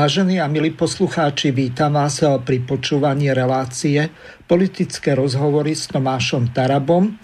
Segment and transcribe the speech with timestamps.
[0.00, 4.08] Vážení a milí poslucháči, vítam vás pri počúvaní relácie
[4.48, 7.20] politické rozhovory s Tomášom Tarabom.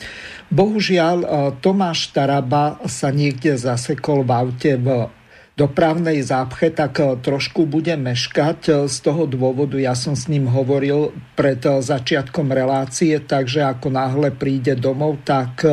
[0.53, 1.25] Bohužiaľ,
[1.65, 5.09] Tomáš Taraba sa niekde zasekol v aute v
[5.57, 8.93] dopravnej zápche, tak trošku bude meškať.
[8.93, 14.77] Z toho dôvodu ja som s ním hovoril pred začiatkom relácie, takže ako náhle príde
[14.77, 15.65] domov, tak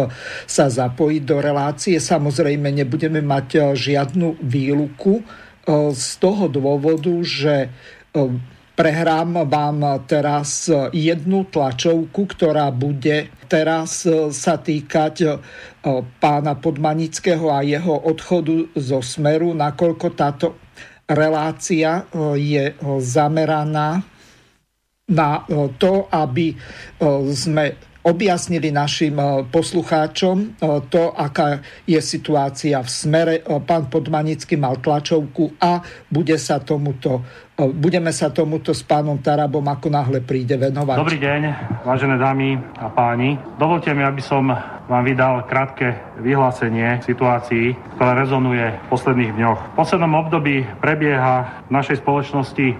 [0.47, 1.99] sa zapojí do relácie.
[1.99, 5.42] Samozrejme, nebudeme mať žiadnu výluku
[5.95, 7.71] z toho dôvodu, že
[8.73, 15.39] prehrám vám teraz jednu tlačovku, ktorá bude teraz sa týkať
[16.19, 20.47] pána Podmanického a jeho odchodu zo Smeru, nakoľko táto
[21.05, 24.01] relácia je zameraná
[25.03, 25.31] na
[25.77, 26.57] to, aby
[27.31, 33.35] sme objasnili našim eh, poslucháčom eh, to, aká je situácia v smere.
[33.39, 35.79] Eh, pán Podmanický mal tlačovku a
[36.11, 37.23] bude sa tomuto,
[37.55, 40.97] budeme sa tomuto s pánom Tarabom ako náhle príde venovať.
[40.99, 41.41] Dobrý deň,
[41.85, 43.39] vážené dámy a páni.
[43.55, 44.49] Dovolte mi, aby som
[44.93, 49.59] vám vydal krátke vyhlásenie situácií, ktorá rezonuje v posledných dňoch.
[49.73, 52.77] V poslednom období prebieha v našej spoločnosti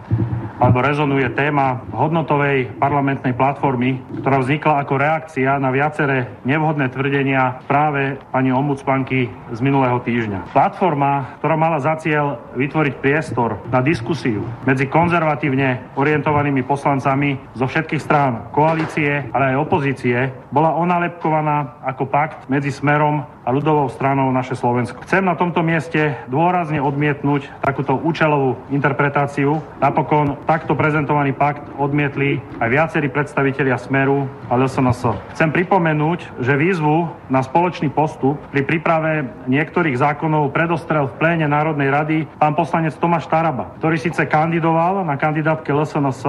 [0.62, 8.22] alebo rezonuje téma hodnotovej parlamentnej platformy, ktorá vznikla ako reakcia na viaceré nevhodné tvrdenia práve
[8.30, 10.54] pani ombudsmanky z minulého týždňa.
[10.54, 18.00] Platforma, ktorá mala za cieľ vytvoriť priestor na diskusiu medzi konzervatívne orientovanými poslancami zo všetkých
[18.06, 24.56] strán koalície, ale aj opozície, bola onalepkovaná ako pakt medzi Smerom a ľudovou stranou naše
[24.56, 25.04] Slovensko.
[25.04, 29.60] Chcem na tomto mieste dôrazne odmietnúť takúto účelovú interpretáciu.
[29.84, 35.36] Napokon takto prezentovaný pakt odmietli aj viacerí predstavitelia Smeru a LSNS.
[35.36, 41.92] Chcem pripomenúť, že výzvu na spoločný postup pri príprave niektorých zákonov predostrel v pléne Národnej
[41.92, 46.22] rady pán poslanec Tomáš Taraba, ktorý síce kandidoval na kandidátke LSNS,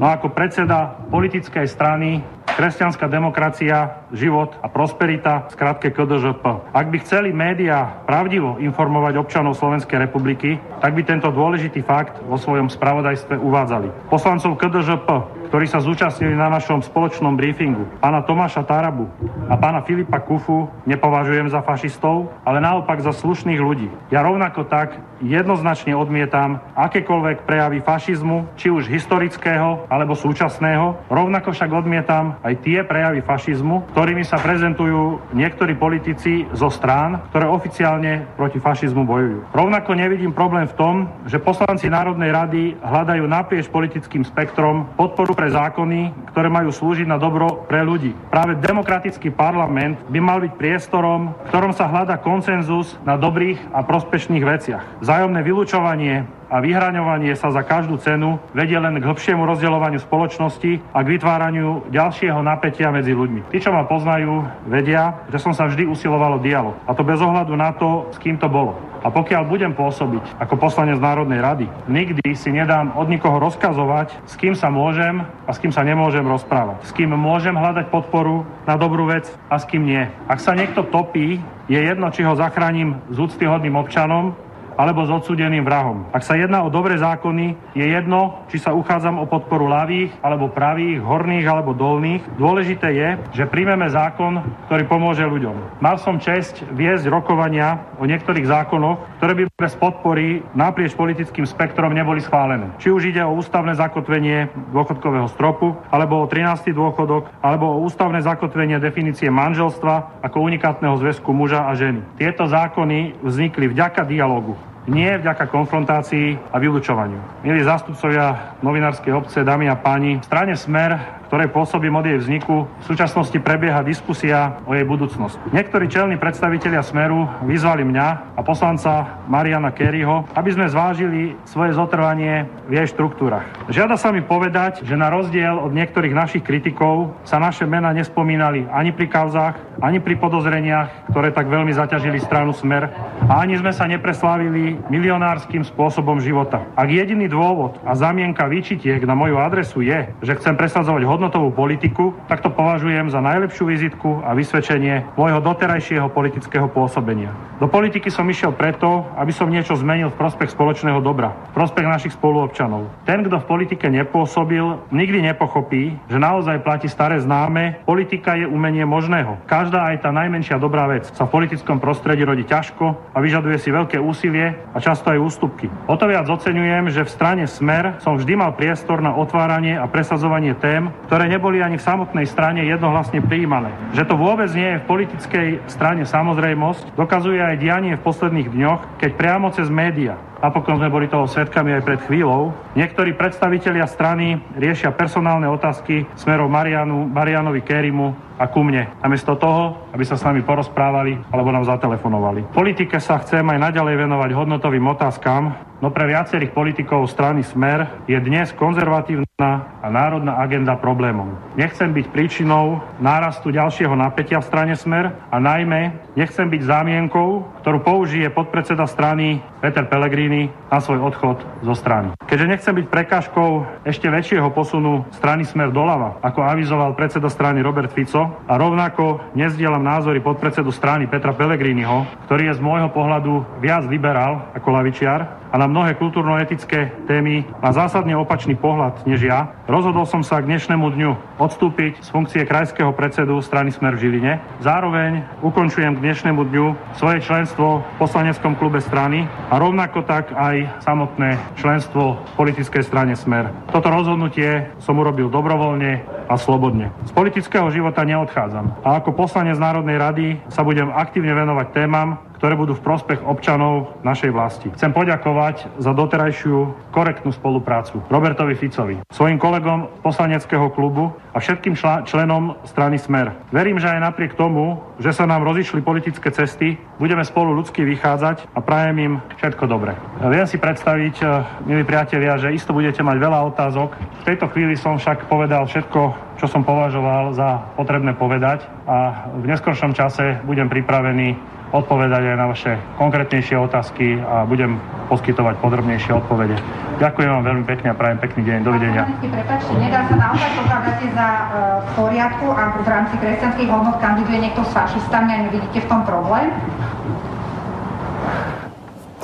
[0.00, 6.74] no ako predseda politickej strany kresťanská demokracia, život a prosperita, skratke KDŽP.
[6.74, 12.36] Ak by chceli médiá pravdivo informovať občanov Slovenskej republiky, tak by tento dôležitý fakt vo
[12.36, 14.10] svojom spravodajstve uvádzali.
[14.12, 15.08] Poslancov KDŽP,
[15.52, 19.04] ktorí sa zúčastnili na našom spoločnom briefingu, pána Tomáša Tarabu
[19.48, 23.88] a pána Filipa Kufu nepovažujem za fašistov, ale naopak za slušných ľudí.
[24.08, 31.08] Ja rovnako tak jednoznačne odmietam akékoľvek prejavy fašizmu, či už historického alebo súčasného.
[31.08, 37.46] Rovnako však odmietam aj tie prejavy fašizmu, ktorými sa prezentujú niektorí politici zo strán, ktoré
[37.46, 39.54] oficiálne proti fašizmu bojujú.
[39.54, 40.94] Rovnako nevidím problém v tom,
[41.30, 47.16] že poslanci Národnej rady hľadajú naprieč politickým spektrom podporu pre zákony, ktoré majú slúžiť na
[47.16, 48.12] dobro pre ľudí.
[48.32, 53.84] Práve demokratický parlament by mal byť priestorom, v ktorom sa hľada konsenzus na dobrých a
[53.84, 54.84] prospešných veciach.
[55.12, 61.04] Vzájomné vylúčovanie a vyhraňovanie sa za každú cenu vedie len k hĺbšiemu rozdeľovaniu spoločnosti a
[61.04, 63.52] k vytváraniu ďalšieho napätia medzi ľuďmi.
[63.52, 64.40] Tí, čo ma poznajú,
[64.72, 66.80] vedia, že som sa vždy usiloval o dialog.
[66.88, 68.72] A to bez ohľadu na to, s kým to bolo.
[69.04, 74.40] A pokiaľ budem pôsobiť ako poslanec Národnej rady, nikdy si nedám od nikoho rozkazovať, s
[74.40, 76.88] kým sa môžem a s kým sa nemôžem rozprávať.
[76.88, 80.08] S kým môžem hľadať podporu na dobrú vec a s kým nie.
[80.24, 81.36] Ak sa niekto topí,
[81.68, 86.08] je jedno, či ho zachránim s úctyhodným občanom alebo s odsudeným vrahom.
[86.12, 90.52] Ak sa jedná o dobré zákony, je jedno, či sa uchádzam o podporu ľavých alebo
[90.52, 92.22] pravých, horných alebo dolných.
[92.36, 95.82] Dôležité je, že príjmeme zákon, ktorý pomôže ľuďom.
[95.84, 101.92] Mal som čest viesť rokovania o niektorých zákonoch, ktoré by bez podpory naprieč politickým spektrom
[101.92, 102.72] neboli schválené.
[102.80, 106.72] Či už ide o ústavné zakotvenie dôchodkového stropu, alebo o 13.
[106.72, 112.02] dôchodok, alebo o ústavné zakotvenie definície manželstva ako unikátneho zväzku muža a ženy.
[112.16, 117.46] Tieto zákony vznikli vďaka dialogu nie vďaka konfrontácii a vylúčovaniu.
[117.46, 122.68] Milí zástupcovia novinárskej obce, dámy a páni, v strane Smer ktorej pôsobím od jej vzniku,
[122.68, 125.40] v súčasnosti prebieha diskusia o jej budúcnosti.
[125.48, 132.44] Niektorí čelní predstavitelia Smeru vyzvali mňa a poslanca Mariana Kerryho, aby sme zvážili svoje zotrvanie
[132.68, 133.48] v jej štruktúrach.
[133.72, 138.68] Žiada sa mi povedať, že na rozdiel od niektorých našich kritikov sa naše mena nespomínali
[138.68, 142.92] ani pri kauzách, ani pri podozreniach, ktoré tak veľmi zaťažili stranu Smer
[143.24, 146.60] a ani sme sa nepreslávili milionárskym spôsobom života.
[146.76, 151.54] Ak jediný dôvod a zamienka výčitiek na moju adresu je, že chcem presadzovať hodnotu hodnotovú
[151.54, 157.30] politiku, tak to považujem za najlepšiu vizitku a vysvedčenie môjho doterajšieho politického pôsobenia.
[157.62, 161.86] Do politiky som išiel preto, aby som niečo zmenil v prospech spoločného dobra, v prospech
[161.86, 162.90] našich spoluobčanov.
[163.06, 168.82] Ten, kto v politike nepôsobil, nikdy nepochopí, že naozaj platí staré známe, politika je umenie
[168.82, 169.38] možného.
[169.46, 173.70] Každá aj tá najmenšia dobrá vec sa v politickom prostredí rodí ťažko a vyžaduje si
[173.70, 175.70] veľké úsilie a často aj ústupky.
[175.86, 179.86] O to viac oceňujem, že v strane Smer som vždy mal priestor na otváranie a
[179.86, 183.68] presadzovanie tém, ktoré neboli ani v samotnej strane jednohlasne prijímané.
[183.92, 188.96] Že to vôbec nie je v politickej strane samozrejmosť, dokazuje aj dianie v posledných dňoch,
[188.96, 192.50] keď priamo cez média Napokon sme boli toho svetkami aj pred chvíľou.
[192.74, 198.90] Niektorí predstavitelia strany riešia personálne otázky smerom Marianu, Marianovi Kérimu a ku mne.
[198.98, 202.50] Namiesto toho, aby sa s nami porozprávali alebo nám zatelefonovali.
[202.50, 208.02] V politike sa chcem aj naďalej venovať hodnotovým otázkam, no pre viacerých politikov strany Smer
[208.10, 211.38] je dnes konzervatívna a národná agenda problémom.
[211.54, 217.78] Nechcem byť príčinou nárastu ďalšieho napätia v strane Smer a najmä nechcem byť zámienkou, ktorú
[217.84, 220.31] použije podpredseda strany Peter Pellegrini
[220.72, 222.16] na svoj odchod zo strany.
[222.24, 223.50] Keďže nechcem byť prekážkou
[223.84, 229.84] ešte väčšieho posunu strany Smer doľava, ako avizoval predseda strany Robert Fico, a rovnako nezdielam
[229.84, 235.60] názory podpredsedu strany Petra Pellegriniho, ktorý je z môjho pohľadu viac liberál ako lavičiar, a
[235.60, 240.86] na mnohé kultúrno-etické témy má zásadne opačný pohľad než ja, rozhodol som sa k dnešnému
[240.96, 244.32] dňu odstúpiť z funkcie krajského predsedu strany Smer v Žiline.
[244.64, 250.84] Zároveň ukončujem k dnešnému dňu svoje členstvo v poslaneckom klube strany a rovnako tak aj
[250.86, 253.50] samotné členstvo v politickej strane Smer.
[253.74, 256.94] Toto rozhodnutie som urobil dobrovoľne a slobodne.
[257.08, 262.58] Z politického života neodchádzam a ako poslanec Národnej rady sa budem aktívne venovať témam, ktoré
[262.58, 264.66] budú v prospech občanov našej vlasti.
[264.74, 272.58] Chcem poďakovať za doterajšiu korektnú spoluprácu Robertovi Ficovi, svojim kolegom poslaneckého klubu a všetkým členom
[272.66, 273.30] strany Smer.
[273.54, 278.50] Verím, že aj napriek tomu, že sa nám rozišli politické cesty, budeme spolu ľudsky vychádzať
[278.50, 279.94] a prajem im všetko dobre.
[280.18, 283.94] Viem si predstaviť, eh, milí priatelia, že isto budete mať veľa otázok.
[283.94, 286.00] V tejto chvíli som však povedal všetko,
[286.42, 292.46] čo som považoval za potrebné povedať a v neskoršom čase budem pripravený odpovedať aj na
[292.52, 294.76] vaše konkrétnejšie otázky a budem
[295.08, 296.56] poskytovať podrobnejšie odpovede.
[297.00, 298.58] Ďakujem vám veľmi pekne a prajem pekný deň.
[298.62, 299.02] Dovidenia.
[299.08, 301.44] Prepačte, nedá sa naozaj pokladáte za uh,
[301.80, 306.04] v poriadku a v rámci kresťanských hodnot kandiduje niekto s fašistami a nevidíte v tom
[306.04, 306.52] problém?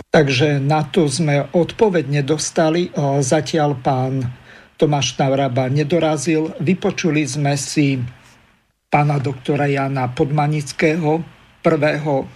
[0.08, 2.88] Takže na to sme odpoveď nedostali.
[3.20, 4.24] Zatiaľ pán
[4.80, 6.56] Tomáš Navraba nedorazil.
[6.64, 8.00] Vypočuli sme si
[8.88, 12.28] pána doktora Jana Podmanického, prvého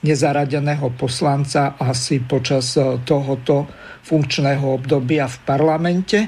[0.00, 3.68] nezaradeného poslanca asi počas e, tohoto
[4.00, 6.18] funkčného obdobia v parlamente.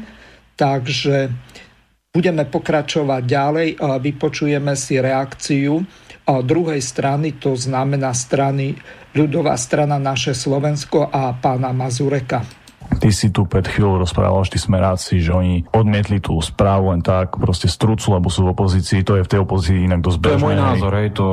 [0.53, 1.33] Takže
[2.13, 5.81] budeme pokračovať ďalej vypočujeme si reakciu
[6.29, 8.79] druhej strany, to znamená strany
[9.13, 12.62] ľudová strana naše Slovensko a pána Mazureka.
[13.03, 17.03] Ty si tu pred chvíľou rozprával, že tí smeráci, že oni odmietli tú správu len
[17.03, 20.33] tak, proste strúcu, lebo sú v opozícii, to je v tej opozícii inak dosť bežné.
[20.33, 21.25] To je môj názor, hej, to...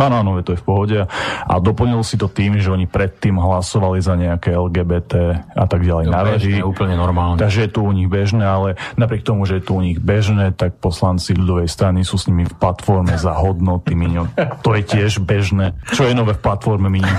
[0.00, 0.98] Áno, áno, to je v pohode.
[1.46, 5.12] A doplnil si to tým, že oni predtým hlasovali za nejaké LGBT
[5.54, 7.38] a tak ďalej na bežné, úplne normálne.
[7.38, 10.50] Takže je to u nich bežné, ale napriek tomu, že je to u nich bežné,
[10.50, 14.34] tak poslanci ľudovej strany sú s nimi v platforme za hodnoty, Miňo.
[14.66, 15.78] To je tiež bežné.
[15.94, 17.14] Čo je nové v platforme, Miňo?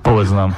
[0.00, 0.56] Povedz nám.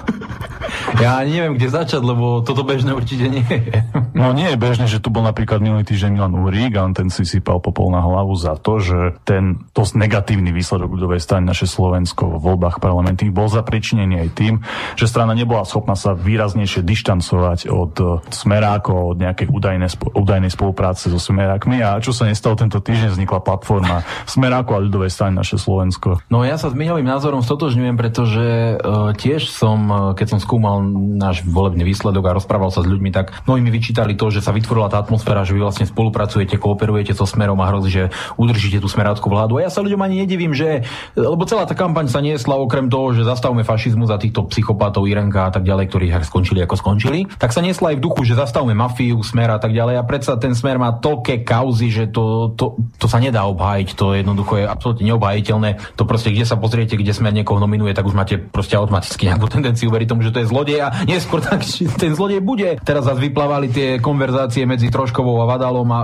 [1.00, 3.82] Ja ani neviem, kde začať, lebo toto bežné určite nie je.
[4.16, 7.12] No nie je bežné, že tu bol napríklad minulý týždeň Milan Urík a on ten
[7.12, 11.68] si sypal popol na hlavu za to, že ten dosť negatívny výsledok ľudovej strany naše
[11.68, 14.54] Slovensko v voľbách parlamentných bol zapričinený aj tým,
[14.96, 21.20] že strana nebola schopná sa výraznejšie dištancovať od smerákov, od nejakej údajnej, údajnej spolupráce so
[21.20, 26.24] smerákmi a čo sa nestalo tento týždeň, vznikla platforma smerákov a ľudovej strany naše Slovensko.
[26.32, 28.46] No ja sa s Miňovým názorom stotožňujem, pretože
[28.80, 30.80] uh, tiež som, uh, keď som skúmal
[31.18, 34.54] náš volebný výsledok a rozprával sa s ľuďmi, tak mnohí mi vyčítali to, že sa
[34.54, 38.04] vytvorila tá atmosféra, že vy vlastne spolupracujete, kooperujete so smerom a hrozí, že
[38.36, 39.58] udržíte tú smeráckú vládu.
[39.58, 43.16] A ja sa ľuďom ani nedivím, že, lebo celá tá kampaň sa niesla okrem toho,
[43.16, 47.56] že zastavme fašizmu za týchto psychopatov Irenka a tak ďalej, ktorí skončili ako skončili, tak
[47.56, 49.96] sa niesla aj v duchu, že zastavme mafiu, smer a tak ďalej.
[49.96, 54.12] A predsa ten smer má toľké kauzy, že to, to, to sa nedá obhájiť, to
[54.12, 55.96] jednoducho je absolútne neobhajiteľné.
[55.96, 59.46] To proste, kde sa pozriete, kde smer niekoho nominuje, tak už máte proste automaticky nejakú
[59.54, 61.64] tendenciu veriť tomu, že to je zlodej a neskôr tak
[61.96, 62.76] ten zlodej bude.
[62.84, 66.00] Teraz zase vyplávali tie konverzácie medzi Troškovou a Vadalom a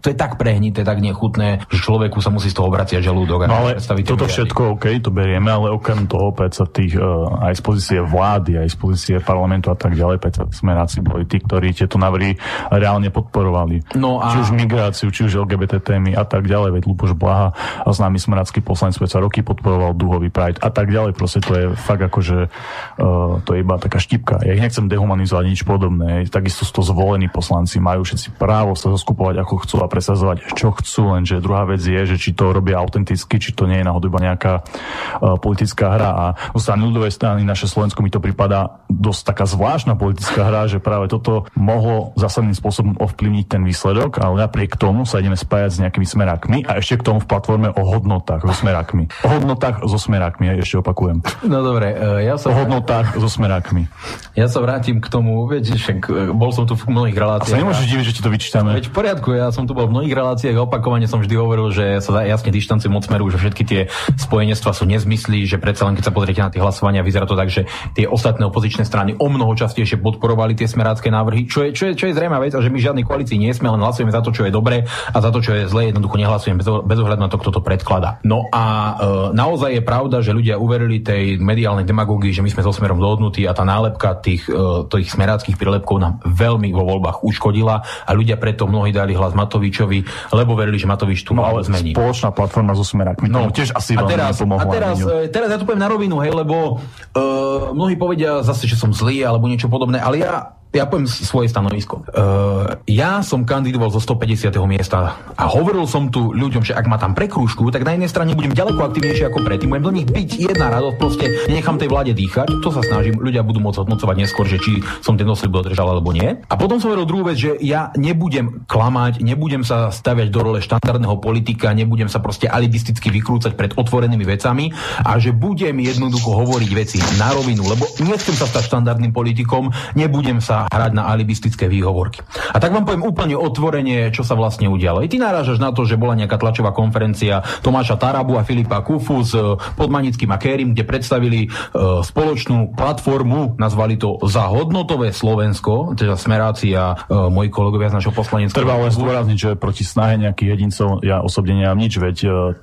[0.00, 3.46] to je tak prehnité, tak nechutné, že človeku sa musí z toho obraciať žalúdok.
[3.46, 7.62] No ale toto všetko, OK, to berieme, ale okrem toho, sa tých, uh, aj z
[7.62, 10.22] pozície vlády, aj z pozície parlamentu a tak ďalej,
[10.54, 12.34] sme smeráci boli tí, ktorí tieto návrhy
[12.72, 13.94] reálne podporovali.
[13.98, 14.32] No a...
[14.34, 18.18] Či už migráciu, či už LGBT témy a tak ďalej, veď Luboš Blaha a známy
[18.18, 21.12] smerácky poslanec sa roky podporoval duhový Pride a tak ďalej.
[21.14, 24.40] Proste to je fakt ako, že uh, to je iba taká štipka.
[24.42, 26.24] Ja ich nechcem dehumanizovať nič podobné.
[26.30, 30.70] Takisto sú to zvolení poslanci, majú všetci právo sa zoskupovať ako chcú a presazovať čo
[30.76, 34.12] chcú, lenže druhá vec je, že či to robia autenticky, či to nie je náhodou
[34.12, 36.10] iba nejaká uh, politická hra.
[36.12, 40.68] A zo strany ľudovej strany naše Slovensko mi to prípada dosť taká zvláštna politická hra,
[40.68, 45.70] že práve toto mohlo zásadným spôsobom ovplyvniť ten výsledok, ale napriek tomu sa ideme spájať
[45.72, 49.08] s nejakými smerákmi a ešte k tomu v platforme o hodnotách so smerákmi.
[49.24, 51.24] O hodnotách so smerákmi, ja ešte opakujem.
[51.48, 52.52] No dobre, e, ja sa...
[52.52, 53.88] O hodnotách so smerákmi.
[54.36, 57.56] Ja sa vrátim k tomu, viete, však e, bol som tu v mnohých reláciách.
[57.56, 58.76] A sa nemôžeš diviť, že ti to vyčítame.
[58.76, 61.72] Veď v poriadku, ja som tu bol v mnohých reláciách a opakovane som vždy hovoril,
[61.72, 63.80] že sa jasne dištancujem od smeru, že všetky tie
[64.20, 67.48] spojenectva sú nezmysly, že predsa len keď sa pozriete na tie hlasovania, vyzerá to tak,
[67.48, 67.64] že
[67.96, 71.92] tie ostatné opozičné strany o mnoho častejšie podporovali tie smerácké návrhy, čo je, čo je,
[71.94, 74.34] čo je zrejme vec a že my žiadnej koalícii nie sme, len hlasujeme za to,
[74.34, 77.30] čo je dobré a za to, čo je zlé, jednoducho nehlasujeme bez, bez ohľadu na
[77.30, 78.18] to, kto to predkladá.
[78.26, 78.92] No a e,
[79.36, 83.46] naozaj je pravda, že ľudia uverili tej mediálnej demagógii, že my sme so smerom dohodnutí
[83.46, 84.56] a tá nálepka tých, e,
[84.90, 90.32] tých smeráckých prílepkov nám veľmi vo voľbách uškodila a ľudia preto mnohí dali hlas Matovičovi,
[90.34, 91.94] lebo verili, že Matovič tu no, zmení.
[91.94, 93.30] Spoločná platforma so smerákmi.
[93.30, 96.34] No, tiež asi a teraz, a teraz, e, teraz ja to poviem na rovinu, hej,
[96.34, 101.06] lebo uh, mnohí povedia zase, že som zlý alebo niečo podobné, ale ja ja poviem
[101.06, 102.02] svoje stanovisko.
[102.10, 104.50] Uh, ja som kandidoval zo 150.
[104.66, 108.34] miesta a hovoril som tu ľuďom, že ak ma tam prekrúžku, tak na jednej strane
[108.34, 109.70] budem ďaleko aktivnejší ako predtým.
[109.70, 112.58] Budem do nich byť jedna radosť, proste nenechám tej vláde dýchať.
[112.66, 116.10] To sa snažím, ľudia budú môcť hodnocovať neskôr, že či som ten doslib dodržal alebo
[116.10, 116.42] nie.
[116.50, 120.58] A potom som hovoril druhú vec, že ja nebudem klamať, nebudem sa staviať do role
[120.58, 124.74] štandardného politika, nebudem sa proste alibisticky vykrúcať pred otvorenými vecami
[125.06, 130.42] a že budem jednoducho hovoriť veci na rovinu, lebo nechcem sa stať štandardným politikom, nebudem
[130.42, 132.22] sa hrať na alibistické výhovorky.
[132.52, 135.02] A tak vám poviem úplne otvorenie, čo sa vlastne udialo.
[135.04, 139.24] I ty narážaš na to, že bola nejaká tlačová konferencia Tomáša Tarabu a Filipa Kufu
[139.24, 145.96] s e, Podmanickým a Kérim, kde predstavili uh, spoločnú platformu, nazvali to za hodnotové Slovensko,
[145.96, 148.54] teda smerácia uh, moji kolegovia z našho poslaneckého.
[148.54, 152.16] Treba ale zdôrazniť, že proti snahe nejakých jedincov ja osobne nemám nič, veď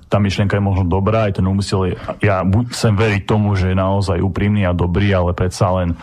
[0.08, 4.20] tá myšlienka je možno dobrá, aj ten úmysel ja chcem veriť tomu, že je naozaj
[4.22, 5.98] úprimný a dobrý, ale predsa len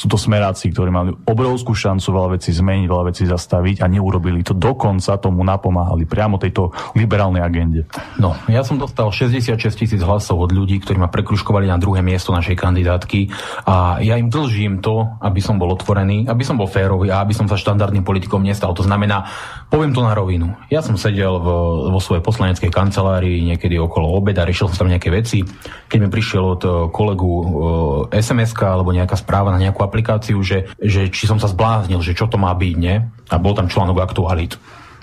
[0.00, 4.40] sú to smeráci, ktorí mali obrovskú šancu veľa vecí zmeniť, veľa vecí zastaviť a neurobili
[4.40, 4.56] to.
[4.56, 7.84] Dokonca tomu napomáhali priamo tejto liberálnej agende.
[8.16, 12.32] No, ja som dostal 66 tisíc hlasov od ľudí, ktorí ma prekruškovali na druhé miesto
[12.32, 13.28] našej kandidátky
[13.68, 17.36] a ja im dlžím to, aby som bol otvorený, aby som bol férový a aby
[17.36, 18.72] som sa štandardným politikom nestal.
[18.72, 19.28] To znamená,
[19.70, 20.58] poviem to na rovinu.
[20.66, 21.48] Ja som sedel v,
[21.94, 25.46] vo svojej poslaneckej kancelárii niekedy okolo obeda, riešil som tam nejaké veci.
[25.86, 27.32] Keď mi prišiel od kolegu
[28.10, 32.26] sms alebo nejaká správa na nejakú aplikáciu, že, že či som sa zbláznil, že čo
[32.26, 32.98] to má byť, nie?
[33.30, 34.58] A bol tam článok aktualit.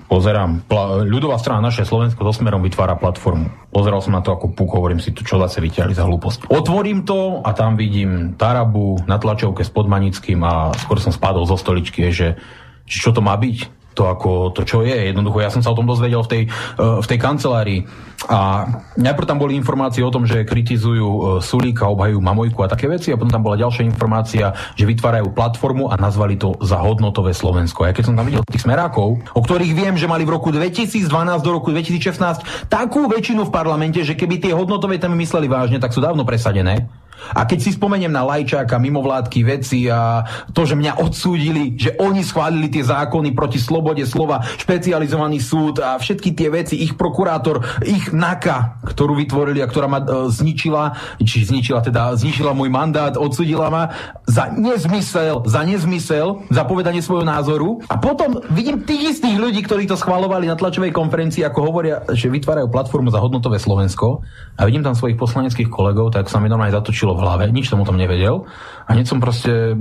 [0.08, 3.52] Pozerám, pla- ľudová strana naše Slovensko so smerom vytvára platformu.
[3.76, 6.48] Pozeral som na to ako puk, hovorím si, čo zase vyťahli za hlúposť.
[6.48, 11.60] Otvorím to a tam vidím Tarabu na tlačovke s Podmanickým a skôr som spadol zo
[11.60, 12.40] stoličky, že,
[12.88, 15.10] že čo to má byť to ako to, čo je.
[15.10, 16.44] Jednoducho, ja som sa o tom dozvedel v tej,
[16.77, 17.82] uh, v tej kancelárii.
[18.30, 22.86] A najprv tam boli informácie o tom, že kritizujú uh, Sulíka, obhajujú Mamojku a také
[22.86, 23.10] veci.
[23.10, 27.82] A potom tam bola ďalšia informácia, že vytvárajú platformu a nazvali to za hodnotové Slovensko.
[27.82, 30.54] A ja keď som tam videl tých smerákov, o ktorých viem, že mali v roku
[30.54, 31.10] 2012
[31.42, 35.89] do roku 2016 takú väčšinu v parlamente, že keby tie hodnotové témy mysleli vážne, tak
[35.89, 36.86] sú dávno presadené
[37.34, 42.22] a keď si spomeniem na Lajčáka, mimovládky veci a to, že mňa odsúdili, že oni
[42.24, 48.14] schválili tie zákony proti slobode slova, špecializovaný súd a všetky tie veci, ich prokurátor, ich
[48.14, 53.68] NAKA, ktorú vytvorili a ktorá ma e, zničila, či zničila teda, zničila môj mandát, odsúdila
[53.68, 53.84] ma
[54.30, 57.82] za nezmysel, za nezmysel, za povedanie svojho názoru.
[57.92, 62.32] A potom vidím tých istých ľudí, ktorí to schvalovali na tlačovej konferencii, ako hovoria, že
[62.32, 64.24] vytvárajú platformu za hodnotové Slovensko
[64.58, 66.76] a vidím tam svojich poslaneckých kolegov, tak sa mi normálne
[67.08, 68.44] zatočilo v hlave, nič som o tom nevedel.
[68.88, 69.76] A hneď som proste,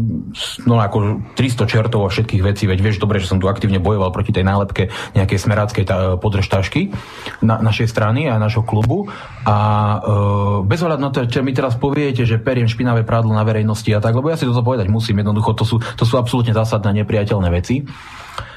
[0.66, 4.10] no ako 300 čertov a všetkých vecí, veď vieš dobre, že som tu aktívne bojoval
[4.10, 5.84] proti tej nálepke nejakej smeráckej
[6.18, 6.90] podržtašky
[7.46, 9.06] na, našej strany a našho klubu.
[9.46, 9.98] A e,
[10.66, 14.02] bez ohľadu na to, čo mi teraz poviete, že periem špinavé prádlo na verejnosti a
[14.02, 17.48] tak, lebo ja si toto povedať musím, jednoducho to sú, to sú absolútne zásadné nepriateľné
[17.54, 17.86] veci.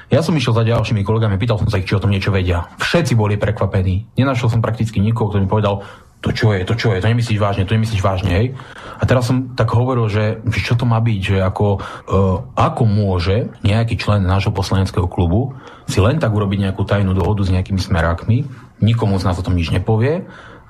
[0.09, 2.65] Ja som išiel za ďalšími kolegami, pýtal som sa ich, či o tom niečo vedia.
[2.81, 4.17] Všetci boli prekvapení.
[4.17, 5.85] Nenašiel som prakticky nikoho, kto mi povedal,
[6.19, 8.47] to čo je, to čo je, to nemyslíš vážne, to nemyslíš vážne, hej.
[8.99, 12.83] A teraz som tak hovoril, že, že čo to má byť, že ako, uh, ako
[12.83, 15.55] môže nejaký člen nášho poslaneckého klubu
[15.87, 18.43] si len tak urobiť nejakú tajnú dohodu s nejakými smerákmi,
[18.83, 20.27] nikomu z nás o tom nič nepovie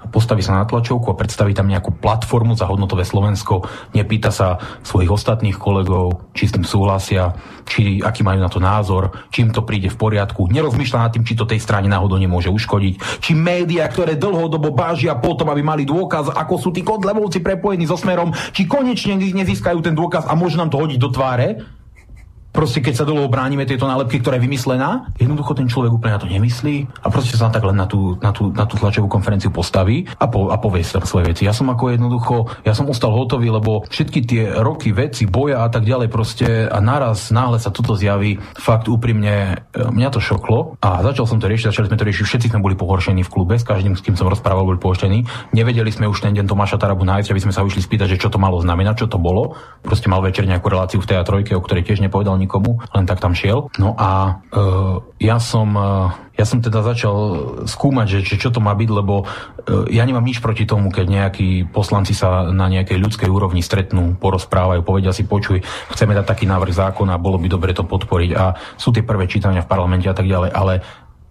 [0.08, 5.12] postaví sa na tlačovku a predstaví tam nejakú platformu za hodnotové Slovensko, nepýta sa svojich
[5.12, 7.36] ostatných kolegov, či s tým súhlasia,
[7.68, 11.36] či aký majú na to názor, čím to príde v poriadku, nerozmýšľa nad tým, či
[11.36, 16.32] to tej strane náhodou nemôže uškodiť, či médiá, ktoré dlhodobo bážia potom, aby mali dôkaz,
[16.32, 20.72] ako sú tí kodlevovci prepojení so smerom, či konečne nezískajú ten dôkaz a môžu nám
[20.72, 21.79] to hodiť do tváre,
[22.50, 26.22] proste keď sa dlho bránime tejto nálepky, ktorá je vymyslená, jednoducho ten človek úplne na
[26.22, 29.54] to nemyslí a proste sa tak len na tú, na tú, na tú tlačovú konferenciu
[29.54, 31.46] postaví a, po, a povie sa svoje veci.
[31.46, 35.70] Ja som ako jednoducho, ja som ostal hotový, lebo všetky tie roky veci, boja a
[35.70, 40.76] tak ďalej proste a naraz náhle sa toto zjaví, fakt úprimne e, mňa to šoklo
[40.82, 43.56] a začal som to riešiť, začali sme to riešiť, všetci sme boli pohoršení v klube,
[43.56, 45.54] s každým, s kým som rozprával, boli pohoršení.
[45.54, 48.34] Nevedeli sme už ten deň Tomáša Tarabu nájsť, aby sme sa išli spýtať, že čo
[48.34, 49.54] to malo znamenať, čo to bolo.
[49.86, 53.20] Proste mal večer nejakú reláciu v tej trojke, o ktorej tiež nepovedal nikomu, len tak
[53.20, 53.68] tam šiel.
[53.76, 57.16] No a uh, ja som uh, ja som teda začal
[57.68, 61.68] skúmať, že, čo to má byť, lebo uh, ja nemám nič proti tomu, keď nejakí
[61.68, 65.60] poslanci sa na nejakej ľudskej úrovni stretnú, porozprávajú, povedia si, počuj,
[65.92, 69.68] chceme dať taký návrh zákona, bolo by dobre to podporiť a sú tie prvé čítania
[69.68, 70.74] v parlamente a tak ďalej, ale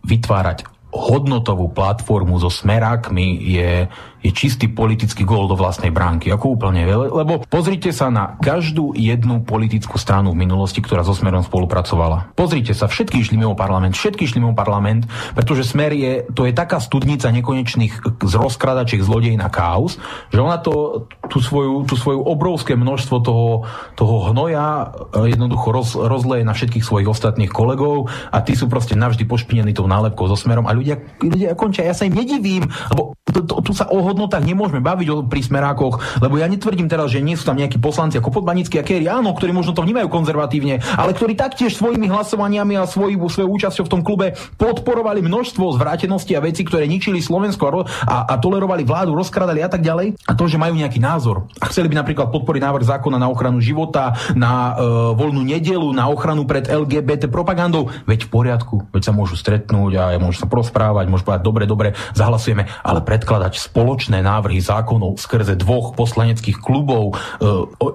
[0.05, 3.73] vytvárať hodnotovú platformu so smerákmi je,
[4.19, 6.31] je čistý politický gól do vlastnej bránky.
[6.35, 6.83] Ako úplne.
[6.89, 12.35] Lebo pozrite sa na každú jednu politickú stranu v minulosti, ktorá so Smerom spolupracovala.
[12.35, 15.07] Pozrite sa, všetky išli mimo parlament, všetky išli mimo parlament,
[15.39, 20.01] pretože Smer je, to je taká studnica nekonečných z rozkradačiek zlodej na chaos,
[20.35, 23.49] že ona to, tú svoju, tú svoju obrovské množstvo toho,
[23.95, 28.99] toho hnoja e, jednoducho roz, rozleje na všetkých svojich ostatných kolegov a tí sú proste
[28.99, 31.87] navždy pošpinení tou nálepkou so Smerom a ľudia, ľudia končia.
[31.87, 35.41] Ja sa im nedivím, lebo to, to, tu sa o hodnotách nemôžeme baviť o, pri
[35.45, 39.07] smerákoch, lebo ja netvrdím teraz, že nie sú tam nejakí poslanci ako Podbanický a Kerry,
[39.07, 43.85] áno, ktorí možno to vnímajú konzervatívne, ale ktorí taktiež svojimi hlasovaniami a svoj, svojou účasťou
[43.87, 49.13] v tom klube podporovali množstvo zvrátenosti a veci, ktoré ničili Slovensko a, a, tolerovali vládu,
[49.13, 50.17] rozkradali a tak ďalej.
[50.25, 53.61] A to, že majú nejaký názor a chceli by napríklad podporiť návrh zákona na ochranu
[53.61, 54.85] života, na e,
[55.19, 60.05] voľnú nedelu, na ochranu pred LGBT propagandou, veď v poriadku, veď sa môžu stretnúť a
[60.17, 63.59] môžu sa rozprávať, môžu povedať, dobre, dobre, zahlasujeme, ale predkladať
[63.99, 67.43] spoločné návrhy zákonov skrze dvoch poslaneckých klubov, e,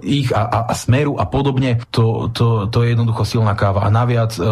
[0.04, 3.88] ich a, a, a smeru a podobne, to, to, to je jednoducho silná káva.
[3.88, 4.44] A naviac, e,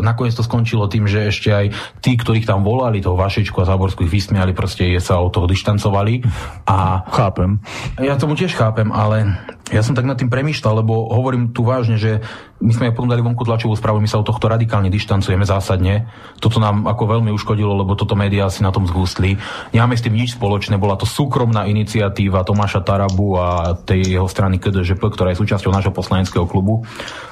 [0.00, 1.66] nakoniec to skončilo tým, že ešte aj
[2.00, 6.24] tí, ktorých tam volali, toho Vašečku a Záborskú ich vysmiali, proste sa od toho dištancovali.
[6.64, 7.60] A chápem.
[8.00, 9.36] Ja tomu tiež chápem, ale
[9.68, 12.24] ja som tak nad tým premýšľal, lebo hovorím tu vážne, že
[12.58, 16.10] my sme aj potom dali vonku tlačovú správu, my sa od tohto radikálne dištancujeme zásadne.
[16.42, 19.38] Toto nám ako veľmi uškodilo, lebo toto médiá si na tom zgústli.
[19.70, 24.58] Nemáme s tým nič spoločné, bola to súkromná iniciatíva Tomáša Tarabu a tej jeho strany
[24.58, 26.82] KDŽP, ktorá je súčasťou nášho poslaneckého klubu.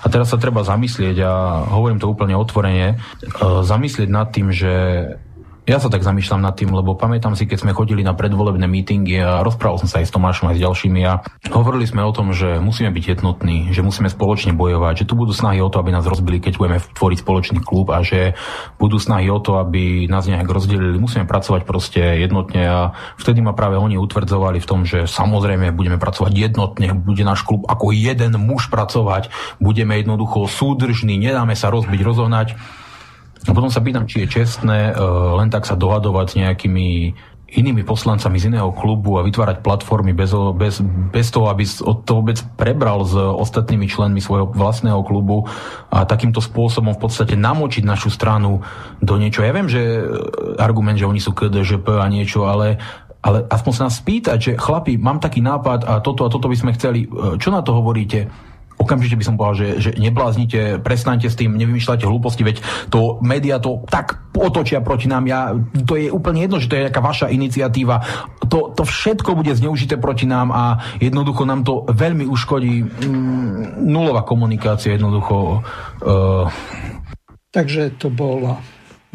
[0.03, 1.33] A teraz sa treba zamyslieť, a
[1.75, 2.97] hovorím to úplne otvorene, e,
[3.67, 4.73] zamyslieť nad tým, že
[5.67, 9.19] ja sa tak zamýšľam nad tým, lebo pamätám si, keď sme chodili na predvolebné mítingy
[9.19, 12.31] a rozprával som sa aj s Tomášom aj s ďalšími a hovorili sme o tom,
[12.31, 15.91] že musíme byť jednotní, že musíme spoločne bojovať, že tu budú snahy o to, aby
[15.91, 18.39] nás rozbili, keď budeme tvoriť spoločný klub a že
[18.79, 21.03] budú snahy o to, aby nás nejak rozdelili.
[21.03, 22.79] Musíme pracovať proste jednotne a
[23.19, 27.67] vtedy ma práve oni utvrdzovali v tom, že samozrejme budeme pracovať jednotne, bude náš klub
[27.67, 32.55] ako jeden muž pracovať, budeme jednoducho súdržní, nedáme sa rozbiť, rozohnať.
[33.45, 36.89] A potom sa pýtam, či je čestné uh, len tak sa dohadovať s nejakými
[37.47, 40.83] inými poslancami z iného klubu a vytvárať platformy bez, bez,
[41.15, 41.63] bez toho, aby
[42.03, 45.47] toho vôbec prebral s ostatnými členmi svojho vlastného klubu
[45.87, 48.67] a takýmto spôsobom v podstate namočiť našu stranu
[48.99, 49.47] do niečo.
[49.47, 50.03] Ja viem, že e,
[50.59, 52.83] argument, že oni sú KDŽP a niečo, ale
[53.27, 56.55] ale aspoň sa nás spýtať, že chlapi, mám taký nápad a toto a toto by
[56.55, 58.27] sme chceli, e, čo na to hovoríte?
[58.77, 62.63] Okamžite by som povedal, že, že nebláznite, prestaňte s tým, nevymýšľajte hlúposti, veď
[62.93, 65.25] to média to tak otočia proti nám.
[65.27, 65.57] Ja,
[65.89, 68.05] to je úplne jedno, že to je nejaká vaša iniciatíva.
[68.47, 70.63] To, to všetko bude zneužité proti nám a
[71.01, 72.85] jednoducho nám to veľmi uškodí.
[72.85, 75.65] Mm, nulová komunikácia jednoducho.
[76.05, 76.47] Uh...
[77.51, 78.61] Takže to bol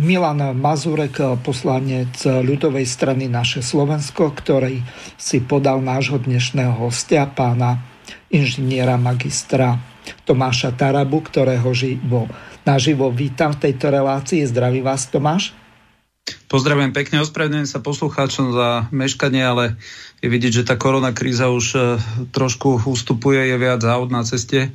[0.01, 4.81] Milan Mazurek, poslanec ľudovej strany Naše Slovensko, ktorý
[5.13, 7.90] si podal nášho dnešného hostia, pána
[8.31, 9.77] inžiniera magistra
[10.25, 12.25] Tomáša Tarabu, ktorého živo,
[12.65, 14.47] naživo vítam v tejto relácii.
[14.47, 15.53] Zdraví vás, Tomáš.
[16.47, 19.75] Pozdravujem pekne, ospravedlňujem sa poslucháčom za meškanie, ale
[20.23, 21.79] je vidieť, že tá korona kríza už e,
[22.31, 24.71] trošku ustupuje, je viac aut na ceste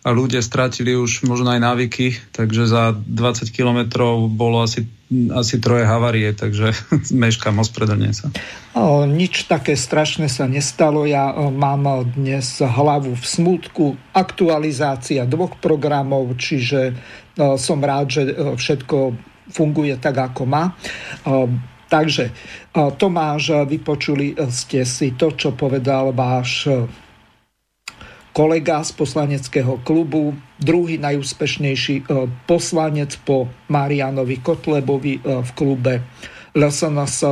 [0.00, 4.88] a ľudia stratili už možno aj návyky, takže za 20 kilometrov bolo asi,
[5.28, 6.72] asi troje havárie, takže
[7.12, 8.26] meškám, ospravedlňujem sa.
[8.72, 11.04] O, nič také strašné sa nestalo.
[11.04, 11.84] Ja mám
[12.16, 13.84] dnes hlavu v smutku.
[14.16, 16.96] Aktualizácia dvoch programov, čiže
[17.36, 18.96] o, som rád, že o, všetko
[19.52, 20.72] funguje tak, ako má.
[21.28, 21.44] O,
[21.92, 22.32] takže,
[22.72, 26.72] o, Tomáš, vypočuli ste si to, čo povedal váš
[28.30, 32.04] kolega z poslaneckého klubu, druhý najúspešnejší e,
[32.46, 35.94] poslanec po Marianovi Kotlebovi e, v klube
[36.54, 37.30] LSNS e,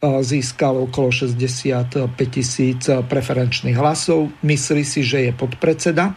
[0.00, 4.32] získal okolo 65 tisíc preferenčných hlasov.
[4.40, 6.16] Myslí si, že je podpredseda,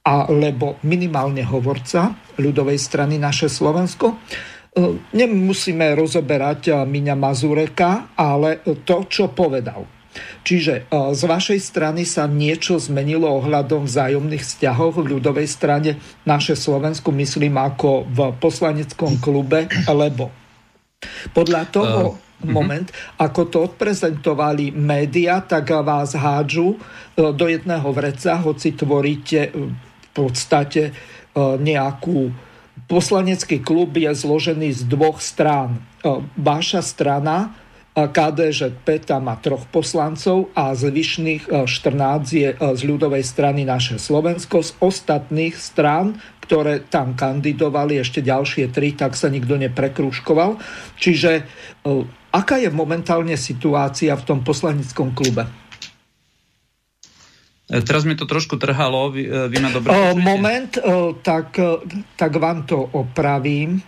[0.00, 4.16] alebo minimálne hovorca ľudovej strany Naše Slovensko.
[5.12, 9.97] Nemusíme rozoberať Miňa Mazureka, ale to, čo povedal
[10.42, 16.56] Čiže e, z vašej strany sa niečo zmenilo ohľadom vzájomných vzťahov v ľudovej strane naše
[16.56, 20.32] Slovensku, myslím ako v poslaneckom klube, lebo
[21.30, 23.30] podľa toho uh, moment, uh-huh.
[23.30, 26.78] ako to odprezentovali média, tak vás hádžu e,
[27.30, 30.90] do jedného vreca, hoci tvoríte v podstate
[31.38, 32.34] nejakú
[32.90, 35.78] poslanecký klub je zložený z dvoch strán.
[36.34, 37.54] Vaša strana
[38.06, 43.98] KDŽP tam má troch poslancov a zvyšných 14 e, je e, z ľudovej strany naše
[43.98, 44.62] Slovensko.
[44.62, 50.62] Z ostatných strán, ktoré tam kandidovali, ešte ďalšie tri, tak sa nikto neprekrúškoval.
[51.00, 51.42] Čiže e,
[52.30, 55.48] aká je momentálne situácia v tom poslaneckom klube?
[57.68, 60.72] Teraz mi to trošku trhalo, vy, vy ma dobre o, Moment,
[61.20, 61.52] tak,
[62.16, 63.84] tak vám to opravím.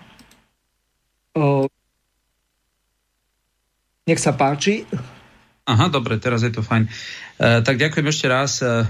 [4.10, 4.82] Nech sa páči.
[5.70, 6.90] Aha, dobre, teraz je to fajn.
[7.38, 8.58] E, tak ďakujem ešte raz.
[8.58, 8.82] E,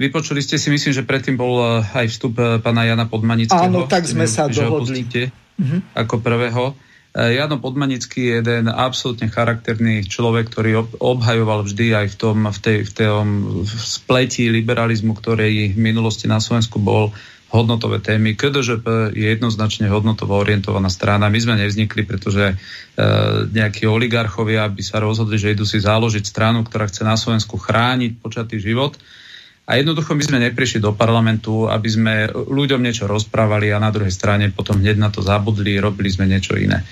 [0.00, 3.68] vypočuli ste si, myslím, že predtým bol e, aj vstup e, pána Jana Podmanického.
[3.68, 5.04] Áno, tak sme sa dohodli.
[5.04, 5.84] Uh-huh.
[5.92, 6.72] Ako prvého.
[7.10, 12.78] Jano Podmanický je jeden absolútne charakterný človek, ktorý obhajoval vždy aj v tom, v tej,
[12.86, 13.26] v tom
[13.66, 17.10] spletí liberalizmu, ktorý v minulosti na Slovensku bol
[17.50, 18.38] hodnotové témy.
[18.38, 21.26] KDŽP je jednoznačne hodnotovo orientovaná strana.
[21.26, 22.54] My sme nevznikli, pretože e,
[23.50, 28.22] nejakí oligarchovia by sa rozhodli, že idú si založiť stranu, ktorá chce na Slovensku chrániť
[28.22, 28.94] počatý život.
[29.66, 34.10] A jednoducho my sme neprišli do parlamentu, aby sme ľuďom niečo rozprávali a na druhej
[34.10, 36.82] strane potom hneď na to zabudli, robili sme niečo iné.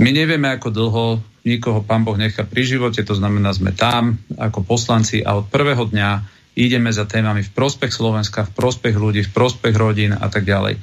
[0.00, 1.04] My nevieme, ako dlho
[1.44, 5.84] nikoho pán Boh nechá pri živote, to znamená, sme tam ako poslanci a od prvého
[5.84, 10.46] dňa ideme za témami v prospech Slovenska, v prospech ľudí, v prospech rodín a tak
[10.46, 10.78] ďalej.
[10.78, 10.80] E,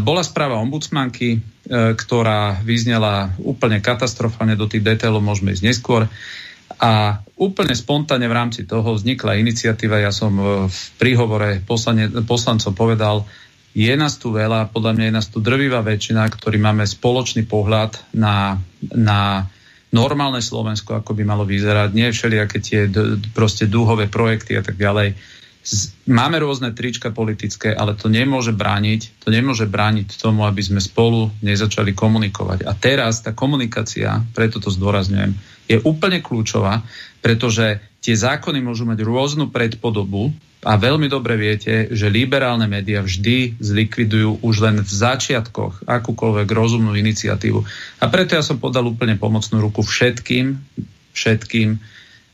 [0.00, 1.38] bola správa ombudsmanky, e,
[1.94, 6.08] ktorá vyznela úplne katastrofálne, do tých detailov môžeme ísť neskôr.
[6.78, 10.36] A úplne spontánne v rámci toho vznikla iniciatíva, ja som
[10.68, 13.24] v príhovore poslane, poslancom povedal,
[13.78, 17.98] je nás tu veľa, podľa mňa je nás tu drvivá väčšina, ktorí máme spoločný pohľad
[18.16, 19.48] na, na
[19.94, 24.76] normálne Slovensko, ako by malo vyzerať, nie všelijaké tie d- proste dúhové projekty a tak
[24.76, 25.16] ďalej.
[25.64, 30.80] Z- máme rôzne trička politické, ale to nemôže brániť, to nemôže brániť tomu, aby sme
[30.80, 32.64] spolu nezačali komunikovať.
[32.68, 35.32] A teraz tá komunikácia, preto to zdôrazňujem,
[35.68, 36.80] je úplne kľúčová,
[37.20, 43.62] pretože tie zákony môžu mať rôznu predpodobu, a veľmi dobre viete, že liberálne médiá vždy
[43.62, 47.62] zlikvidujú už len v začiatkoch akúkoľvek rozumnú iniciatívu.
[48.02, 50.58] A preto ja som podal úplne pomocnú ruku všetkým,
[51.14, 51.78] všetkým.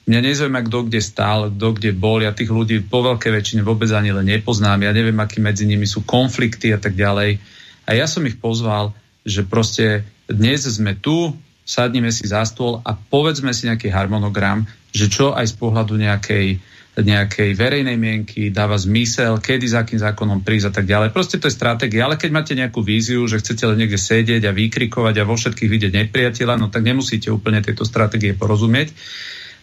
[0.08, 2.24] Mňa nezaujíma, kto kde stál, kto kde bol.
[2.24, 4.80] Ja tých ľudí po veľkej väčšine vôbec ani len nepoznám.
[4.80, 7.36] Ja neviem, aký medzi nimi sú konflikty a tak ďalej.
[7.84, 11.36] A ja som ich pozval, že proste dnes sme tu,
[11.68, 14.64] sadnime si za stôl a povedzme si nejaký harmonogram,
[14.96, 20.46] že čo aj z pohľadu nejakej nejakej verejnej mienky, dáva zmysel, kedy za akým zákonom
[20.46, 21.10] prísť a tak ďalej.
[21.10, 24.54] Proste to je stratégia, ale keď máte nejakú víziu, že chcete len niekde sedieť a
[24.54, 28.94] vykrikovať a vo všetkých vidieť nepriateľa, no tak nemusíte úplne tejto stratégie porozumieť.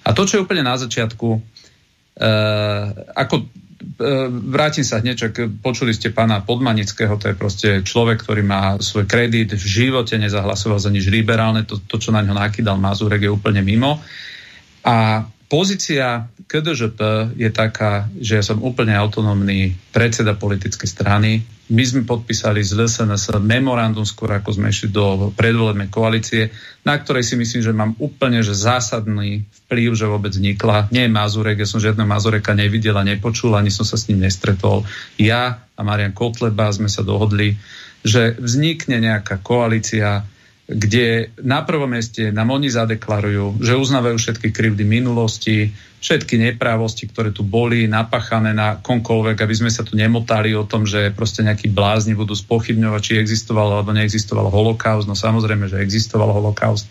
[0.03, 5.31] A to, čo je úplne na začiatku, uh, ako uh, vrátim sa hneď,
[5.63, 10.83] počuli ste pána Podmanického, to je proste človek, ktorý má svoj kredit, v živote nezahlasoval
[10.83, 14.03] za nič liberálne, to, to čo na ňo nakýdal Mazurek je úplne mimo.
[14.83, 16.99] A pozícia KDŽP
[17.35, 21.43] je taká, že ja som úplne autonómny predseda politickej strany.
[21.67, 26.55] My sme podpísali z LSNS memorandum skôr, ako sme išli do predvolebnej koalície,
[26.87, 30.87] na ktorej si myslím, že mám úplne že zásadný vplyv, že vôbec vznikla.
[30.91, 34.23] Nie je Mazurek, ja som žiadneho Mazureka nevidel a nepočul, ani som sa s ním
[34.23, 34.87] nestretol.
[35.19, 37.59] Ja a Marian Kotleba sme sa dohodli,
[38.07, 40.23] že vznikne nejaká koalícia
[40.71, 47.35] kde na prvom mieste nám oni zadeklarujú, že uznávajú všetky krivdy minulosti, všetky neprávosti, ktoré
[47.35, 51.69] tu boli napachané na komkoľvek, aby sme sa tu nemotali o tom, že proste nejakí
[51.69, 55.05] blázni budú spochybňovať, či existoval alebo neexistoval holokaust.
[55.05, 56.87] No samozrejme, že existoval holokaust.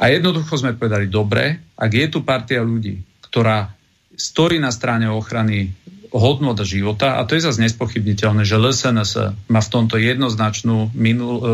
[0.00, 2.98] A jednoducho sme povedali, dobre, ak je tu partia ľudí,
[3.28, 3.70] ktorá
[4.18, 5.70] stojí na strane ochrany
[6.12, 9.12] hodnota života a to je zase nespochybniteľné, že LSNS
[9.48, 11.44] má v tomto jednoznačnú minul, uh,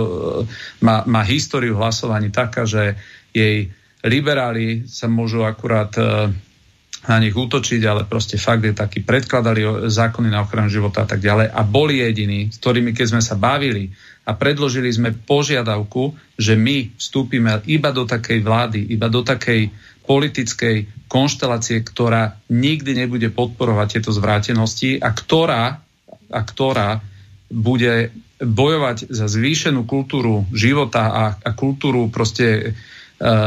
[0.82, 2.94] má, má históriu hlasovaní taká, že
[3.34, 3.70] jej
[4.04, 6.30] liberáli sa môžu akurát uh,
[7.04, 11.20] na nich útočiť, ale proste fakt je taký, predkladali zákony na ochranu života a tak
[11.20, 11.52] ďalej.
[11.52, 13.92] A boli jediní, s ktorými keď sme sa bavili
[14.24, 19.68] a predložili sme požiadavku, že my vstúpime iba do takej vlády, iba do takej
[20.04, 25.80] politickej konštelácie, ktorá nikdy nebude podporovať tieto zvrátenosti a ktorá,
[26.28, 27.00] a ktorá
[27.48, 28.10] bude
[28.42, 32.62] bojovať za zvýšenú kultúru života a, a kultúru proste e,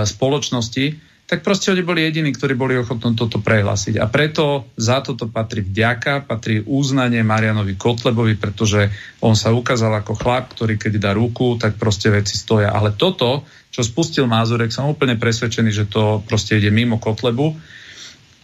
[0.08, 4.00] spoločnosti, tak proste oni boli jediní, ktorí boli ochotní toto prehlásiť.
[4.00, 8.88] A preto za toto patrí vďaka, patrí uznanie Marianovi Kotlebovi, pretože
[9.20, 12.72] on sa ukázal ako chlap, ktorý keď dá ruku, tak proste veci stoja.
[12.72, 13.44] Ale toto,
[13.76, 17.60] čo spustil Mázurek, som úplne presvedčený, že to proste ide mimo Kotlebu.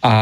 [0.03, 0.15] A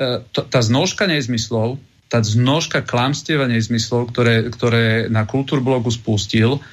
[0.00, 1.76] e, tá znožka nezmyslov,
[2.08, 6.64] tá znožka klamstieva nezmyslov, ktoré, ktoré na Kultúrblogu spustil,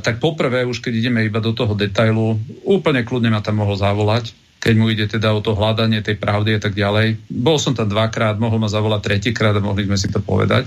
[0.00, 4.32] tak poprvé, už keď ideme iba do toho detailu, úplne kľudne ma tam mohol zavolať,
[4.62, 7.18] keď mu ide teda o to hľadanie tej pravdy a tak ďalej.
[7.30, 10.66] Bol som tam dvakrát, mohol ma zavolať tretíkrát a mohli sme si to povedať.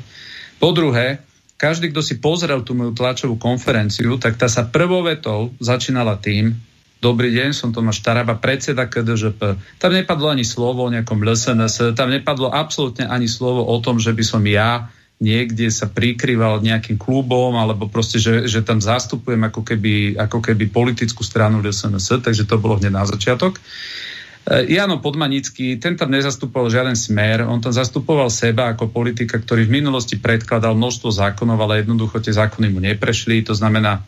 [0.59, 1.23] Po druhé,
[1.55, 6.55] každý, kto si pozrel tú moju tlačovú konferenciu, tak tá sa prvou vetou začínala tým,
[7.01, 9.57] Dobrý deň, som Tomáš Taraba, predseda KDŽP.
[9.81, 14.13] Tam nepadlo ani slovo o nejakom LSNS, tam nepadlo absolútne ani slovo o tom, že
[14.13, 14.85] by som ja
[15.21, 20.73] niekde sa prikrýval nejakým klubom, alebo proste, že, že tam zastupujem ako keby, ako keby
[20.73, 23.61] politickú stranu SNS, takže to bolo hneď na začiatok.
[23.61, 23.61] E,
[24.73, 29.77] Jano Podmanický, ten tam nezastupoval žiaden smer, on tam zastupoval seba ako politika, ktorý v
[29.77, 34.01] minulosti predkladal množstvo zákonov, ale jednoducho tie zákony mu neprešli, to znamená,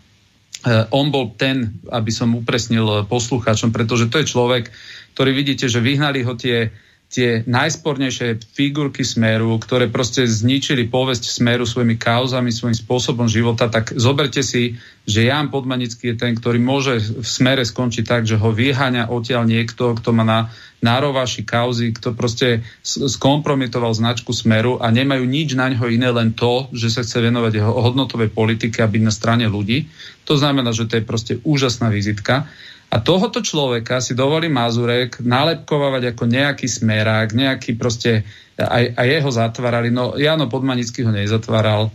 [0.66, 4.74] e, on bol ten, aby som upresnil poslucháčom, pretože to je človek,
[5.14, 6.74] ktorý vidíte, že vyhnali ho tie
[7.14, 13.94] tie najspornejšie figurky Smeru, ktoré proste zničili povesť Smeru svojimi kauzami, svojím spôsobom života, tak
[13.94, 18.50] zoberte si, že Jan Podmanický je ten, ktorý môže v Smere skončiť tak, že ho
[18.50, 20.40] vyháňa odtiaľ niekto, kto má na
[20.82, 26.68] nárovaši kauzy, kto proste skompromitoval značku Smeru a nemajú nič na ňo iné, len to,
[26.74, 29.86] že sa chce venovať jeho hodnotovej politike a byť na strane ľudí.
[30.26, 32.50] To znamená, že to je proste úžasná vizitka.
[32.94, 38.22] A tohoto človeka si dovolí Mazurek nálepkovať ako nejaký smerák, nejaký proste,
[38.54, 39.90] aj, aj jeho zatvárali.
[39.90, 41.90] No Jano Podmanický ho nezatváral.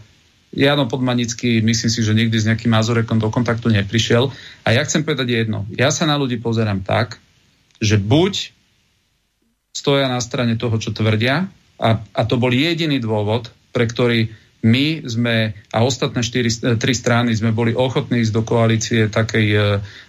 [0.50, 4.34] Jano Podmanický, myslím si, že nikdy s nejakým Mazurekom do kontaktu neprišiel.
[4.66, 5.70] A ja chcem povedať jedno.
[5.78, 7.22] Ja sa na ľudí pozerám tak,
[7.78, 8.50] že buď
[9.70, 11.46] stoja na strane toho, čo tvrdia,
[11.78, 16.90] a, a to bol jediný dôvod, pre ktorý my sme a ostatné štyri, e, tri
[16.90, 19.58] strany sme boli ochotní ísť do koalície takej e,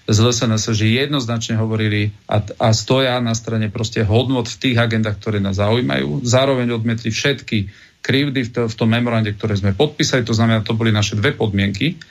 [0.09, 5.21] z LSNS, že jednoznačne hovorili a, a stoja na strane proste hodnot v tých agendách,
[5.21, 6.25] ktoré nás zaujímajú.
[6.25, 7.69] Zároveň odmietli všetky
[8.01, 11.37] krivdy v, to, v tom memorande, ktoré sme podpísali, to znamená, to boli naše dve
[11.37, 12.01] podmienky.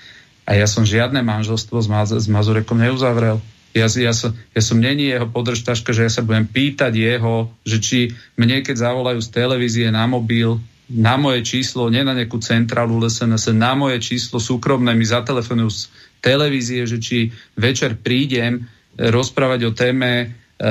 [0.46, 3.42] A ja som žiadne manželstvo s, Maz- s Mazurekom neuzavrel.
[3.76, 7.76] Ja, ja, som, ja som není jeho podržtaška, že ja sa budem pýtať jeho, že
[7.82, 7.98] či
[8.38, 10.56] mne, keď zavolajú z televízie na mobil,
[10.88, 15.80] na moje číslo, nie na nejakú centrálu LSNS, na moje číslo súkromné mi zatelefonujú z
[16.24, 20.26] televízie, že či večer prídem eh, rozprávať o téme e,
[20.58, 20.66] e,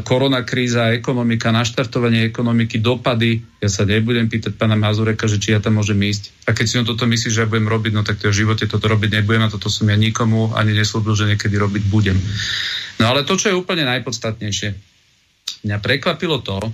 [0.00, 3.44] koronakríza, ekonomika, naštartovanie ekonomiky, dopady.
[3.60, 6.48] Ja sa nebudem pýtať pána Mazureka, že či ja tam môžem ísť.
[6.48, 8.64] A keď si on toto myslí, že ja budem robiť, no tak to v živote
[8.64, 12.16] toto robiť nebudem a toto som ja nikomu ani neslúbil, že niekedy robiť budem.
[12.96, 14.72] No ale to, čo je úplne najpodstatnejšie,
[15.68, 16.72] mňa prekvapilo to,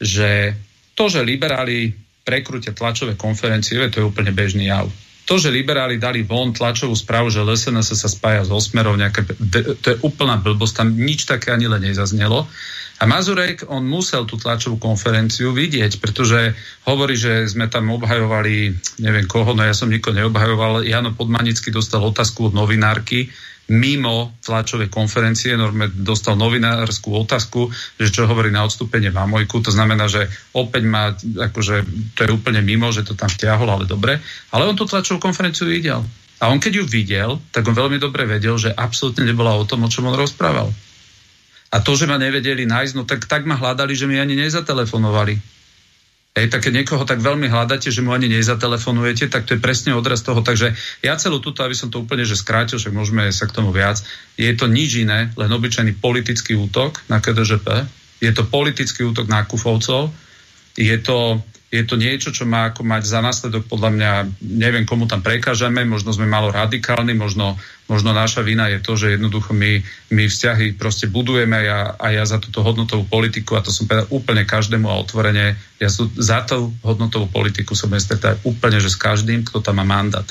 [0.00, 0.56] že
[0.94, 4.86] to, že liberáli prekrútia tlačové konferencie, to je úplne bežný jav.
[5.26, 9.22] To, že liberáli dali von tlačovú správu, že LSNS sa spája s Osmerov, nejaké,
[9.78, 12.50] to je úplná blbosť, tam nič také ani len nezaznelo.
[13.02, 16.54] A Mazurek, on musel tú tlačovú konferenciu vidieť, pretože
[16.86, 20.86] hovorí, že sme tam obhajovali, neviem koho, no ja som nikoho neobhajoval.
[20.86, 23.26] Jano Podmanický dostal otázku od novinárky,
[23.70, 25.54] mimo tlačovej konferencie.
[25.54, 27.70] Norme dostal novinárskú otázku,
[28.00, 29.62] že čo hovorí na odstúpenie Mamojku.
[29.62, 31.86] To znamená, že opäť má, akože
[32.18, 34.18] to je úplne mimo, že to tam vtiahol, ale dobre.
[34.50, 36.02] Ale on tú tlačovú konferenciu videl.
[36.42, 39.86] A on keď ju videl, tak on veľmi dobre vedel, že absolútne nebola o tom,
[39.86, 40.74] o čom on rozprával.
[41.72, 45.61] A to, že ma nevedeli nájsť, no tak, tak ma hľadali, že mi ani nezatelefonovali.
[46.32, 49.92] Hej, tak keď niekoho tak veľmi hľadáte, že mu ani nezatelefonujete, tak to je presne
[49.92, 50.40] odraz toho.
[50.40, 50.72] Takže
[51.04, 54.00] ja celú túto, aby som to úplne že skrátil, však môžeme sa k tomu viac,
[54.40, 57.68] je to nič iné, len obyčajný politický útok na KDŽP,
[58.24, 60.08] je to politický útok na Kufovcov,
[60.72, 64.10] je to je to niečo, čo má ako mať za následok podľa mňa,
[64.44, 67.56] neviem komu tam prekážame, možno sme malo radikálni, možno,
[67.88, 69.80] možno naša vina je to, že jednoducho my,
[70.12, 73.88] my vzťahy proste budujeme a ja, a ja za túto hodnotovú politiku, a to som
[73.88, 78.92] povedal úplne každému a otvorene, ja sú, za tú hodnotovú politiku som stretá úplne, že
[78.92, 80.28] s každým, kto tam má mandát.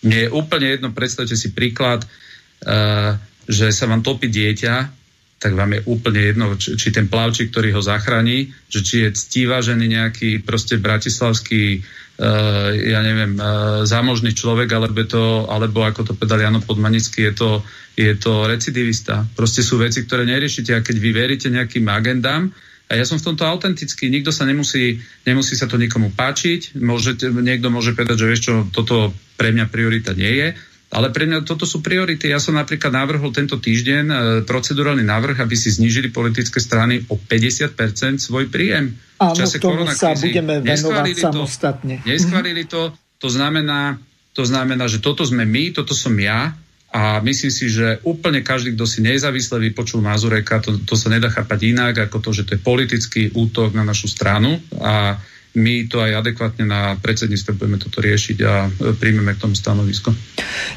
[0.00, 5.01] Mne je úplne jedno, predstavte si príklad, uh, že sa vám topí dieťa
[5.42, 9.08] tak vám je úplne jedno, či, či ten plavčík, ktorý ho zachráni, že či je
[9.10, 16.12] ctívažený nejaký proste bratislavský, uh, ja neviem, uh, zámožný človek, alebo, to, alebo ako to
[16.14, 17.50] povedal Jano Podmanický, je to,
[17.98, 19.26] je to recidivista.
[19.34, 22.54] Proste sú veci, ktoré neriešite a keď vy veríte nejakým agendám,
[22.92, 27.32] a ja som v tomto autentický, nikto sa nemusí, nemusí sa to nikomu páčiť, môžete,
[27.32, 30.48] niekto môže povedať, že vieš čo, toto pre mňa priorita nie je,
[30.92, 32.28] ale pre mňa toto sú priority.
[32.28, 37.16] Ja som napríklad navrhol tento týždeň e, procedurálny návrh, aby si znížili politické strany o
[37.16, 38.92] 50% svoj príjem.
[39.16, 41.94] Áno, v čase tomu sa budeme venovať samostatne.
[42.04, 43.96] To, neschválili to, to znamená,
[44.36, 46.52] to znamená, že toto sme my, toto som ja
[46.92, 51.32] a myslím si, že úplne každý, kto si nezávisle vypočul Mazureka, to, to sa nedá
[51.32, 55.16] chápať inak, ako to, že to je politický útok na našu stranu a
[55.54, 60.12] my to aj adekvátne na predsedníctve budeme toto riešiť a e, príjmeme k tomu stanovisko.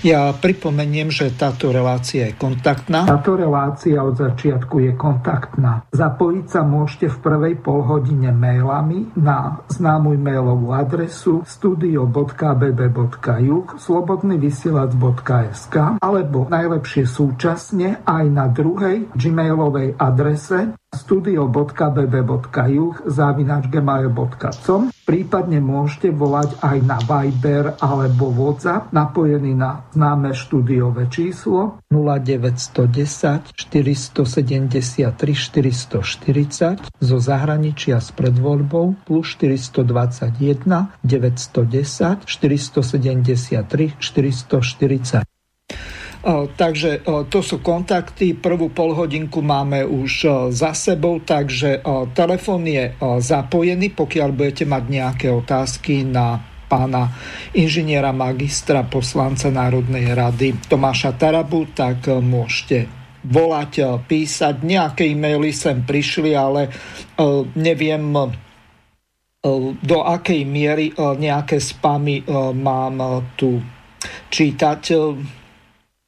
[0.04, 3.06] Ja pripomeniem, že táto relácia je kontaktná.
[3.08, 5.84] Táto relácia od začiatku je kontaktná.
[5.96, 17.08] Zapojiť sa môžete v prvej polhodine mailami na známu mailovú adresu studio.bb.juh slobodnyvysielac.sk alebo najlepšie
[17.08, 28.34] súčasne aj na druhej gmailovej adrese studio.bb.juh zavinačgmail.com Prípadne môžete volať aj na Viber alebo
[28.34, 40.66] WhatsApp napojený na známe štúdiové číslo 0910 473 440 zo zahraničia s predvoľbou plus 421
[41.06, 45.35] 910 473 440.
[46.58, 48.34] Takže to sú kontakty.
[48.34, 51.86] Prvú polhodinku máme už za sebou, takže
[52.18, 57.14] telefón je zapojený, pokiaľ budete mať nejaké otázky na pána
[57.54, 62.90] inžiniera magistra poslanca Národnej rady Tomáša Tarabu, tak môžete
[63.22, 64.66] volať, písať.
[64.66, 66.74] Nejaké e-maily sem prišli, ale
[67.54, 68.02] neviem
[69.78, 72.26] do akej miery nejaké spamy
[72.58, 73.62] mám tu
[74.34, 74.82] čítať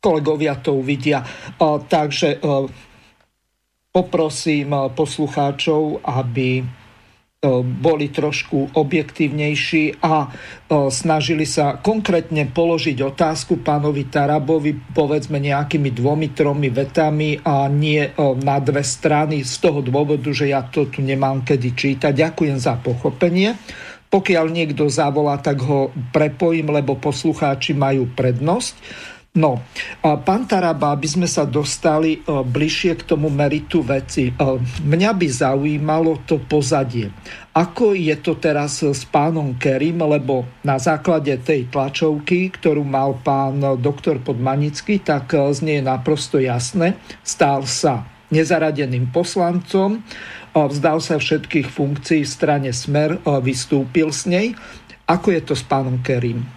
[0.07, 1.19] kolegovia to uvidia.
[1.59, 2.39] Takže
[3.91, 6.63] poprosím poslucháčov, aby
[7.61, 10.25] boli trošku objektívnejší a
[10.89, 18.01] snažili sa konkrétne položiť otázku pánovi Tarabovi, povedzme nejakými dvomi, tromi vetami a nie
[18.41, 22.09] na dve strany z toho dôvodu, že ja to tu nemám kedy čítať.
[22.15, 23.53] Ďakujem za pochopenie.
[24.09, 28.75] Pokiaľ niekto zavolá, tak ho prepojím, lebo poslucháči majú prednosť.
[29.37, 29.61] No,
[30.01, 35.27] pán Taraba, aby sme sa dostali e, bližšie k tomu meritu veci, e, mňa by
[35.29, 37.13] zaujímalo to pozadie.
[37.53, 43.61] Ako je to teraz s pánom Kerim, lebo na základe tej tlačovky, ktorú mal pán
[43.77, 46.97] doktor Podmanický, tak e, z nej je naprosto jasné.
[47.21, 50.01] Stál sa nezaradeným poslancom,
[50.57, 54.57] vzdal sa všetkých funkcií v strane Smer, vystúpil s nej.
[55.05, 56.56] Ako je to s pánom Kerim?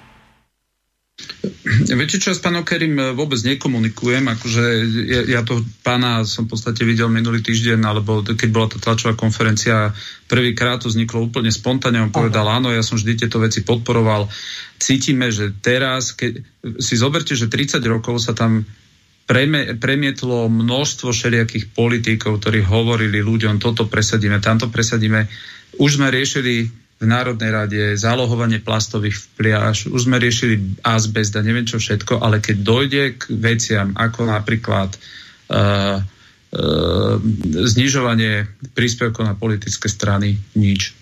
[1.88, 1.96] Ja
[2.34, 4.64] s pánom Kerim e, vôbec nekomunikujem, akože
[5.08, 9.16] ja, ja to pána som v podstate videl minulý týždeň, alebo keď bola tá tlačová
[9.16, 9.94] konferencia,
[10.28, 12.60] prvýkrát to vzniklo úplne spontánne, on povedal, Aha.
[12.60, 14.28] áno, ja som vždy tieto veci podporoval.
[14.76, 16.44] Cítime, že teraz, keď
[16.82, 18.66] si zoberte, že 30 rokov sa tam
[19.78, 25.30] premietlo množstvo všelijakých politikov, ktorí hovorili ľuďom, toto presadíme, tamto presadíme.
[25.78, 31.64] Už sme riešili v Národnej rade, zálohovanie plastových pliáž, už sme riešili azbest a neviem
[31.64, 37.14] čo všetko, ale keď dojde k veciam ako napríklad uh, uh,
[37.64, 40.92] znižovanie príspevkov na politické strany, nič.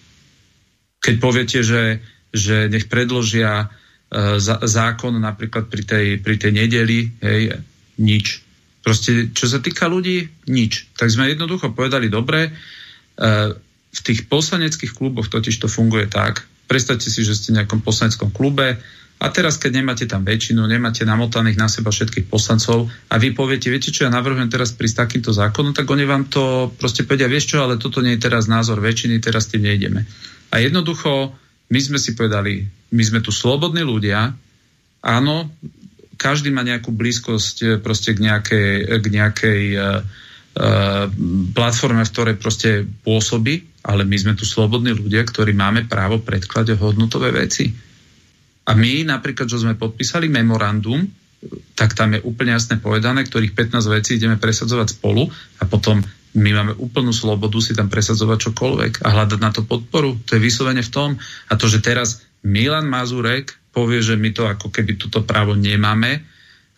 [1.02, 1.98] Keď poviete, že,
[2.30, 7.58] že nech predložia uh, zákon napríklad pri tej, pri tej nedeli, hej,
[7.98, 8.46] nič.
[8.86, 10.94] Proste, čo sa týka ľudí, nič.
[10.94, 13.50] Tak sme jednoducho povedali, dobre, uh,
[13.88, 18.28] v tých poslaneckých kluboch totiž to funguje tak, predstavte si, že ste v nejakom poslaneckom
[18.28, 18.76] klube
[19.18, 23.66] a teraz, keď nemáte tam väčšinu, nemáte namotaných na seba všetkých poslancov a vy poviete,
[23.66, 27.50] viete čo, ja navrhujem teraz prísť takýmto zákonom, tak oni vám to proste povedia, vieš
[27.50, 30.06] čo, ale toto nie je teraz názor väčšiny, teraz tým nejdeme.
[30.54, 31.34] A jednoducho,
[31.72, 32.62] my sme si povedali,
[32.94, 34.30] my sme tu slobodní ľudia,
[35.02, 35.50] áno,
[36.14, 40.02] každý má nejakú blízkosť e, proste k nejakej, k nejakej uh,
[41.54, 46.76] platforme, v ktorej proste pôsobí, ale my sme tu slobodní ľudia, ktorí máme právo predkladať
[46.76, 47.72] hodnotové veci.
[48.68, 51.08] A my napríklad, čo sme podpísali memorandum,
[51.72, 55.24] tak tam je úplne jasne povedané, ktorých 15 vecí ideme presadzovať spolu
[55.58, 56.04] a potom
[56.36, 60.12] my máme úplnú slobodu si tam presadzovať čokoľvek a hľadať na to podporu.
[60.28, 61.10] To je vyslovene v tom.
[61.48, 66.20] A to, že teraz Milan Mazurek povie, že my to ako keby túto právo nemáme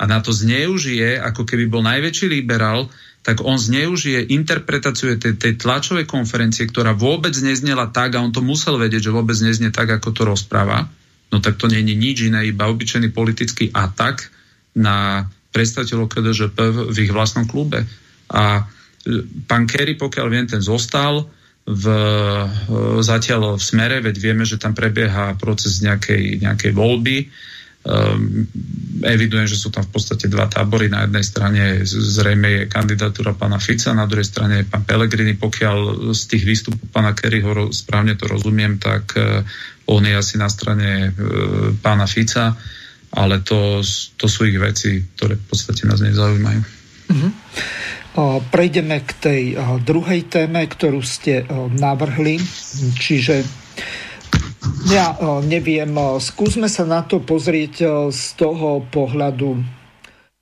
[0.01, 2.87] a na to zneužije, ako keby bol najväčší liberál,
[3.21, 8.41] tak on zneužije interpretáciu tej, tej tlačovej konferencie, ktorá vôbec neznela tak a on to
[8.41, 10.89] musel vedieť, že vôbec neznie tak, ako to rozpráva.
[11.29, 14.33] No tak to nie je nič iné, iba obyčajný politický atak
[14.73, 16.59] na predstaviteľov KDŽP
[16.91, 17.85] v ich vlastnom klube.
[18.33, 18.65] A
[19.49, 21.29] Pán Kerry, pokiaľ viem, ten zostal
[21.65, 21.85] v,
[23.01, 27.29] zatiaľ v smere, veď vieme, že tam prebieha proces nejakej, nejakej voľby.
[27.81, 28.45] Um,
[29.01, 30.93] evidujem, že sú tam v podstate dva tábory.
[30.93, 35.33] Na jednej strane zrejme je kandidatúra pána Fica, na druhej strane je pán Pellegrini.
[35.33, 39.41] Pokiaľ z tých výstupov pána Kerryho správne to rozumiem, tak uh,
[39.89, 42.53] on je asi na strane uh, pána Fica,
[43.17, 43.81] ale to,
[44.21, 46.63] to sú ich veci, ktoré v podstate nás nezaujímajú.
[47.11, 47.33] Mm-hmm.
[48.55, 49.43] Prejdeme k tej
[49.83, 52.39] druhej téme, ktorú ste navrhli,
[52.99, 53.43] čiže
[54.89, 59.81] ja neviem, skúsme sa na to pozrieť z toho pohľadu.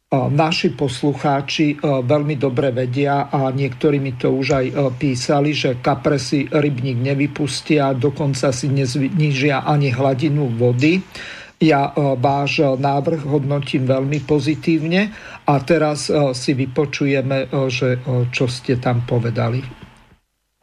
[0.08, 4.66] Naši poslucháči veľmi dobre vedia a niektorí mi to už aj
[4.96, 11.04] písali, že kapresy rybník nevypustia, dokonca si neznižia ani hladinu vody.
[11.60, 15.12] Ja váš návrh hodnotím veľmi pozitívne
[15.44, 18.00] a teraz si vypočujeme, že
[18.32, 19.87] čo ste tam povedali.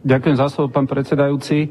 [0.05, 1.65] Ďakujem za slovo, pán predsedajúci.
[1.65, 1.67] E,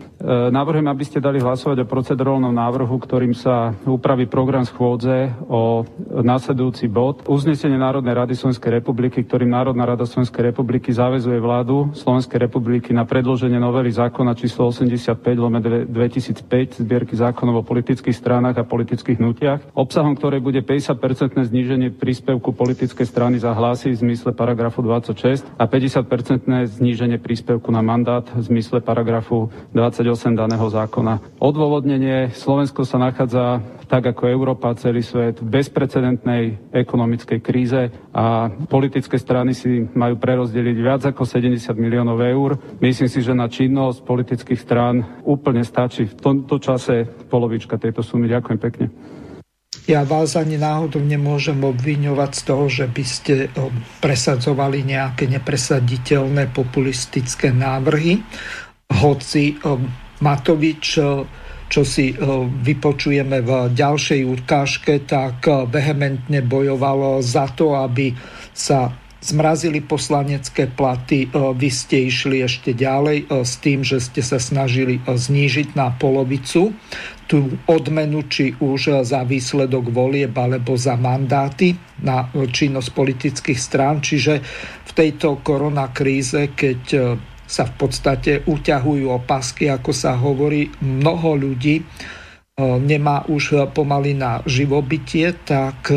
[0.51, 6.91] navrhujem, aby ste dali hlasovať o procedurálnom návrhu, ktorým sa upraví program schôdze o následujúci
[6.91, 7.22] bod.
[7.30, 13.07] Uznesenie Národnej rady Slovenskej republiky, ktorým Národná rada Slovenskej republiky záväzuje vládu Slovenskej republiky na
[13.07, 19.78] predloženie novely zákona číslo 85 lome 2005 zbierky zákonov o politických stránach a politických hnutiach,
[19.78, 25.70] obsahom ktorej bude 50-percentné zníženie príspevku politickej strany za hlasy v zmysle paragrafu 26 a
[25.70, 31.20] 50-percentné zníženie príspevku na mandát štát v zmysle paragrafu 28 daného zákona.
[31.37, 39.20] Odôvodnenie Slovensko sa nachádza tak ako Európa celý svet v bezprecedentnej ekonomickej kríze a politické
[39.20, 42.57] strany si majú prerozdeliť viac ako 70 miliónov eur.
[42.81, 48.25] Myslím si, že na činnosť politických strán úplne stačí v tomto čase polovička tejto sumy.
[48.33, 48.89] Ďakujem pekne.
[49.85, 53.35] Ja vás ani náhodou nemôžem obviňovať z toho, že by ste
[54.01, 58.24] presadzovali nejaké nepresaditeľné populistické návrhy,
[58.89, 59.61] hoci
[60.24, 60.87] Matovič
[61.64, 62.14] čo si
[62.64, 68.14] vypočujeme v ďalšej ukážke, tak vehementne bojoval za to, aby
[68.55, 75.01] sa zmrazili poslanecké platy, vy ste išli ešte ďalej s tým, že ste sa snažili
[75.03, 76.76] znížiť na polovicu
[77.25, 81.72] tú odmenu, či už za výsledok volieb alebo za mandáty
[82.05, 84.05] na činnosť politických strán.
[84.05, 84.35] Čiže
[84.85, 87.01] v tejto koronakríze, keď e,
[87.45, 91.85] sa v podstate uťahujú opasky, ako sa hovorí, mnoho ľudí e,
[92.61, 95.93] nemá už pomaly na živobytie, tak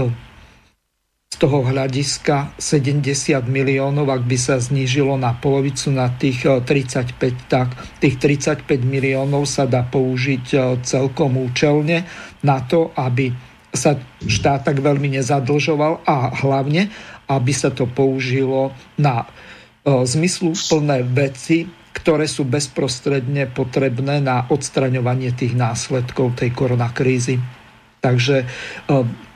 [1.38, 7.77] toho hľadiska 70 miliónov, ak by sa znížilo na polovicu na tých 35, eh, tak
[8.01, 12.09] tých 35 miliónov sa dá použiť eh, celkom účelne
[12.41, 13.29] na to, aby
[13.69, 13.93] sa
[14.25, 16.89] štát tak veľmi nezadlžoval a hlavne,
[17.29, 25.53] aby sa to použilo na eh, zmysluplné veci, ktoré sú bezprostredne potrebné na odstraňovanie tých
[25.53, 27.41] následkov tej koronakrízy.
[27.97, 28.45] Takže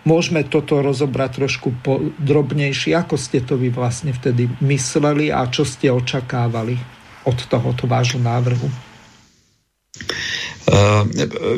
[0.02, 1.70] Môžeme toto rozobrať trošku
[2.18, 6.74] drobnejšie, ako ste to vy vlastne vtedy mysleli a čo ste očakávali
[7.30, 8.66] od tohoto vášho návrhu?
[10.72, 11.04] Uh,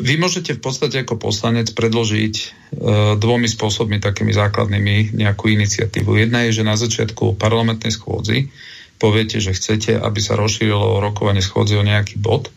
[0.00, 6.18] vy môžete v podstate ako poslanec predložiť uh, dvomi spôsobmi, takými základnými nejakú iniciatívu.
[6.18, 8.52] Jedna je, že na začiatku parlamentnej schôdzy
[8.98, 12.52] poviete, že chcete, aby sa rozšírilo rokovanie schôdzy o nejaký bod.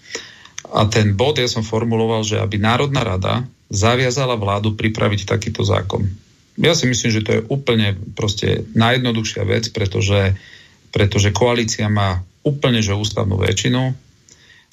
[0.68, 6.08] A ten bod ja som formuloval, že aby Národná rada zaviazala vládu pripraviť takýto zákon.
[6.58, 10.34] Ja si myslím, že to je úplne proste najjednoduchšia vec, pretože,
[10.90, 13.94] pretože koalícia má úplne že ústavnú väčšinu.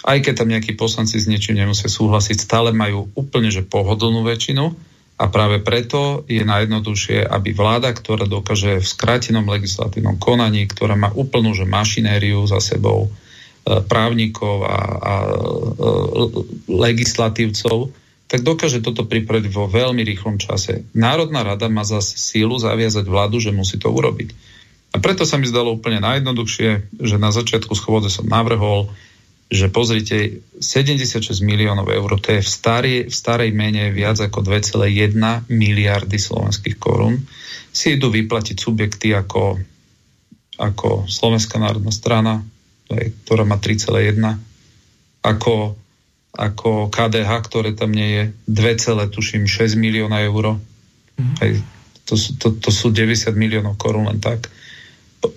[0.05, 4.65] Aj keď tam nejakí poslanci s niečím nemusia súhlasiť, stále majú úplne že pohodlnú väčšinu
[5.15, 11.11] a práve preto je najjednoduchšie, aby vláda, ktorá dokáže v skrátenom legislatívnom konaní, ktorá má
[11.13, 13.13] úplnú že mašinériu za sebou,
[13.65, 15.15] právnikov a, a
[16.69, 17.89] legislatívcov,
[18.35, 20.83] tak dokáže toto pripraviť vo veľmi rýchlom čase.
[20.91, 24.35] Národná rada má zase sílu zaviazať vládu, že musí to urobiť.
[24.91, 28.91] A preto sa mi zdalo úplne najjednoduchšie, že na začiatku schôdze som navrhol,
[29.55, 35.15] že pozrite, 76 miliónov eur, to je v, starej, v starej mene viac ako 2,1
[35.47, 37.23] miliardy slovenských korún,
[37.71, 39.63] si idú vyplatiť subjekty ako,
[40.59, 42.43] ako Slovenská národná strana,
[42.91, 44.19] ktorá má 3,1,
[45.23, 45.79] ako
[46.35, 50.59] ako KDH, ktoré tam nie je, 2, tuším 6 milióna eur.
[51.15, 51.35] Mm.
[51.39, 51.53] Hej,
[52.05, 54.51] to, to, to sú 90 miliónov korún len tak.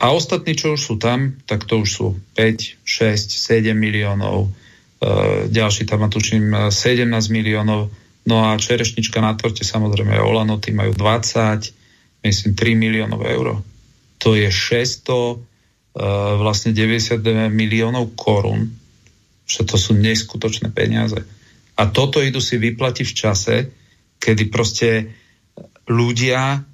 [0.03, 4.51] A ostatní, čo už sú tam, tak to už sú 5, 6, 7 miliónov.
[4.99, 7.87] E, ďalší tam má tuším 17 miliónov.
[8.27, 11.71] No a čerešnička na torte samozrejme Olano, tí majú 20,
[12.27, 13.63] myslím 3 miliónov eur.
[14.19, 15.37] To je 600, e,
[16.35, 17.23] vlastne 90
[17.53, 18.86] miliónov korún
[19.47, 21.23] že to sú neskutočné peniaze.
[21.79, 23.55] A toto idú si vyplatiť v čase,
[24.19, 25.15] kedy proste
[25.87, 26.67] ľudia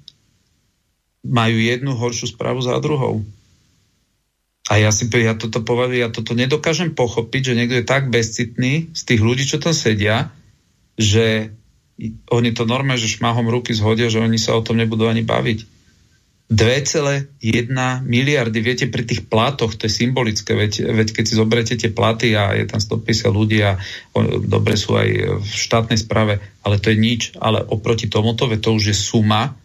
[1.24, 3.24] majú jednu horšiu správu za druhou.
[4.64, 8.96] A ja si ja toto považujem, ja toto nedokážem pochopiť, že niekto je tak bezcitný
[8.96, 10.32] z tých ľudí, čo tam sedia,
[10.96, 11.52] že
[12.32, 15.73] oni to normálne, že šmahom ruky zhodia, že oni sa o tom nebudú ani baviť.
[16.44, 17.40] 2,1
[18.04, 22.36] miliardy, viete, pri tých plátoch, to je symbolické, veď, veď keď si zoberiete tie platy
[22.36, 23.80] a je tam 150 ľudí a
[24.44, 28.70] dobre sú aj v štátnej správe, ale to je nič, ale oproti tomuto, veď to
[28.76, 29.56] už je suma,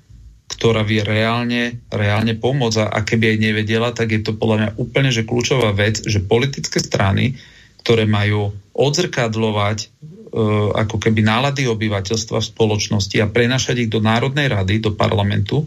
[0.49, 2.77] ktorá vie reálne, reálne pomôcť.
[2.81, 6.23] A, a keby aj nevedela, tak je to podľa mňa úplne že kľúčová vec, že
[6.23, 7.37] politické strany,
[7.83, 9.91] ktoré majú odzrkadlovať
[10.29, 10.37] E,
[10.77, 15.65] ako keby nálady obyvateľstva v spoločnosti a prenašať ich do Národnej rady, do parlamentu,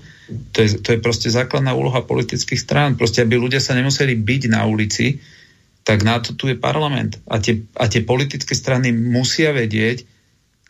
[0.55, 2.95] to je, to je proste základná úloha politických strán.
[2.95, 5.19] Proste, aby ľudia sa nemuseli byť na ulici,
[5.83, 7.19] tak na to tu je parlament.
[7.27, 10.07] A tie, a tie politické strany musia vedieť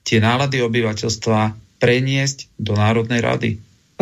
[0.09, 3.51] tie nálady obyvateľstva preniesť do Národnej rady.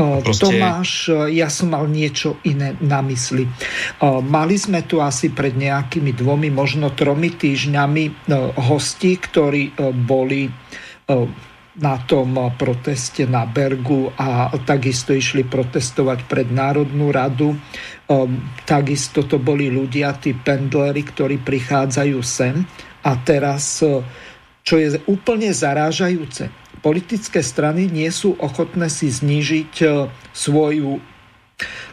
[0.00, 0.48] Proste...
[0.48, 3.44] Tomáš, ja som mal niečo iné na mysli.
[4.24, 10.48] Mali sme tu asi pred nejakými dvomi, možno tromi týždňami hosti, ktorí boli
[11.80, 17.56] na tom proteste na Bergu a takisto išli protestovať pred Národnú radu.
[18.66, 22.64] Takisto to boli ľudia, tí pendleri, ktorí prichádzajú sem
[23.06, 23.80] a teraz,
[24.60, 29.86] čo je úplne zarážajúce, politické strany nie sú ochotné si znížiť e,
[30.32, 31.00] svoju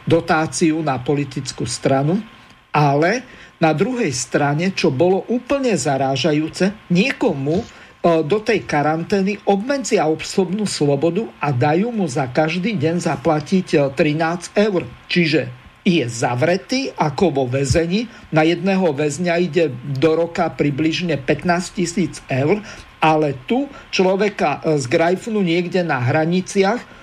[0.08, 2.20] dotáciu na politickú stranu,
[2.72, 3.24] ale
[3.60, 7.64] na druhej strane, čo bolo úplne zarážajúce, niekomu e,
[8.24, 14.64] do tej karantény obmedzia osobnú slobodu a dajú mu za každý deň zaplatiť 13 e,
[14.64, 14.82] eur.
[15.10, 18.10] Čiže je zavretý ako vo väzení.
[18.34, 22.62] Na jedného väzňa ide do roka približne 15 tisíc eur
[22.98, 26.97] ale tu človeka e, zgrajfnú niekde na hraniciach,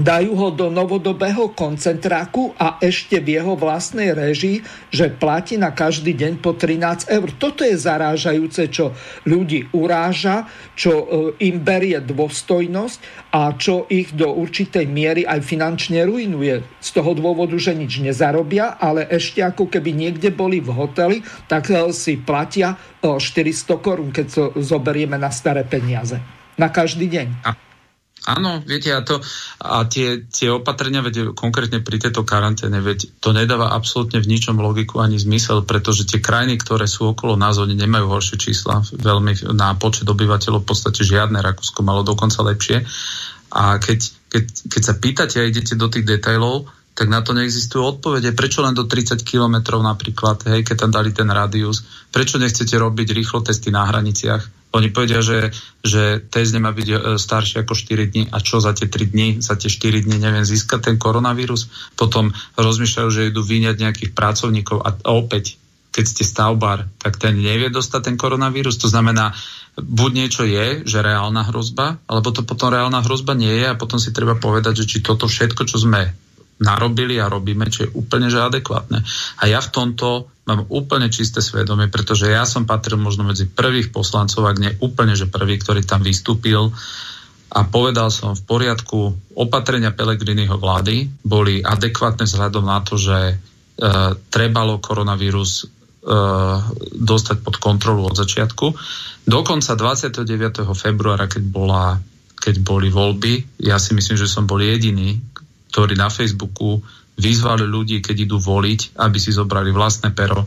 [0.00, 6.16] dajú ho do novodobého koncentráku a ešte v jeho vlastnej režii, že platí na každý
[6.16, 7.28] deň po 13 eur.
[7.36, 8.96] Toto je zarážajúce, čo
[9.28, 11.04] ľudí uráža, čo e,
[11.52, 12.98] im berie dôstojnosť
[13.36, 16.64] a čo ich do určitej miery aj finančne ruinuje.
[16.80, 21.68] Z toho dôvodu, že nič nezarobia, ale ešte ako keby niekde boli v hoteli, tak
[21.68, 22.74] e, si platia
[23.04, 26.16] 400 korún, keď to zoberieme na staré peniaze.
[26.56, 27.28] Na každý deň.
[27.44, 27.69] A,
[28.28, 29.20] áno, viete, a, to,
[29.64, 34.60] a tie, tie opatrenia, veď konkrétne pri tejto karanténe, veď to nedáva absolútne v ničom
[34.60, 39.52] logiku ani zmysel, pretože tie krajiny, ktoré sú okolo nás, oni nemajú horšie čísla, veľmi
[39.56, 42.84] na počet obyvateľov v podstate žiadne, Rakúsko malo dokonca lepšie.
[43.50, 43.98] A keď,
[44.30, 48.36] keď, keď sa pýtate a idete do tých detailov, tak na to neexistujú odpovede.
[48.36, 51.80] Prečo len do 30 km napríklad, hej, keď tam dali ten radius?
[52.12, 54.59] Prečo nechcete robiť rýchlo testy na hraniciach?
[54.70, 55.50] Oni povedia, že,
[55.82, 59.28] že test nemá byť e, starší ako 4 dní a čo za tie 3 dní,
[59.42, 61.66] za tie 4 dní neviem získať ten koronavírus.
[61.98, 65.58] Potom rozmýšľajú, že idú vyňať nejakých pracovníkov a, opäť,
[65.90, 68.78] keď ste stavbár, tak ten nevie dostať ten koronavírus.
[68.78, 69.34] To znamená,
[69.74, 73.98] buď niečo je, že reálna hrozba, alebo to potom reálna hrozba nie je a potom
[73.98, 76.14] si treba povedať, že či toto všetko, čo sme
[76.60, 79.00] narobili a robíme, čo je úplne že adekvátne.
[79.40, 83.90] A ja v tomto mám úplne čisté svedomie, pretože ja som patril možno medzi prvých
[83.90, 86.68] poslancov, ak nie úplne, že prvý, ktorý tam vystúpil
[87.50, 88.98] a povedal som v poriadku,
[89.34, 93.34] opatrenia Pelegriniho vlády boli adekvátne vzhľadom na to, že e,
[94.30, 95.64] trebalo koronavírus e,
[96.94, 98.66] dostať pod kontrolu od začiatku.
[99.26, 100.62] Dokonca 29.
[100.78, 101.98] februára, keď, bola,
[102.38, 105.18] keď boli voľby, ja si myslím, že som bol jediný,
[105.70, 106.82] ktorí na Facebooku
[107.16, 110.44] vyzvali ľudí, keď idú voliť, aby si zobrali vlastné pero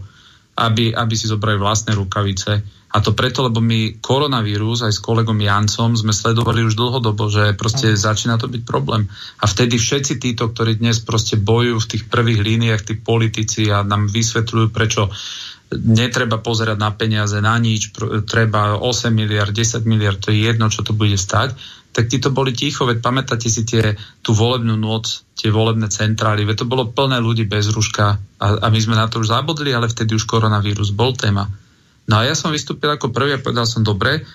[0.53, 2.61] aby, aby si zobrali vlastné rukavice.
[2.93, 7.57] A to preto, lebo my koronavírus aj s kolegom Jancom sme sledovali už dlhodobo, že
[7.57, 9.09] proste začína to byť problém.
[9.41, 13.82] A vtedy všetci títo, ktorí dnes proste bojujú v tých prvých líniách, tí politici a
[13.82, 15.09] nám vysvetľujú, prečo
[15.74, 17.89] netreba pozerať na peniaze, na nič,
[18.30, 21.57] treba 8 miliard, 10 miliard, to je jedno, čo to bude stať,
[21.93, 23.93] tak tí to boli ticho, veď pamätáte si tie,
[24.25, 28.67] tú volebnú noc, tie volebné centrály, veď to bolo plné ľudí bez ruška a, a
[28.73, 31.45] my sme na to už zabudli, ale vtedy už koronavírus bol téma.
[32.09, 34.25] No a ja som vystúpil ako prvý a povedal som, dobre,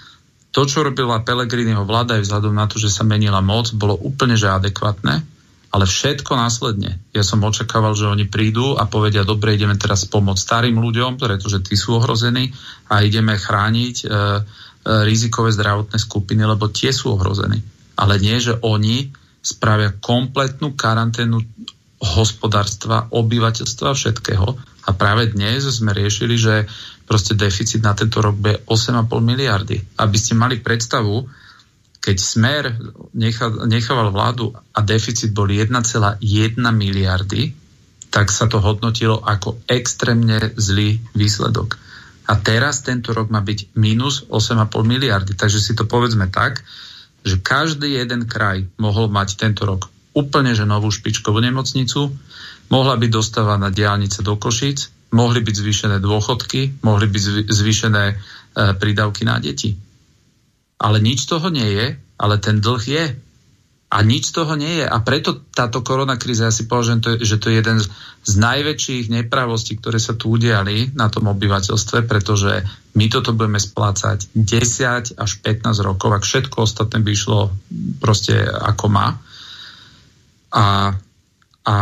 [0.54, 4.38] to, čo robila Pelegriniho vláda aj vzhľadom na to, že sa menila moc, bolo úplne
[4.38, 5.20] že adekvátne,
[5.68, 6.96] ale všetko následne.
[7.12, 11.60] Ja som očakával, že oni prídu a povedia, dobre, ideme teraz pomôcť starým ľuďom, pretože
[11.60, 12.56] tí sú ohrození
[12.88, 14.40] a ideme chrániť E,
[14.88, 17.60] rizikové zdravotné skupiny, lebo tie sú ohrození.
[18.00, 19.12] Ale nie, že oni
[19.44, 21.38] spravia kompletnú karanténu
[21.98, 24.48] hospodárstva, obyvateľstva všetkého.
[24.88, 26.64] A práve dnes sme riešili, že
[27.04, 29.76] proste deficit na tento rok bude 8,5 miliardy.
[30.00, 31.26] Aby ste mali predstavu,
[31.98, 32.64] keď Smer
[33.66, 35.74] nechával vládu a deficit bol 1,1
[36.56, 37.52] miliardy,
[38.08, 41.76] tak sa to hodnotilo ako extrémne zlý výsledok.
[42.28, 45.32] A teraz tento rok má byť minus 8,5 miliardy.
[45.32, 46.60] Takže si to povedzme tak,
[47.24, 52.10] že každý jeden kraj mohol mať tento rok úplne že novú špičkovú nemocnicu,
[52.74, 58.14] mohla byť dostávaná diálnice do Košíc, mohli byť zvýšené dôchodky, mohli byť zvýšené e,
[58.74, 59.78] prídavky na deti.
[60.82, 61.86] Ale nič toho nie je,
[62.18, 63.04] ale ten dlh je.
[63.88, 64.86] A nič z toho nie je.
[64.86, 67.80] A preto táto koronakríza, ja si považujem, že to je jeden
[68.28, 74.28] z najväčších nepravostí, ktoré sa tu udiali na tom obyvateľstve, pretože my toto budeme splácať
[74.36, 77.48] 10 až 15 rokov, ak všetko ostatné by išlo
[77.96, 79.16] proste ako má.
[80.52, 80.92] A,
[81.64, 81.76] a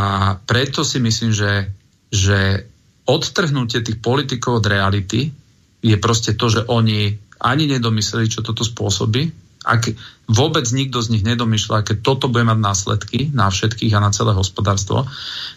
[0.47, 1.75] preto si myslím, že,
[2.15, 2.71] že
[3.03, 5.35] odtrhnutie tých politikov od reality
[5.83, 9.91] je proste to, že oni ani nedomysleli, čo toto spôsobí, ak
[10.31, 14.31] vôbec nikto z nich nedomýšľa, keď toto bude mať následky na všetkých a na celé
[14.31, 15.03] hospodárstvo.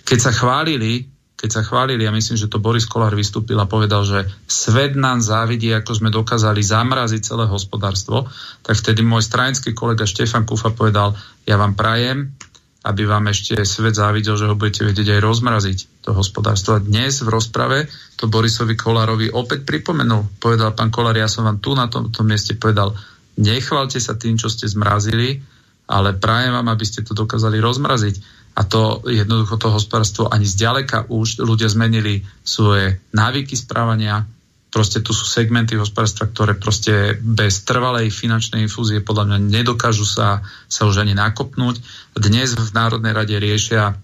[0.05, 1.05] Keď sa chválili,
[1.39, 5.23] keď sa chválili, ja myslím, že to Boris Kolár vystúpil a povedal, že svet nám
[5.23, 8.27] závidí, ako sme dokázali zamraziť celé hospodárstvo,
[8.65, 11.15] tak vtedy môj stranický kolega Štefan Kufa povedal,
[11.47, 12.35] ja vám prajem,
[12.79, 16.79] aby vám ešte svet závidel, že ho budete vedieť aj rozmraziť, to hospodárstvo.
[16.79, 20.39] A dnes v rozprave to Borisovi Kolárovi opäť pripomenul.
[20.39, 22.95] Povedal pán Kolár, ja som vám tu na tomto mieste povedal,
[23.39, 25.39] Nechvalte sa tým, čo ste zmrazili,
[25.87, 28.15] ale prajem vám, aby ste to dokázali rozmraziť.
[28.59, 34.27] A to jednoducho to hospodárstvo ani zďaleka už ľudia zmenili svoje návyky správania.
[34.69, 40.43] Proste tu sú segmenty hospodárstva, ktoré proste bez trvalej finančnej infúzie podľa mňa nedokážu sa,
[40.67, 41.81] sa už ani nakopnúť.
[42.19, 43.97] Dnes v Národnej rade riešia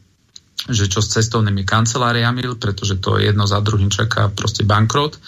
[0.65, 5.21] že čo s cestovnými kanceláriami, pretože to jedno za druhým čaká proste bankrot,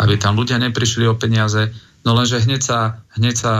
[0.00, 1.68] aby tam ľudia neprišli o peniaze
[2.04, 2.78] No lenže hneď sa,
[3.16, 3.52] hneď sa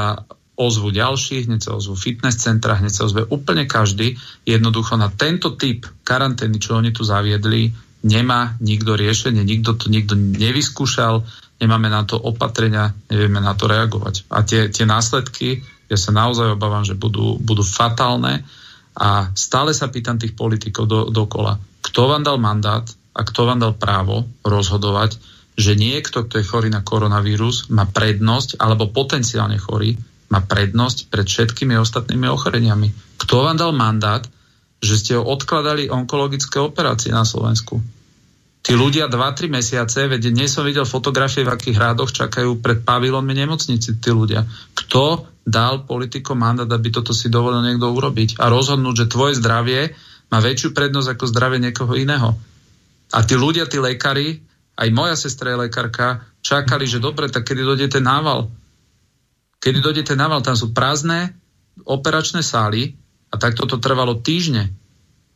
[0.61, 4.21] ozvu ďalší, hneď sa ozvu fitness centra, hneď sa ozve úplne každý.
[4.45, 7.73] Jednoducho na tento typ karantény, čo oni tu zaviedli,
[8.05, 11.25] nemá nikto riešenie, nikto to nikto nevyskúšal,
[11.61, 14.29] nemáme na to opatrenia, nevieme na to reagovať.
[14.33, 18.45] A tie, tie následky, ja sa naozaj obávam, že budú, budú fatálne
[18.97, 22.85] a stále sa pýtam tých politikov do, dokola, kto vám dal mandát
[23.17, 25.21] a kto vám dal právo rozhodovať,
[25.61, 29.93] že niekto, kto je chorý na koronavírus, má prednosť, alebo potenciálne chorý,
[30.33, 33.21] má prednosť pred všetkými ostatnými ochoreniami.
[33.21, 34.25] Kto vám dal mandát,
[34.81, 37.77] že ste ho odkladali onkologické operácie na Slovensku?
[38.61, 43.33] Tí ľudia 2-3 mesiace, veď dnes som videl fotografie, v akých rádoch čakajú pred pavilonmi
[43.33, 44.45] nemocnici tí ľudia.
[44.77, 49.97] Kto dal politikom mandát, aby toto si dovolil niekto urobiť a rozhodnúť, že tvoje zdravie
[50.31, 52.37] má väčšiu prednosť ako zdravie niekoho iného.
[53.11, 54.39] A tí ľudia, tí lekári,
[54.81, 58.49] aj moja sestra je lekárka, čakali, že dobre, tak kedy dojde ten nával?
[59.61, 60.41] Kedy dojde ten nával?
[60.41, 61.37] Tam sú prázdne
[61.85, 62.97] operačné sály
[63.29, 64.73] a tak toto trvalo týždne.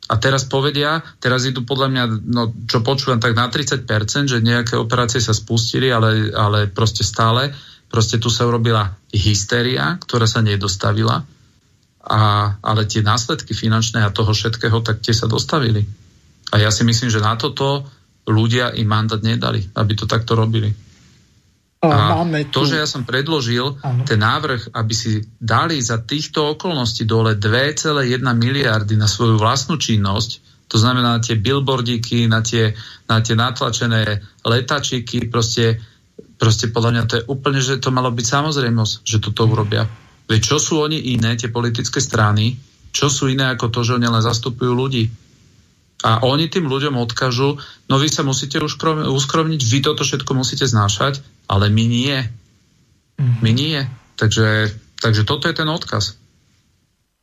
[0.09, 3.88] A teraz povedia, teraz idú podľa mňa, no čo počúvam, tak na 30%,
[4.28, 7.53] že nejaké operácie sa spustili, ale, ale proste stále,
[7.88, 11.24] proste tu sa urobila hysteria, ktorá sa nedostavila,
[12.05, 12.20] a,
[12.61, 15.88] ale tie následky finančné a toho všetkého, tak tie sa dostavili.
[16.53, 17.88] A ja si myslím, že na toto
[18.25, 20.72] ľudia im mandát nedali, aby to takto robili.
[21.85, 24.09] A Máme to, že ja som predložil ano.
[24.09, 30.55] ten návrh, aby si dali za týchto okolností dole 2,1 miliardy na svoju vlastnú činnosť,
[30.64, 32.72] to znamená na tie billboardíky, na tie,
[33.05, 35.77] na tie natlačené letačiky, proste,
[36.41, 39.85] proste podľa mňa to je úplne, že to malo byť samozrejmosť, že toto urobia.
[40.25, 42.57] Veď čo sú oni iné, tie politické strany,
[42.97, 45.05] čo sú iné ako to, že oni len zastupujú ľudí.
[46.05, 47.57] A oni tým ľuďom odkážu,
[47.89, 52.17] no vy sa musíte uskromniť, vy toto všetko musíte znášať, ale my nie.
[53.17, 53.41] Mhm.
[53.41, 53.81] My nie.
[54.15, 56.21] Takže, takže toto je ten odkaz.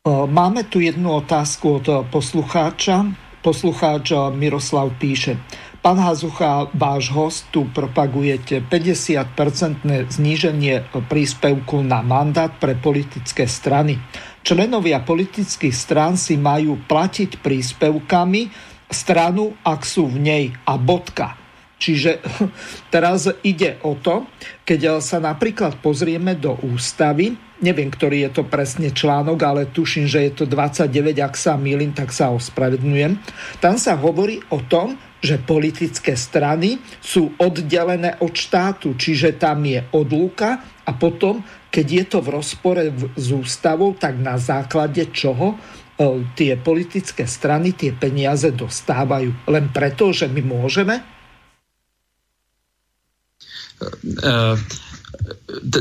[0.10, 3.06] Máme tu jednu otázku od poslucháča.
[3.46, 5.38] Poslucháč Miroslav píše.
[5.82, 13.98] Pán Hazucha, váš host, tu propagujete 50-percentné zníženie príspevku na mandát pre politické strany.
[14.46, 21.42] Členovia politických strán si majú platiť príspevkami stranu, ak sú v nej a bodka.
[21.82, 22.22] Čiže
[22.94, 24.30] teraz ide o to,
[24.62, 27.34] keď sa napríklad pozrieme do ústavy,
[27.66, 31.94] neviem, ktorý je to presne článok, ale tuším, že je to 29, ak sa milím,
[31.94, 33.18] tak sa ospravedlňujem.
[33.58, 39.86] Tam sa hovorí o tom, že politické strany sú oddelené od štátu, čiže tam je
[39.94, 42.84] odluka a potom, keď je to v rozpore
[43.14, 45.62] s ústavou, tak na základe čoho
[46.36, 49.50] tie politické strany tie peniaze dostávajú.
[49.50, 51.02] Len preto, že my môžeme?
[53.82, 53.88] E,
[54.22, 54.56] e,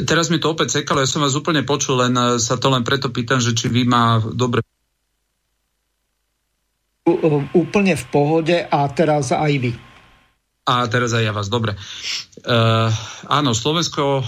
[0.05, 3.13] teraz mi to opäť sekalo, ja som vás úplne počul, len sa to len preto
[3.13, 4.65] pýtam, že či vy má dobre
[7.57, 9.73] úplne v pohode a teraz aj vy.
[10.69, 11.73] A teraz aj ja vás, dobre.
[12.45, 12.93] Uh,
[13.27, 14.25] áno, Slovensko uh,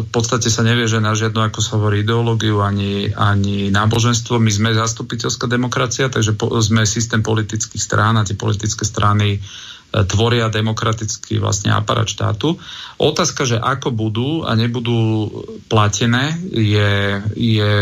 [0.00, 4.40] v podstate sa nevie, že na žiadnu, ako sa hovorí, ideológiu ani, ani náboženstvo.
[4.40, 10.02] My sme zastupiteľská demokracia, takže po, sme systém politických strán a tie politické strany uh,
[10.08, 12.56] tvoria demokratický vlastne aparát štátu.
[12.96, 15.28] Otázka, že ako budú a nebudú
[15.68, 17.72] platené, je, je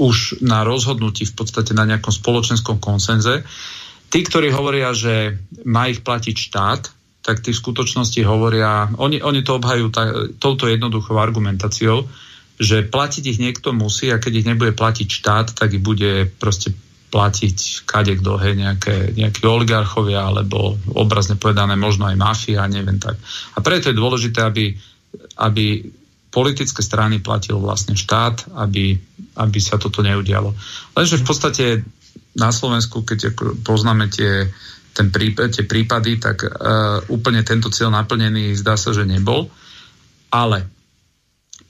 [0.00, 3.44] už na rozhodnutí v podstate na nejakom spoločenskom konsenze.
[4.06, 5.36] Tí, ktorí hovoria, že
[5.66, 6.82] má ich platiť štát,
[7.26, 12.06] tak tí v skutočnosti hovoria, oni, oni to obhajú tá, touto jednoduchou argumentáciou,
[12.56, 16.70] že platiť ich niekto musí a keď ich nebude platiť štát, tak ich bude proste
[17.10, 23.18] platiť kade kto, hej, nejaké, nejakí oligarchovia alebo obrazne povedané možno aj mafia, neviem tak.
[23.54, 24.74] A preto je dôležité, aby,
[25.38, 25.86] aby
[26.30, 28.98] politické strany platil vlastne štát, aby,
[29.40, 30.52] aby sa toto neudialo.
[30.92, 31.64] Lenže v podstate
[32.36, 33.32] na Slovensku, keď
[33.64, 34.46] poznáme tie,
[34.92, 39.48] ten prípad, tie prípady, tak uh, úplne tento cieľ naplnený zdá sa, že nebol.
[40.28, 40.68] Ale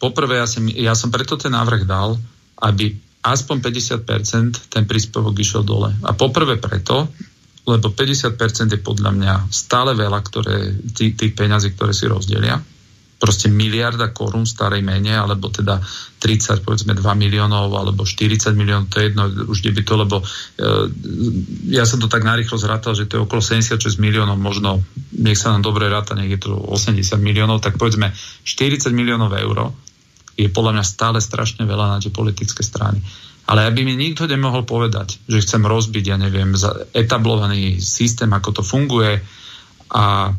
[0.03, 2.19] poprvé ja, som, ja som preto ten návrh dal,
[2.67, 5.95] aby aspoň 50% ten príspevok išiel dole.
[6.03, 7.11] A poprvé preto,
[7.67, 8.39] lebo 50%
[8.75, 12.59] je podľa mňa stále veľa, ktoré, tých, tých peňazí, ktoré si rozdelia
[13.17, 15.81] proste miliarda korún v starej mene, alebo teda
[16.21, 20.25] 30, povedzme 2 miliónov, alebo 40 miliónov, to je jedno, už by to, lebo e,
[21.73, 24.85] ja som to tak narýchlo zrátal, že to je okolo 76 miliónov, možno,
[25.17, 28.13] nech sa nám dobre ráta, nech je to 80 miliónov, tak povedzme
[28.45, 29.73] 40 miliónov eur
[30.37, 33.01] je podľa mňa stále strašne veľa na tie politické strany.
[33.47, 36.53] Ale aby mi nikto nemohol povedať, že chcem rozbiť, ja neviem,
[36.93, 39.23] etablovaný systém, ako to funguje
[39.95, 40.35] a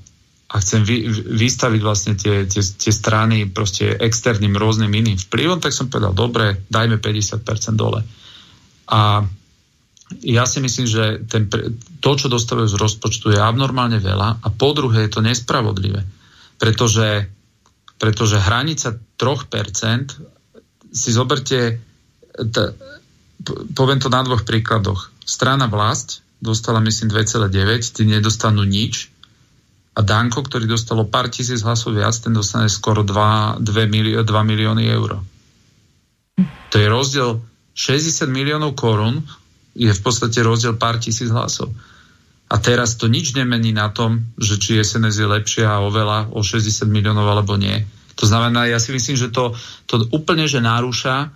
[0.48, 5.76] a chcem vy, vystaviť vlastne tie, tie, tie strany proste externým rôznym iným vplyvom, tak
[5.76, 7.44] som povedal, dobre, dajme 50%
[7.76, 8.00] dole.
[8.88, 9.28] A
[10.24, 11.52] ja si myslím, že ten,
[12.00, 16.08] to, čo dostávajú z rozpočtu, je abnormálne veľa a po druhé je to nespravodlivé,
[16.56, 17.28] pretože,
[18.00, 21.84] pretože hranica 3% si zoberte,
[22.40, 22.58] t,
[23.76, 25.12] poviem to na dvoch príkladoch.
[25.28, 27.52] Strana vlast dostala myslím 2,9,
[27.92, 29.12] tí nedostanú nič,
[29.98, 34.30] a Danko, ktorý dostalo pár tisíc hlasov viac, ten dostane skoro 2, 2, milió, 2
[34.30, 35.18] milióny eur.
[36.70, 37.42] To je rozdiel
[37.74, 39.26] 60 miliónov korún,
[39.74, 41.74] je v podstate rozdiel pár tisíc hlasov.
[42.48, 46.86] A teraz to nič nemení na tom, že či SNS je lepšia oveľa o 60
[46.88, 47.82] miliónov alebo nie.
[48.18, 49.58] To znamená, ja si myslím, že to,
[49.90, 51.34] to úplne, že narúša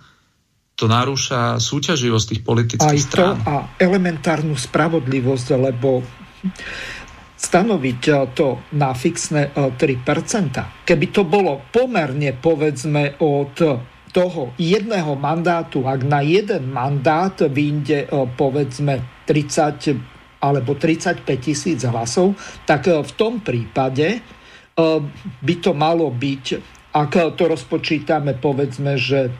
[0.72, 3.36] to narúša súťaživosť tých politických Aj strán.
[3.38, 6.00] to a elementárnu spravodlivosť, lebo
[7.42, 9.74] stanoviť eh, to na fixné 3%.
[9.74, 13.54] Eh, Keby to bolo pomerne, povedzme, od
[14.12, 19.98] toho jedného mandátu, ak na jeden mandát vyjde, eh, povedzme, 30
[20.42, 22.34] alebo 35 tisíc hlasov,
[22.66, 24.18] tak v tom prípade
[25.38, 26.44] by to malo byť,
[26.90, 29.30] ak to rozpočítame, povedzme, že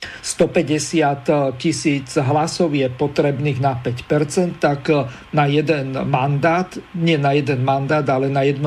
[0.00, 5.04] 150 tisíc hlasov je potrebných na 5%, tak eh,
[5.36, 8.64] na jeden mandát, nie na jeden mandát, ale na 1%,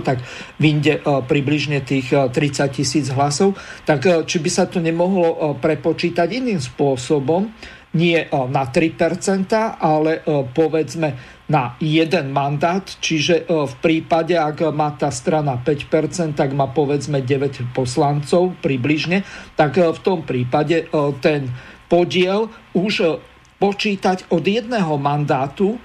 [0.00, 0.24] tak
[0.56, 3.52] vyjde eh, približne tých 30 eh, tisíc hlasov.
[3.84, 7.52] Tak či by sa to nemohlo prepočítať iným spôsobom,
[7.92, 10.24] nie na 3%, ale
[10.56, 16.72] povedzme na jeden mandát, čiže e, v prípade, ak má tá strana 5%, tak má
[16.72, 19.20] povedzme 9 poslancov približne,
[19.52, 21.52] tak e, v tom prípade e, ten
[21.92, 23.20] podiel už
[23.60, 25.76] počítať od jedného mandátu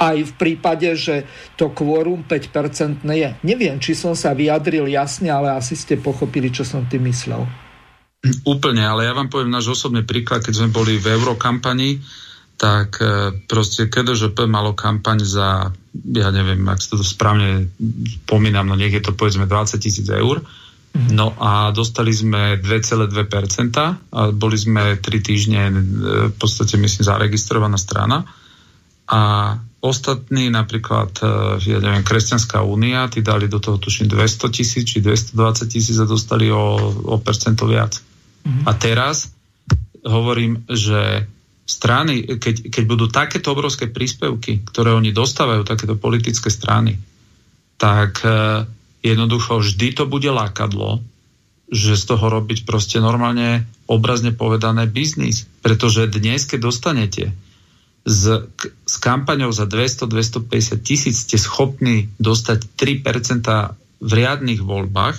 [0.00, 1.28] aj v prípade, že
[1.60, 3.30] to kvórum 5% je.
[3.44, 7.44] Neviem, či som sa vyjadril jasne, ale asi ste pochopili, čo som tým myslel.
[8.48, 12.00] Úplne, ale ja vám poviem náš osobný príklad, keď sme boli v eurokampani,
[12.62, 17.66] tak e, proste KDŽP malo kampaň za, ja neviem, ak sa to správne
[18.22, 20.46] pomínam, no nech je to povedzme 20 tisíc eur.
[20.94, 21.10] Mhm.
[21.10, 23.10] No a dostali sme 2,2%
[24.14, 25.72] a boli sme 3 týždne e,
[26.30, 28.30] v podstate myslím zaregistrovaná strana
[29.10, 29.20] a
[29.82, 35.02] ostatní napríklad, e, ja neviem, Kresťanská únia, tí dali do toho tuším 200 tisíc či
[35.02, 36.78] 220 tisíc a dostali o,
[37.10, 37.98] o percento viac.
[38.46, 38.64] Mm-hmm.
[38.66, 39.34] A teraz
[40.06, 41.26] hovorím, že
[41.72, 47.00] strany, keď, keď budú takéto obrovské príspevky, ktoré oni dostávajú, takéto politické strany,
[47.80, 48.68] tak uh,
[49.00, 51.00] jednoducho vždy to bude lákadlo,
[51.72, 55.48] že z toho robiť proste normálne obrazne povedané biznis.
[55.64, 57.32] Pretože dnes, keď dostanete
[58.04, 58.22] s,
[58.84, 65.16] s kampaňou za 200-250 tisíc ste schopní dostať 3% v riadnych voľbách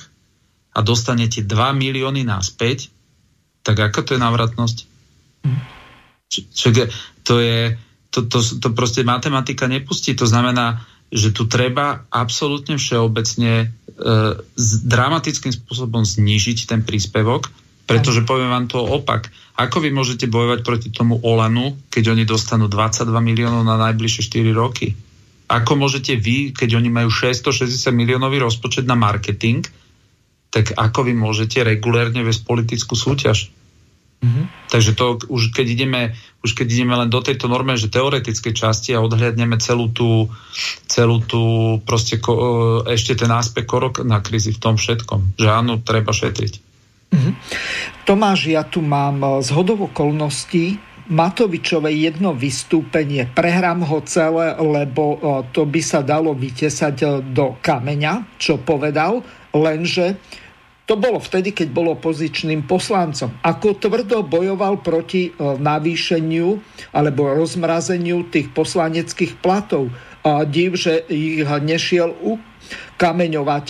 [0.77, 2.93] a dostanete 2 milióny naspäť,
[3.65, 4.77] tak ako to je návratnosť?
[6.29, 6.67] Čo,
[7.23, 7.77] to je,
[8.13, 10.13] to, to, to proste matematika nepustí.
[10.17, 13.65] To znamená, že tu treba absolútne všeobecne e,
[14.85, 17.53] dramatickým spôsobom znížiť ten príspevok,
[17.85, 19.29] pretože poviem vám to opak.
[19.53, 24.49] Ako vy môžete bojovať proti tomu Olanu, keď oni dostanú 22 miliónov na najbližšie 4
[24.57, 24.97] roky?
[25.45, 29.61] Ako môžete vy, keď oni majú 660 miliónový rozpočet na marketing,
[30.49, 33.53] tak ako vy môžete regulérne viesť politickú súťaž?
[34.23, 34.71] Mm-hmm.
[34.71, 36.01] Takže to už keď ideme,
[36.47, 40.31] už keď ideme len do tejto norme, že teoretické časti a odhľadneme celú tú,
[40.87, 41.43] celú tú
[41.83, 42.31] proste ko,
[42.87, 46.53] e, ešte ten aspekt korok na krízy v tom všetkom, že áno, treba šetriť.
[47.11, 47.33] Mm-hmm.
[48.07, 53.27] Tomáš, ja tu mám e, z hodov okolností Matovičové jedno vystúpenie.
[53.27, 55.17] Prehrám ho celé, lebo e,
[55.51, 59.19] to by sa dalo vytesať do kameňa, čo povedal,
[59.51, 60.15] lenže
[60.83, 63.31] to bolo vtedy, keď bol opozičným poslancom.
[63.39, 66.59] Ako tvrdo bojoval proti e, navýšeniu
[66.91, 69.87] alebo rozmrazeniu tých poslaneckých platov.
[70.23, 73.65] A div, že ich nešiel ukameňovať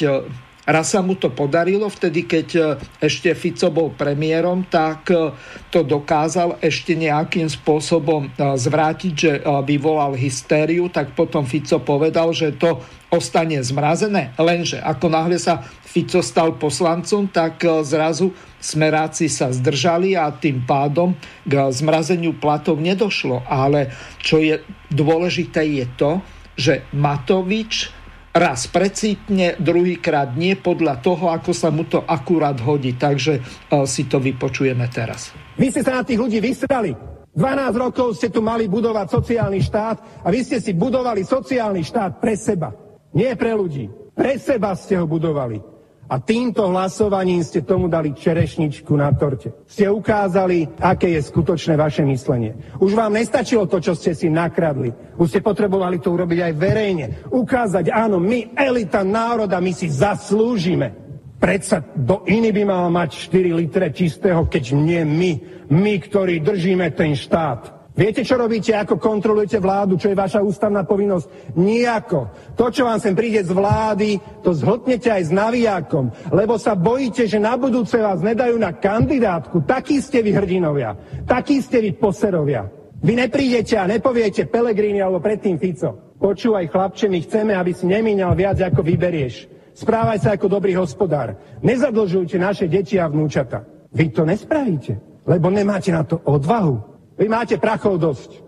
[0.64, 2.62] Raz sa mu to podarilo, vtedy keď e,
[3.04, 5.36] ešte Fico bol premiérom, tak e,
[5.68, 9.32] to dokázal ešte nejakým spôsobom e, zvrátiť, že
[9.68, 12.80] vyvolal hystériu, tak potom Fico povedal, že to
[13.12, 14.32] ostane zmrazené.
[14.40, 18.32] Lenže ako náhle sa Fico stal poslancom, tak zrazu
[18.64, 21.12] smeráci sa zdržali a tým pádom
[21.44, 23.44] k zmrazeniu platov nedošlo.
[23.52, 23.92] Ale
[24.24, 26.12] čo je dôležité je to,
[26.56, 28.03] že Matovič
[28.34, 32.98] raz precítne, druhýkrát nie podľa toho, ako sa mu to akurát hodí.
[32.98, 35.32] Takže uh, si to vypočujeme teraz.
[35.56, 36.98] Vy ste sa na tých ľudí vysrali.
[37.34, 42.22] 12 rokov ste tu mali budovať sociálny štát a vy ste si budovali sociálny štát
[42.22, 42.70] pre seba.
[43.14, 43.90] Nie pre ľudí.
[44.14, 45.73] Pre seba ste ho budovali.
[46.14, 49.50] A týmto hlasovaním ste tomu dali čerešničku na torte.
[49.66, 52.54] Ste ukázali, aké je skutočné vaše myslenie.
[52.78, 54.94] Už vám nestačilo to, čo ste si nakradli.
[55.18, 57.06] Už ste potrebovali to urobiť aj verejne.
[57.34, 60.94] Ukázať, áno, my, elita národa, my si zaslúžime.
[61.42, 65.32] Predsa do iný by mal mať 4 litre čistého, keď nie my,
[65.74, 67.73] my, ktorí držíme ten štát.
[67.94, 71.54] Viete, čo robíte, ako kontrolujete vládu, čo je vaša ústavná povinnosť?
[71.54, 72.34] Nijako.
[72.58, 77.30] To, čo vám sem príde z vlády, to zhltnete aj s navijákom, lebo sa bojíte,
[77.30, 79.62] že na budúce vás nedajú na kandidátku.
[79.62, 80.98] Takí ste vy hrdinovia.
[81.30, 82.66] Takí ste vy poserovia.
[82.98, 86.18] Vy neprídete a nepoviete Pelegrini alebo predtým Fico.
[86.18, 89.54] Počúvaj, chlapče, my chceme, aby si nemíňal viac, ako vyberieš.
[89.78, 91.38] Správaj sa ako dobrý hospodár.
[91.62, 93.66] Nezadlžujte naše deti a vnúčata.
[93.94, 94.98] Vy to nespravíte,
[95.30, 96.93] lebo nemáte na to odvahu.
[97.18, 98.42] Vy máte prachov dosť.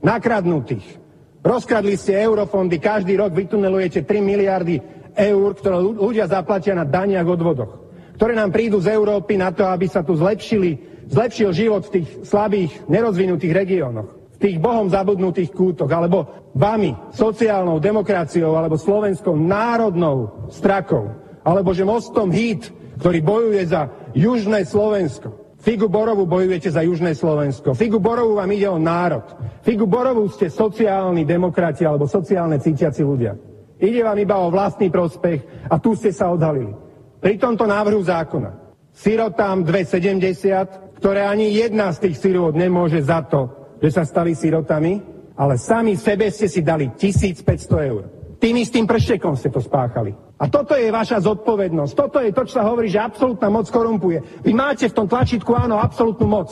[0.00, 1.00] Nakradnutých.
[1.40, 4.76] Rozkradli ste eurofondy, každý rok vytunelujete 3 miliardy
[5.16, 7.80] eur, ktoré ľudia zaplatia na daniach odvodoch,
[8.16, 10.76] ktoré nám prídu z Európy na to, aby sa tu zlepšili,
[11.08, 17.80] zlepšil život v tých slabých, nerozvinutých regiónoch, v tých bohom zabudnutých kútoch, alebo vami, sociálnou
[17.80, 21.08] demokraciou, alebo slovenskou národnou strakou,
[21.40, 22.68] alebo že mostom HIT,
[23.00, 25.49] ktorý bojuje za južné Slovensko.
[25.60, 27.76] Figu Borovu bojujete za Južné Slovensko.
[27.76, 29.28] Figu Borovu vám ide o národ.
[29.60, 33.36] Figu Borovu ste sociálni demokrati alebo sociálne cítiaci ľudia.
[33.76, 36.72] Ide vám iba o vlastný prospech a tu ste sa odhalili.
[37.20, 38.56] Pri tomto návrhu zákona
[38.96, 45.00] sirotám 270, ktoré ani jedna z tých sirot nemôže za to, že sa stali sirotami,
[45.36, 47.44] ale sami sebe ste si dali 1500
[47.92, 48.02] eur.
[48.40, 50.29] Tým istým prštekom ste to spáchali.
[50.40, 51.92] A toto je vaša zodpovednosť.
[51.92, 54.40] Toto je to, čo sa hovorí, že absolútna moc korumpuje.
[54.40, 56.48] Vy máte v tom tlačítku, áno, absolútnu moc.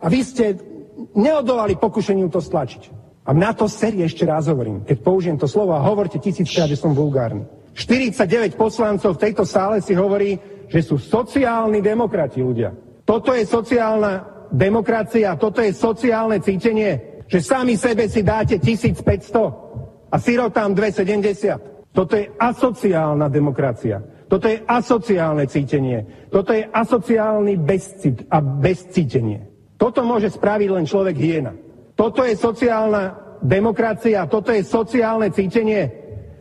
[0.00, 0.56] A vy ste
[1.12, 2.96] neodolali pokušeniu to stlačiť.
[3.28, 6.80] A na to série ešte raz hovorím, keď použijem to slovo a hovorte tisíckrát, že
[6.80, 7.44] som vulgárny.
[7.76, 10.40] 49 poslancov v tejto sále si hovorí,
[10.72, 12.72] že sú sociálni demokrati ľudia.
[13.04, 20.16] Toto je sociálna demokracia, toto je sociálne cítenie, že sami sebe si dáte 1500 a
[20.16, 21.75] sirotám 270.
[21.96, 24.04] Toto je asociálna demokracia.
[24.28, 26.28] Toto je asociálne cítenie.
[26.28, 29.48] Toto je asociálny bezcit a bezcítenie.
[29.80, 31.56] Toto môže spraviť len človek hyena.
[31.96, 35.88] Toto je sociálna demokracia, toto je sociálne cítenie,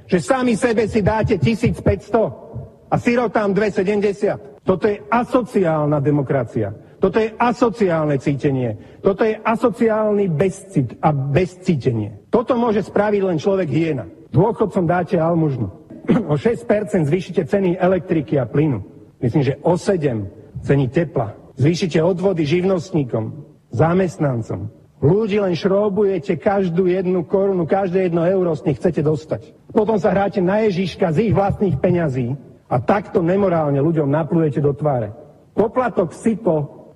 [0.04, 4.68] že sami sebe si dáte 1500 a sirotám 270.
[4.68, 6.76] Toto je asociálna demokracia.
[7.00, 9.00] Toto je asociálne cítenie.
[9.00, 12.28] Toto je asociálny bezcit a bezcítenie.
[12.34, 14.10] Toto môže spraviť len človek hyena.
[14.36, 15.72] Dôchodcom dáte almužnu.
[16.30, 16.68] O 6%
[17.10, 18.84] zvýšite ceny elektriky a plynu.
[19.24, 20.28] Myslím, že o 7
[20.62, 21.34] ceny tepla.
[21.56, 24.70] Zvýšite odvody živnostníkom, zamestnancom,
[25.06, 29.54] Ľudí len šrobujete každú jednu korunu, každé jedno euro z nich chcete dostať.
[29.76, 32.34] Potom sa hráte na Ježiška z ich vlastných peňazí
[32.66, 35.12] a takto nemorálne ľuďom naplujete do tváre.
[35.52, 36.56] Poplatok SIPO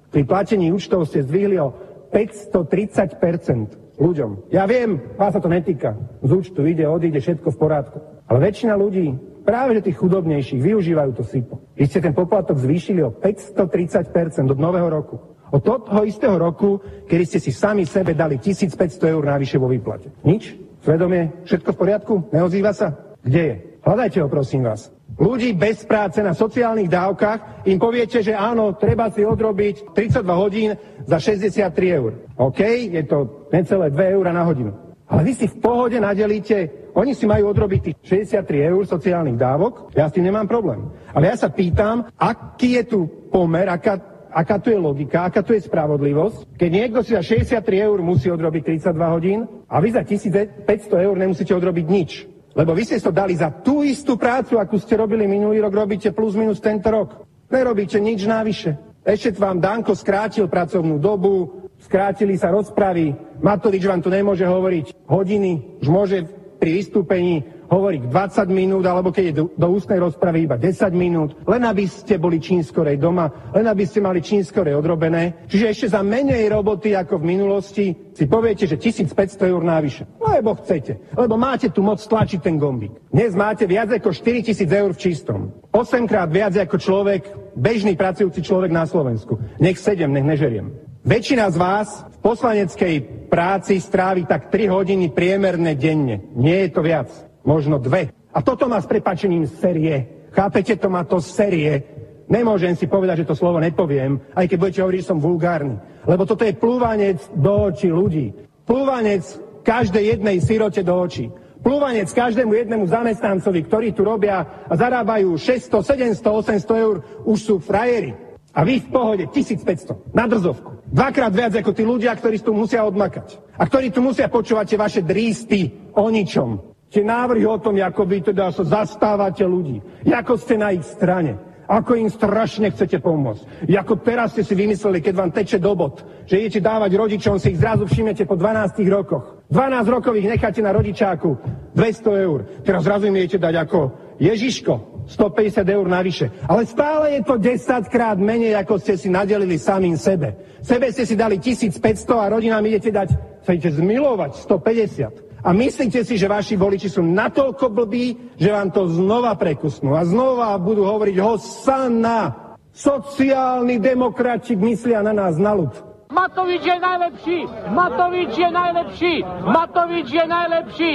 [0.10, 1.76] pri platení účtov ste zdvihli o
[2.10, 4.50] 530% ľuďom.
[4.50, 5.93] Ja viem, vás sa to netýka.
[6.24, 7.97] Z účtu ide, odíde, všetko v porádku.
[8.26, 11.76] Ale väčšina ľudí, práve že tých chudobnejších, využívajú to SIPO.
[11.76, 15.20] Vy ste ten poplatok zvýšili o 530% od nového roku.
[15.50, 16.78] Od toho istého roku,
[17.10, 18.78] kedy ste si sami sebe dali 1500
[19.10, 20.14] eur navyše vo výplate.
[20.22, 20.54] Nič?
[20.86, 21.43] Svedomie?
[21.43, 22.14] Všetko v poriadku?
[22.32, 23.18] Neozýva sa?
[23.26, 23.56] Kde je?
[23.82, 24.93] Hľadajte ho, prosím vás.
[25.20, 30.70] Ľudí bez práce na sociálnych dávkach im poviete, že áno, treba si odrobiť 32 hodín
[31.03, 32.11] za 63 eur.
[32.39, 34.72] OK, je to necelé 2 eur na hodinu.
[35.11, 37.97] Ale vy si v pohode nadelíte, oni si majú odrobiť tých
[38.32, 40.88] 63 eur sociálnych dávok, ja s tým nemám problém.
[41.11, 43.99] Ale ja sa pýtam, aký je tu pomer, aká
[44.30, 48.30] aká tu je logika, aká tu je spravodlivosť, keď niekto si za 63 eur musí
[48.30, 50.70] odrobiť 32 hodín a vy za 1500
[51.01, 52.30] eur nemusíte odrobiť nič.
[52.60, 56.12] Lebo vy ste to dali za tú istú prácu, akú ste robili minulý rok, robíte
[56.12, 57.24] plus minus tento rok.
[57.47, 58.76] Nerobíte nič návyše.
[59.07, 65.80] Ešte vám Danko skrátil pracovnú dobu, skrátili sa rozpravy, Matovič vám tu nemôže hovoriť hodiny,
[65.80, 66.28] už môže
[66.60, 71.38] pri vystúpení hovoriť 20 minút, alebo keď je do, do ústnej rozpravy iba 10 minút,
[71.45, 75.45] len aby ste boli čím skorej doma, len aby ste mali čím skorej odrobené.
[75.45, 77.86] Čiže ešte za menej roboty ako v minulosti
[78.17, 80.09] si poviete, že 1500 eur návyše.
[80.17, 82.91] Lebo chcete, lebo máte tu moc tlačiť ten gombík.
[83.13, 85.39] Dnes máte viac ako 4000 eur v čistom.
[85.70, 89.38] 8 krát viac ako človek, bežný pracujúci človek na Slovensku.
[89.61, 90.74] Nech 7, nech nežeriem.
[91.05, 92.95] Väčšina z vás v poslaneckej
[93.32, 96.28] práci strávi tak 3 hodiny priemerne denne.
[96.36, 98.12] Nie je to viac možno dve.
[98.30, 100.28] A toto má s prepačením série.
[100.32, 101.82] Chápete, to má to série.
[102.30, 105.82] Nemôžem si povedať, že to slovo nepoviem, aj keď budete hovoriť, že som vulgárny.
[106.06, 108.30] Lebo toto je plúvanec do očí ľudí.
[108.70, 109.26] Plúvanec
[109.66, 111.34] každej jednej sirote do očí.
[111.60, 117.56] Plúvanec každému jednému zamestnancovi, ktorí tu robia a zarábajú 600, 700, 800 eur, už sú
[117.58, 118.16] frajeri.
[118.54, 120.86] A vy v pohode 1500 na drzovku.
[120.90, 123.58] Dvakrát viac ako tí ľudia, ktorí tu musia odmakať.
[123.58, 126.68] A ktorí tu musia počúvať tie vaše drísty o ničom.
[126.90, 129.78] Tie návrhy o tom, ako vy teda sa zastávate ľudí,
[130.10, 131.38] ako ste na ich strane,
[131.70, 133.70] ako im strašne chcete pomôcť.
[133.70, 137.54] Ako teraz ste si vymysleli, keď vám teče do bod, že idete dávať rodičom, si
[137.54, 139.46] ich zrazu všimnete po 12 rokoch.
[139.54, 141.38] 12 rokov ich necháte na rodičáku
[141.78, 142.40] 200 eur.
[142.66, 143.80] Teraz zrazu im idete dať ako
[144.18, 146.34] Ježiško, 150 eur navyše.
[146.50, 150.58] Ale stále je to 10 krát menej, ako ste si nadelili samým sebe.
[150.66, 151.86] Sebe ste si dali 1500
[152.18, 153.10] a rodinám idete dať,
[153.46, 155.29] chcete zmilovať 150.
[155.40, 160.04] A myslíte si, že vaši voliči sú natoľko blbí, že vám to znova prekusnú a
[160.04, 162.50] znova budú hovoriť Hosanna.
[162.70, 165.74] Sociálni demokrati myslia na nás na ľud.
[166.10, 167.40] Matovič je najlepší!
[167.70, 169.14] Matovič je najlepší!
[169.46, 170.94] Matovič je najlepší!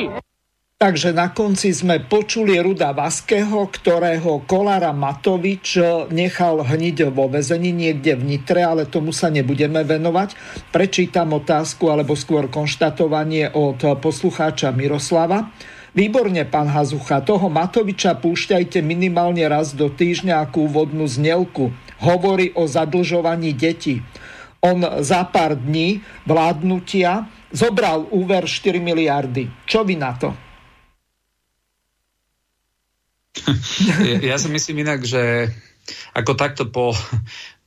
[0.84, 5.80] Takže na konci sme počuli Ruda Vaského, ktorého Kolára Matovič
[6.12, 10.36] nechal hniť vo vezení niekde v Nitre, ale tomu sa nebudeme venovať.
[10.68, 15.56] Prečítam otázku alebo skôr konštatovanie od poslucháča Miroslava.
[15.96, 21.72] Výborne, pán Hazucha, toho Matoviča púšťajte minimálne raz do týždňa ako úvodnú znelku.
[22.04, 24.04] Hovorí o zadlžovaní detí.
[24.60, 29.48] On za pár dní vládnutia zobral úver 4 miliardy.
[29.64, 30.44] Čo vy na to?
[34.28, 35.50] ja, si myslím inak, že
[36.16, 36.96] ako takto po,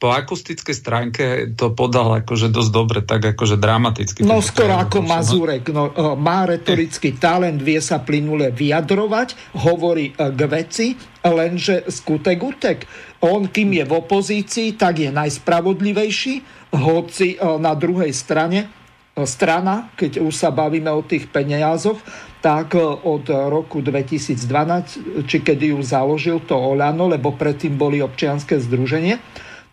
[0.02, 4.26] po akustickej stránke to podal akože dosť dobre, tak akože dramaticky.
[4.26, 5.70] No skoro ako Mazurek.
[5.70, 10.88] No, e, má retorický talent, vie sa plynule vyjadrovať, hovorí e, k veci,
[11.22, 12.80] lenže skutek utek.
[13.22, 16.36] On, kým je v opozícii, tak je najspravodlivejší,
[16.74, 18.87] hoci e, na druhej strane
[19.26, 21.98] strana, keď už sa bavíme o tých peniazoch,
[22.44, 29.18] tak od roku 2012, či kedy ju založil to Olano, lebo predtým boli občianské združenie,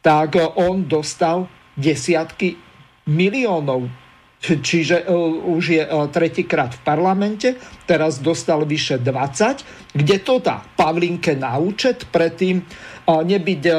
[0.01, 2.57] tak on dostal desiatky
[3.05, 4.04] miliónov
[4.45, 5.09] čiže
[5.45, 5.83] už je
[6.13, 7.49] tretíkrát v parlamente,
[7.89, 10.61] teraz dostal vyše 20, kde to dá?
[10.61, 12.61] Pavlinke na účet, predtým
[13.05, 13.73] nebyť e,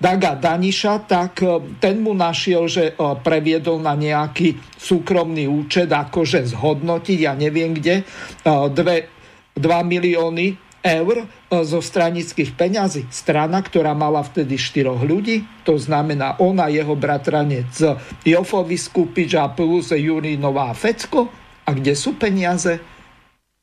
[0.00, 6.48] Daga Daniša, tak e, ten mu našiel, že e, previedol na nejaký súkromný účet, akože
[6.56, 8.04] zhodnotiť, ja neviem kde,
[8.44, 13.08] 2 milióny eur zo stranických peňazí.
[13.08, 17.72] Strana, ktorá mala vtedy štyroch ľudí, to znamená ona, jeho bratranec
[18.20, 21.32] Jofovi Skupič a plus Jurinová Fecko.
[21.64, 22.76] A kde sú peniaze?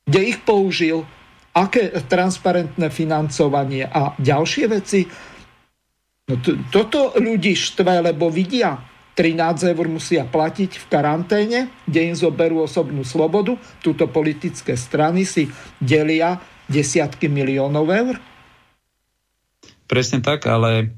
[0.10, 1.06] Kde ich použil?
[1.52, 5.04] aké transparentné financovanie a ďalšie veci.
[6.32, 8.80] No to, toto ľudí štve, lebo vidia,
[9.12, 13.60] 13 eur musia platiť v karanténe, kde im zoberú osobnú slobodu.
[13.84, 15.52] Tuto politické strany si
[15.84, 16.40] delia
[16.72, 18.16] desiatky miliónov eur.
[19.92, 20.96] Presne tak, ale,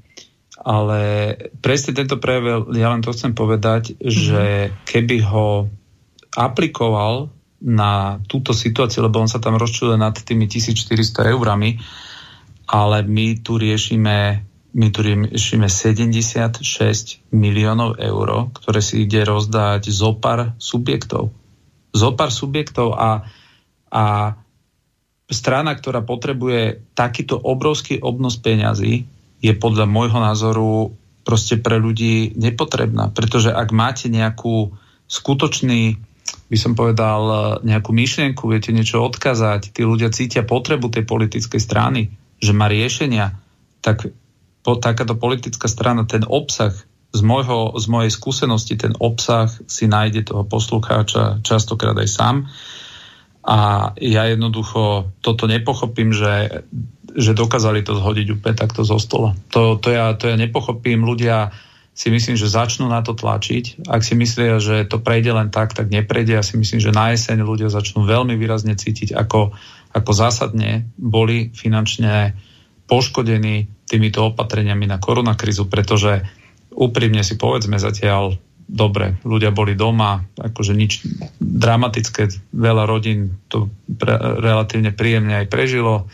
[0.62, 1.02] ale
[1.60, 4.14] presne tento prejav, ja len to chcem povedať, mm-hmm.
[4.14, 4.44] že
[4.86, 5.66] keby ho
[6.38, 11.82] aplikoval na túto situáciu, lebo on sa tam rozčuluje nad tými 1400 eurami,
[12.70, 16.66] ale my tu riešime my tu riešime 76
[17.30, 21.30] miliónov eur, ktoré si ide rozdať zopar subjektov.
[21.94, 23.22] Zopar subjektov a,
[23.94, 24.34] a
[25.30, 29.08] strana, ktorá potrebuje takýto obrovský obnos peňazí,
[29.44, 30.72] je podľa môjho názoru
[31.24, 33.12] proste pre ľudí nepotrebná.
[33.12, 34.76] Pretože ak máte nejakú
[35.08, 36.00] skutočný
[36.48, 42.14] by som povedal, nejakú myšlienku, viete niečo odkazať, tí ľudia cítia potrebu tej politickej strany,
[42.40, 43.36] že má riešenia,
[43.84, 44.12] tak
[44.64, 46.72] po, takáto politická strana, ten obsah
[47.14, 52.36] z, môjho, z mojej skúsenosti, ten obsah si nájde toho poslucháča častokrát aj sám.
[53.44, 56.64] A ja jednoducho toto nepochopím, že,
[57.12, 59.36] že dokázali to zhodiť úplne takto zo stola.
[59.52, 61.04] To, to, ja, to ja nepochopím.
[61.04, 61.52] Ľudia
[61.94, 63.86] si myslím, že začnú na to tlačiť.
[63.86, 66.40] Ak si myslia, že to prejde len tak, tak neprejde.
[66.40, 69.54] Ja si myslím, že na jeseň ľudia začnú veľmi výrazne cítiť, ako,
[69.94, 72.34] ako zásadne boli finančne
[72.90, 76.26] poškodení týmito opatreniami na koronakrizu, pretože
[76.74, 78.40] úprimne si povedzme zatiaľ,
[78.74, 81.06] dobre, ľudia boli doma, akože nič
[81.38, 86.10] dramatické, veľa rodín to pre, relatívne príjemne aj prežilo,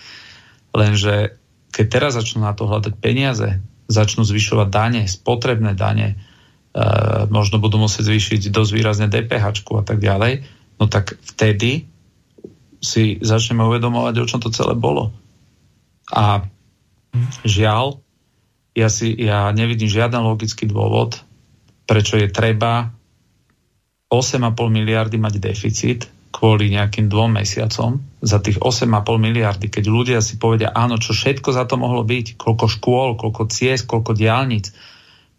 [0.76, 1.40] lenže
[1.72, 6.16] keď teraz začnú na to hľadať peniaze, začnú zvyšovať dane, spotrebné dane, e,
[7.32, 10.44] možno budú musieť zvýšiť dosť výrazne DPH a tak ďalej,
[10.84, 11.88] no tak vtedy
[12.84, 15.16] si začneme uvedomovať, o čom to celé bolo.
[16.12, 16.44] A
[17.48, 18.04] žiaľ,
[18.76, 21.24] ja, si, ja nevidím žiaden logický dôvod,
[21.90, 22.86] prečo je treba
[24.14, 30.38] 8,5 miliardy mať deficit kvôli nejakým dvom mesiacom za tých 8,5 miliardy, keď ľudia si
[30.38, 34.70] povedia, áno, čo všetko za to mohlo byť, koľko škôl, koľko ciest, koľko diálnic,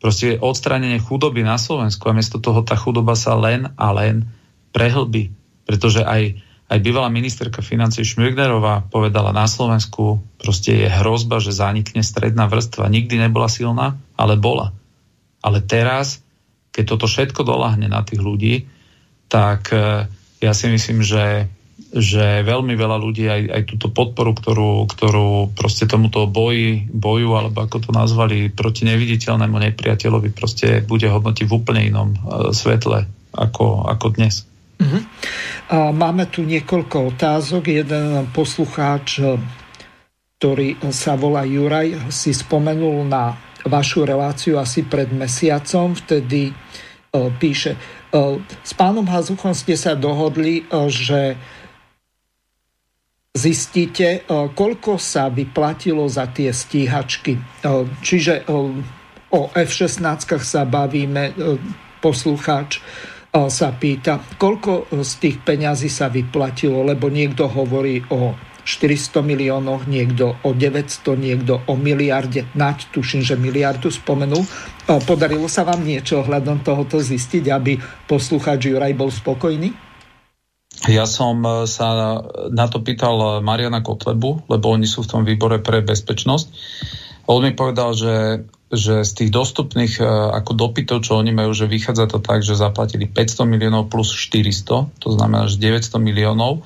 [0.03, 4.27] proste je odstránenie chudoby na Slovensku a miesto toho tá chudoba sa len a len
[4.75, 5.31] prehlbí,
[5.63, 12.03] pretože aj, aj bývalá ministerka financí Šmürgnerová povedala na Slovensku, proste je hrozba, že zanikne
[12.03, 12.91] stredná vrstva.
[12.91, 14.75] Nikdy nebola silná, ale bola.
[15.41, 16.21] Ale teraz,
[16.71, 18.55] keď toto všetko dolahne na tých ľudí,
[19.31, 19.71] tak
[20.41, 21.47] ja si myslím, že,
[21.93, 27.61] že veľmi veľa ľudí aj, aj túto podporu, ktorú, ktorú proste tomuto boji, boju, alebo
[27.61, 33.05] ako to nazvali, proti neviditeľnému nepriateľovi proste bude hodnotiť v úplne inom uh, svetle
[33.37, 34.49] ako, ako dnes.
[34.81, 35.03] Uh-huh.
[35.71, 37.69] A máme tu niekoľko otázok.
[37.69, 39.21] Jeden poslucháč,
[40.41, 45.93] ktorý sa volá Juraj, si spomenul na vašu reláciu asi pred mesiacom.
[45.97, 47.77] Vtedy uh, píše,
[48.67, 51.39] s pánom Hazuchom ste sa dohodli, že
[53.31, 57.39] zistíte, koľko sa vyplatilo za tie stíhačky.
[58.03, 58.51] Čiže
[59.31, 60.03] o F-16
[60.43, 61.39] sa bavíme,
[62.03, 62.83] poslucháč
[63.31, 68.35] sa pýta, koľko z tých peňazí sa vyplatilo, lebo niekto hovorí o
[68.65, 72.47] 400 miliónoch, niekto o 900, niekto o miliarde.
[72.55, 74.43] Naď, tuším, že miliardu spomenul.
[74.87, 77.79] Podarilo sa vám niečo ohľadom tohoto zistiť, aby
[78.09, 79.91] poslucháč Juraj bol spokojný?
[80.89, 85.61] Ja som e, sa na to pýtal Mariana Kotlebu, lebo oni sú v tom výbore
[85.61, 86.47] pre bezpečnosť.
[87.29, 90.05] On mi povedal, že, že z tých dostupných e,
[90.41, 94.89] ako dopytov, čo oni majú, že vychádza to tak, že zaplatili 500 miliónov plus 400,
[94.99, 96.65] to znamená, že 900 miliónov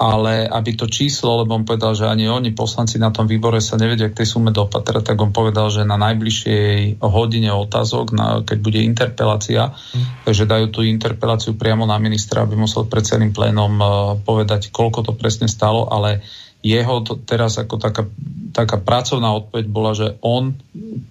[0.00, 3.76] ale aby to číslo, lebo on povedal, že ani oni, poslanci na tom výbore sa
[3.76, 8.58] nevedia k tej sume dopatrať, tak on povedal, že na najbližšej hodine otázok, na, keď
[8.64, 10.24] bude interpelácia, mm.
[10.24, 13.90] takže dajú tú interpeláciu priamo na ministra, aby musel pred celým plénom uh,
[14.24, 16.24] povedať, koľko to presne stalo, ale
[16.64, 18.08] jeho to teraz ako taká,
[18.56, 20.56] taká pracovná odpoveď bola, že on,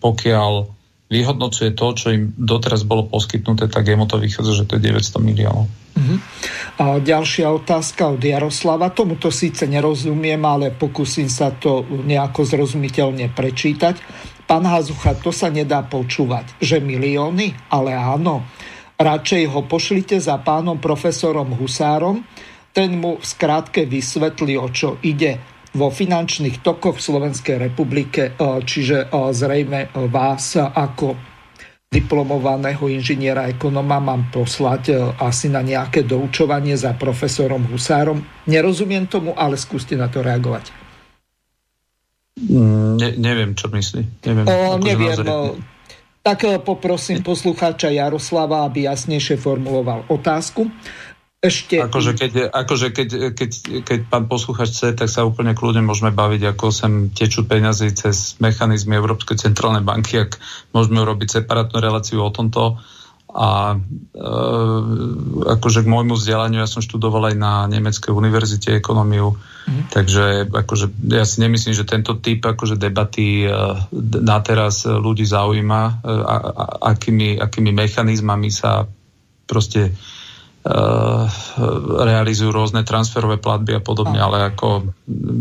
[0.02, 0.66] pokiaľ
[1.10, 5.22] vyhodnocuje to, čo im doteraz bolo poskytnuté, tak jemu to vychádza, že to je 900
[5.22, 5.66] miliónov.
[6.00, 6.18] Uh-huh.
[6.80, 8.88] A ďalšia otázka od Jaroslava.
[8.96, 14.00] Tomuto síce nerozumiem, ale pokúsim sa to nejako zrozumiteľne prečítať.
[14.48, 18.48] Pán Hazucha, to sa nedá počúvať, že milióny, ale áno.
[18.96, 22.24] Radšej ho pošlite za pánom profesorom Husárom,
[22.74, 25.38] ten mu v skrátke vysvetlí, o čo ide
[25.70, 31.14] vo finančných tokoch v Slovenskej republike, čiže zrejme vás ako
[31.90, 38.22] diplomovaného inžiniera ekonoma mám poslať e, asi na nejaké doučovanie za profesorom Husárom.
[38.46, 40.70] Nerozumiem tomu, ale skúste na to reagovať.
[42.46, 44.22] Mm, ne, neviem, čo myslí.
[44.22, 45.18] Neviem, o, neviem.
[45.26, 45.58] O,
[46.22, 50.70] tak e, poprosím poslucháča Jaroslava, aby jasnejšie formuloval otázku.
[51.40, 51.80] Ešte...
[51.80, 53.52] Akože, keď, akože keď, keď,
[53.88, 58.36] keď pán posluchač chce, tak sa úplne kľudne môžeme baviť, ako sem tečú peniazy cez
[58.44, 60.36] mechanizmy Európskej centrálnej banky, ak
[60.76, 62.84] môžeme urobiť separátnu reláciu o tomto.
[63.32, 64.30] A e,
[65.48, 69.96] akože k môjmu vzdelaniu, ja som študoval aj na Nemeckej univerzite ekonómiu, mm.
[69.96, 73.54] takže akože, ja si nemyslím, že tento typ akože debaty e,
[74.28, 78.90] na teraz ľudí zaujíma, e, a, a, akými, akými mechanizmami sa
[79.48, 79.96] proste
[82.04, 84.92] realizujú rôzne transferové platby a podobne, ale ako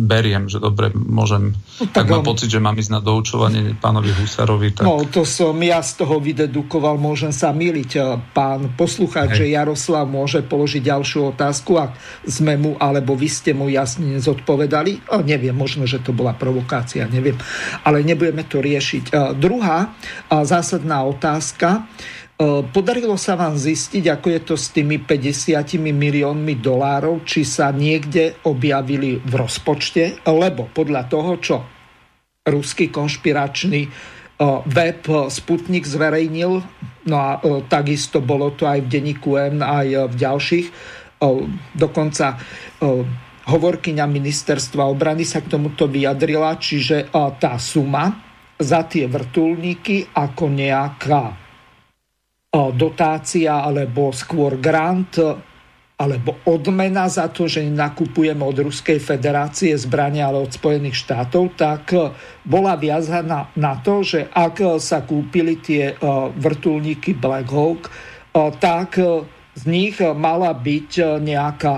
[0.06, 2.28] beriem, že dobre, môžem, no, tak, tak mám on...
[2.30, 4.78] pocit, že mám ísť na doučovanie pánovi Husarovi.
[4.78, 4.86] Tak...
[4.86, 7.90] No, to som ja z toho vydedukoval, môžem sa miliť.
[7.98, 13.58] Eh, pán poslucháč, že Jaroslav môže položiť ďalšiu otázku, ak sme mu, alebo vy ste
[13.58, 15.10] mu jasne nezodpovedali.
[15.10, 17.34] O, neviem, možno, že to bola provokácia, neviem.
[17.82, 19.04] Ale nebudeme to riešiť.
[19.10, 19.98] Eh, druhá
[20.30, 21.90] zásadná otázka
[22.70, 28.38] podarilo sa vám zistiť, ako je to s tými 50 miliónmi dolárov, či sa niekde
[28.46, 31.56] objavili v rozpočte, lebo podľa toho, čo
[32.46, 33.82] ruský konšpiračný
[34.70, 36.62] web Sputnik zverejnil,
[37.10, 40.66] no a takisto bolo to aj v denníku N, aj v ďalších,
[41.74, 42.38] dokonca
[43.50, 47.10] hovorkyňa ministerstva obrany sa k tomuto vyjadrila, čiže
[47.42, 48.14] tá suma
[48.54, 51.47] za tie vrtulníky ako nejaká
[52.74, 55.18] dotácia alebo skôr grant
[55.98, 61.90] alebo odmena za to, že nakupujeme od Ruskej federácie zbrania, ale od Spojených štátov, tak
[62.46, 65.98] bola viazaná na to, že ak sa kúpili tie
[66.38, 67.90] vrtulníky Black Hawk,
[68.62, 68.94] tak
[69.58, 71.74] z nich mala byť nejaká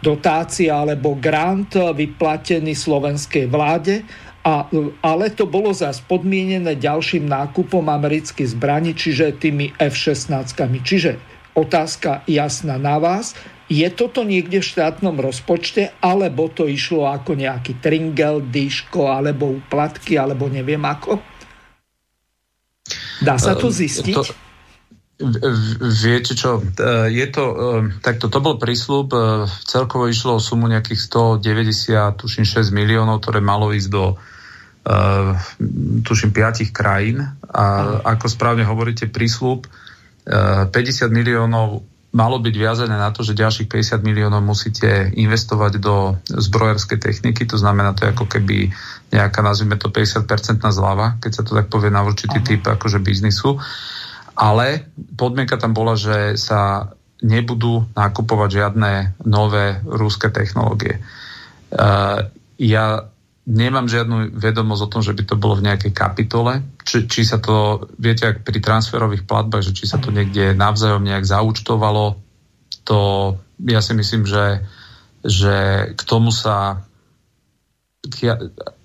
[0.00, 4.08] dotácia alebo grant vyplatený slovenskej vláde
[4.48, 4.64] a,
[5.04, 10.56] ale to bolo zase podmienené ďalším nákupom amerických zbraní, čiže tými F-16.
[10.80, 11.20] Čiže
[11.52, 13.36] otázka jasná na vás.
[13.68, 20.16] Je toto niekde v štátnom rozpočte, alebo to išlo ako nejaký tringel, dýško, alebo úplatky,
[20.16, 21.20] alebo neviem ako?
[23.20, 24.16] Dá sa to ehm, zistiť?
[24.16, 24.24] To,
[26.00, 27.56] viete čo, e, je to, e,
[28.00, 29.18] takto to bol prísľub, e,
[29.68, 31.04] celkovo išlo o sumu nejakých
[31.44, 34.16] 190, tuším 6 miliónov, ktoré malo ísť do
[36.04, 37.64] tuším, piatich krajín a
[38.16, 44.00] ako správne hovoríte, prísľub uh, 50 miliónov malo byť viazané na to, že ďalších 50
[44.00, 48.72] miliónov musíte investovať do zbrojerskej techniky, to znamená, to je ako keby
[49.12, 50.24] nejaká, nazvime to 50%
[50.72, 52.48] zľava, keď sa to tak povie na určitý Aha.
[52.48, 53.60] typ akože biznisu.
[54.38, 54.88] Ale
[55.18, 58.92] podmienka tam bola, že sa nebudú nakupovať žiadne
[59.26, 61.02] nové rúské technológie.
[61.68, 63.04] Uh, ja
[63.48, 66.60] nemám žiadnu vedomosť o tom, že by to bolo v nejakej kapitole.
[66.84, 71.00] Či, či sa to, viete, ak pri transferových platbách, že či sa to niekde navzájom
[71.00, 72.20] nejak zaučtovalo,
[72.84, 72.98] to
[73.64, 74.68] ja si myslím, že,
[75.24, 75.56] že
[75.96, 76.84] k tomu sa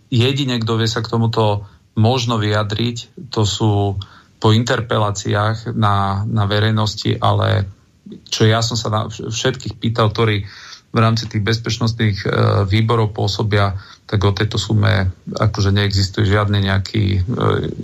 [0.08, 1.68] jedine, kto vie sa k tomuto
[2.00, 4.00] možno vyjadriť, to sú
[4.40, 7.68] po interpeláciách na, na verejnosti, ale
[8.28, 10.44] čo ja som sa na všetkých pýtal, ktorí
[10.94, 12.28] v rámci tých bezpečnostných e,
[12.70, 13.74] výborov pôsobia,
[14.06, 17.20] tak o tejto sume akože neexistuje žiadny nejaký, e,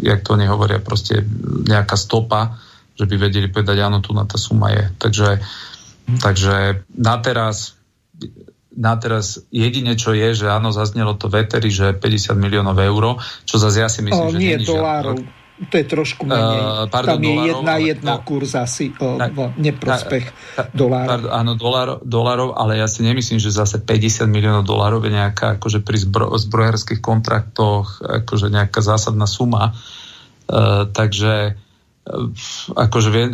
[0.05, 1.25] jak to nehovoria, proste
[1.65, 2.61] nejaká stopa,
[2.93, 4.85] že by vedeli povedať, áno, tu na tá suma je.
[5.01, 5.41] Takže,
[6.21, 7.79] takže na teraz
[8.79, 13.59] na teraz jedine, čo je, že áno, zaznelo to veteri, že 50 miliónov eur, čo
[13.59, 15.19] zase ja si myslím, o, že nie, dolárov.
[15.59, 16.59] To je trošku menej.
[16.63, 18.23] Uh, pardon, Tam je dolarov, jedna jedna to...
[18.23, 21.27] kurz asi uh, v neprospech uh, dolárov.
[21.27, 25.83] áno, dolárov, dolárov, ale ja si nemyslím, že zase 50 miliónov dolárov je nejaká akože
[25.83, 29.75] pri zbro, zbrojársky kontraktoch akože nejaká zásadná suma.
[30.47, 31.59] Uh, takže
[32.73, 33.25] akože vie,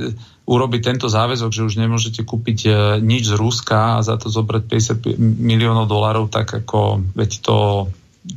[0.45, 2.69] urobiť tento záväzok, že už nemôžete kúpiť
[3.01, 4.67] nič z Ruska a za to zobrať
[5.07, 7.57] 50 miliónov dolárov, tak ako veď to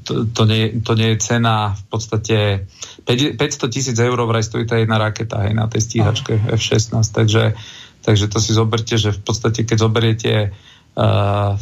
[0.05, 2.37] to, to, nie, to nie je cena v podstate
[3.09, 3.41] 500
[3.73, 6.61] tisíc eur vraj stojí tá jedna raketa hej, na tej stíhačke Aha.
[6.61, 7.57] F-16, takže,
[8.05, 10.33] takže to si zoberte, že v podstate keď zoberiete
[10.97, 11.57] uh,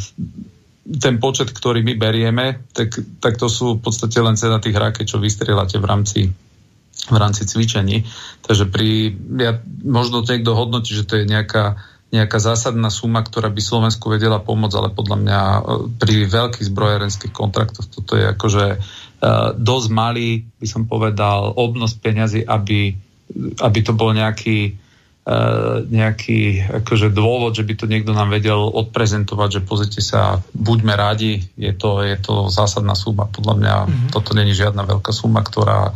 [0.86, 5.06] ten počet, ktorý my berieme, tak, tak to sú v podstate len cena tých raket,
[5.06, 6.20] čo vystrieľate v rámci
[7.06, 8.02] v rámci cvičení.
[8.42, 11.78] Takže pri, ja, možno niekto hodnotí, že to je nejaká
[12.16, 15.60] nejaká zásadná suma, ktorá by Slovensku vedela pomôcť, ale podľa mňa e,
[16.00, 22.44] pri veľkých zbrojárenských kontraktoch toto je akože uh, dosť malý, by som povedal, obnos peňazí,
[22.44, 22.96] aby,
[23.60, 24.76] aby to bol nejaký
[25.28, 30.94] uh, nejaký akože dôvod, že by to niekto nám vedel odprezentovať, že pozrite sa, buďme
[30.96, 33.28] radi, je to, je to zásadná suma.
[33.28, 34.08] Podľa mňa mm-hmm.
[34.12, 35.92] toto není žiadna veľká suma, ktorá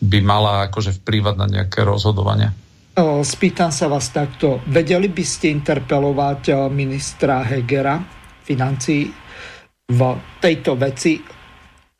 [0.00, 2.52] by mala akože vplývať na nejaké rozhodovanie.
[2.96, 4.64] Spýtam sa vás takto.
[4.72, 8.00] Vedeli by ste interpelovať ministra Hegera
[8.40, 9.12] financí
[9.84, 10.00] v
[10.40, 11.20] tejto veci?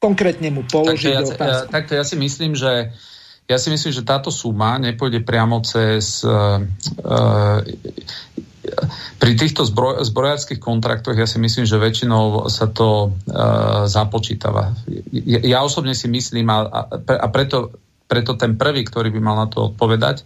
[0.01, 1.69] Konkrétne mu položiť takto ja, otázku.
[1.69, 2.97] Ja, takto ja si myslím, že
[3.45, 6.65] ja si myslím, že táto suma nepôjde priamo cez uh,
[7.05, 7.61] uh,
[9.21, 14.73] pri týchto zbroj, zbrojáckých kontraktoch ja si myslím, že väčšinou sa to uh, započítava.
[15.13, 17.77] Ja, ja osobne si myslím, a, a preto,
[18.09, 20.25] preto ten prvý, ktorý by mal na to odpovedať,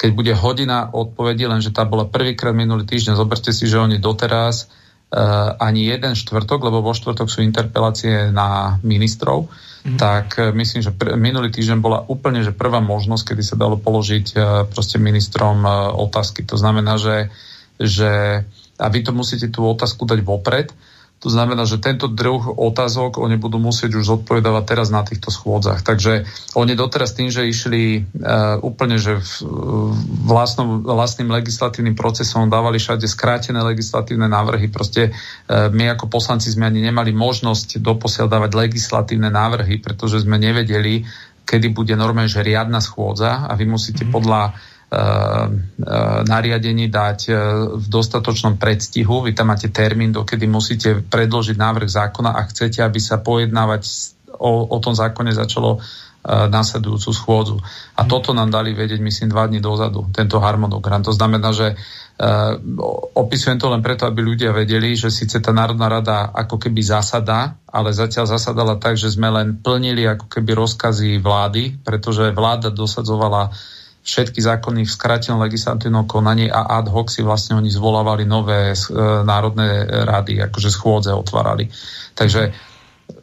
[0.00, 4.72] keď bude hodina odpovedí, lenže tá bola prvýkrát minulý týždeň, zoberte si, že oni doteraz
[5.12, 9.52] uh, ani jeden štvrtok, lebo vo štvrtok sú interpelácie na ministrov,
[9.84, 10.00] mm.
[10.00, 13.76] tak uh, myslím, že pr- minulý týždeň bola úplne že prvá možnosť, kedy sa dalo
[13.76, 16.48] položiť uh, proste ministrom uh, otázky.
[16.48, 17.28] To znamená, že,
[17.76, 18.40] že
[18.80, 20.72] a vy to musíte tú otázku dať vopred,
[21.20, 25.84] to znamená, že tento druh otázok oni budú musieť už zodpovedávať teraz na týchto schôdzach.
[25.84, 26.24] Takže
[26.56, 29.32] oni doteraz tým, že išli uh, úplne že v,
[30.24, 34.72] vlastnom, vlastným legislatívnym procesom, dávali všade skrátené legislatívne návrhy.
[34.72, 40.40] Proste uh, my ako poslanci sme ani nemali možnosť doposiaľ dávať legislatívne návrhy, pretože sme
[40.40, 41.04] nevedeli,
[41.44, 44.12] kedy bude normálne, že riadna schôdza a vy musíte mhm.
[44.16, 44.56] podľa
[46.26, 47.34] nariadení dať eh,
[47.78, 49.22] v dostatočnom predstihu.
[49.22, 53.86] Vy tam máte termín, dokedy musíte predložiť návrh zákona a chcete, aby sa pojednávať
[54.34, 55.78] o, o tom zákone začalo
[56.28, 57.56] následujúcu schôdzu.
[57.96, 61.00] A toto nám dali vedieť, myslím, dva dní dozadu, tento harmonogram.
[61.00, 62.60] To znamená, že uh,
[63.16, 67.56] opisujem to len preto, aby ľudia vedeli, že síce tá Národná rada ako keby zasada,
[67.64, 73.48] ale zatiaľ zasadala tak, že sme len plnili ako keby rozkazy vlády, pretože vláda dosadzovala
[73.48, 78.72] uh, všetky zákony v skratenom legislatívnom konaní a ad hoc si vlastne oni zvolávali nové
[78.72, 78.76] e,
[79.24, 81.68] národné rady, akože schôdze otvárali.
[82.16, 82.70] Takže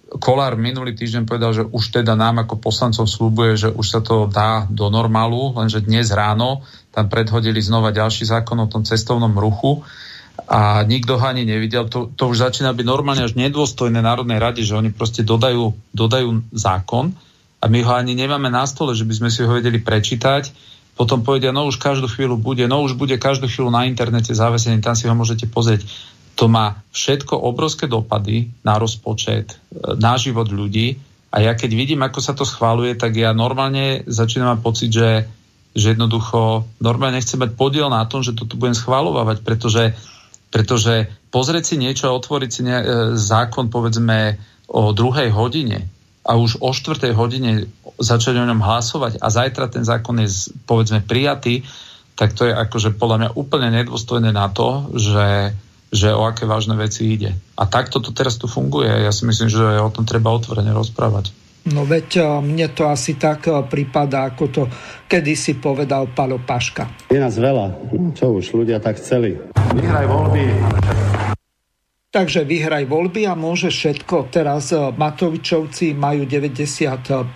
[0.07, 4.31] Kolár minulý týždeň povedal, že už teda nám ako poslancom slúbuje, že už sa to
[4.31, 6.63] dá do normálu, lenže dnes ráno
[6.95, 9.83] tam predhodili znova ďalší zákon o tom cestovnom ruchu
[10.47, 11.91] a nikto ho ani nevidel.
[11.91, 16.49] To, to už začína byť normálne až nedôstojné Národnej rade, že oni proste dodajú, dodajú
[16.55, 17.11] zákon,
[17.57, 20.53] a my ho ani nemáme na stole, že by sme si ho vedeli prečítať.
[20.93, 24.81] Potom povedia, no už každú chvíľu bude, no už bude každú chvíľu na internete zavesený,
[24.81, 25.85] tam si ho môžete pozrieť.
[26.37, 31.01] To má všetko obrovské dopady na rozpočet, e, na život ľudí
[31.33, 35.25] a ja keď vidím, ako sa to schváluje, tak ja normálne začínam mať pocit, že,
[35.73, 39.97] že jednoducho normálne nechcem mať podiel na tom, že toto budem schváľovať, pretože,
[40.53, 42.85] pretože pozrieť si niečo a otvoriť si ne, e,
[43.17, 44.37] zákon povedzme
[44.69, 45.96] o druhej hodine,
[46.27, 47.15] a už o 4.
[47.15, 51.63] hodine začať o ňom hlasovať a zajtra ten zákon je povedzme prijatý,
[52.19, 55.55] tak to je akože podľa mňa úplne nedôstojné na to, že,
[55.89, 57.31] že o aké vážne veci ide.
[57.55, 58.89] A takto to teraz tu funguje.
[58.89, 61.31] Ja si myslím, že o tom treba otvorene rozprávať.
[61.67, 64.63] No veď eh, mne to asi tak eh, prípada, ako to
[65.07, 67.07] kedysi povedal Palo Paška.
[67.11, 67.93] Je nás veľa.
[68.15, 69.35] Čo už, ľudia tak chceli.
[69.75, 70.45] Vyhraj voľby,
[72.17, 74.33] Takže vyhraj voľby a môže všetko.
[74.33, 77.29] Teraz e, Matovičovci majú 95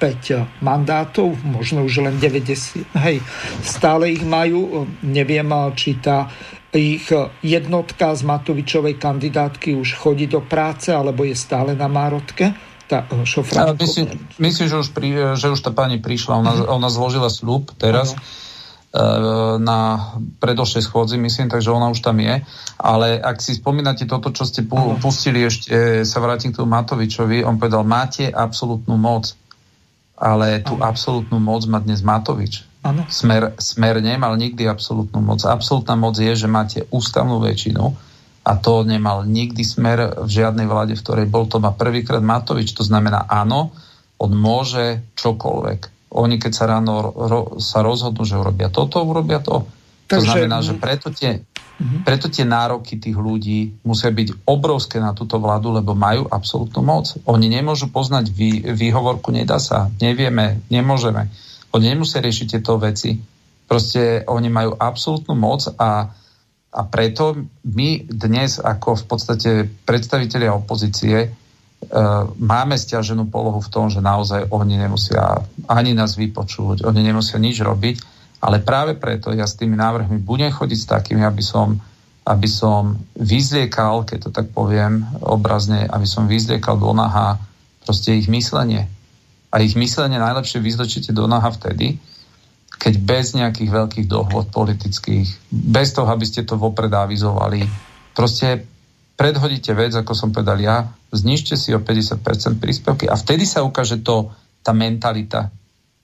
[0.58, 2.90] mandátov, možno už len 90.
[2.98, 3.22] Hej,
[3.62, 4.90] stále ich majú.
[4.90, 6.26] E, neviem, e, či tá
[6.74, 7.14] ich
[7.46, 12.50] jednotka z Matovičovej kandidátky už chodí do práce, alebo je stále na Márotke.
[12.90, 13.06] Tá,
[13.78, 16.42] myslím, myslím že, už pri, že už tá pani prišla.
[16.42, 18.18] Ona, ona zložila slúb teraz.
[18.18, 18.50] Ano
[19.64, 19.80] na
[20.44, 22.44] predošlej schôdzi, myslím, takže ona už tam je.
[22.76, 27.48] Ale ak si spomínate toto, čo ste pu- pustili ešte, sa vrátim k tomu Matovičovi,
[27.48, 29.32] on povedal, máte absolútnu moc.
[30.22, 32.62] ale tú absolútnu moc má dnes Matovič.
[32.86, 33.10] Ano.
[33.10, 35.42] Smer, smer nemal nikdy absolútnu moc.
[35.42, 37.94] Absolútna moc je, že máte ústavnú väčšinu
[38.42, 41.50] a to nemal nikdy smer v žiadnej vláde, v ktorej bol.
[41.50, 42.74] To má prvýkrát Matovič.
[42.78, 43.74] To znamená, áno,
[44.18, 46.01] on môže čokoľvek.
[46.12, 49.64] Oni, keď sa ráno ro, sa rozhodnú, že urobia toto, urobia to.
[50.12, 50.20] Takže...
[50.20, 51.40] To znamená, že preto tie,
[51.80, 52.04] mhm.
[52.04, 57.16] preto tie nároky tých ľudí musia byť obrovské na túto vládu, lebo majú absolútnu moc.
[57.24, 61.32] Oni nemôžu poznať vý, výhovorku, nedá sa, nevieme, nemôžeme.
[61.72, 63.16] Oni nemusia riešiť tieto veci.
[63.64, 66.12] Proste oni majú absolútnu moc a,
[66.76, 69.52] a preto my dnes ako v podstate
[69.88, 71.32] predstavitelia opozície
[72.38, 77.58] máme stiaženú polohu v tom, že naozaj oni nemusia ani nás vypočuť, oni nemusia nič
[77.66, 77.96] robiť,
[78.42, 81.82] ale práve preto ja s tými návrhmi budem chodiť s takými, aby som,
[82.26, 87.42] aby som vyzliekal, keď to tak poviem obrazne, aby som vyzliekal do naha
[87.82, 88.86] proste ich myslenie.
[89.52, 91.98] A ich myslenie najlepšie vyzločíte do noha vtedy,
[92.82, 97.62] keď bez nejakých veľkých dohod politických, bez toho, aby ste to vopred avizovali,
[98.18, 98.71] proste
[99.22, 104.02] predhodíte vec, ako som povedal ja, znižte si o 50% príspevky a vtedy sa ukáže
[104.02, 104.34] to,
[104.66, 105.54] tá mentalita,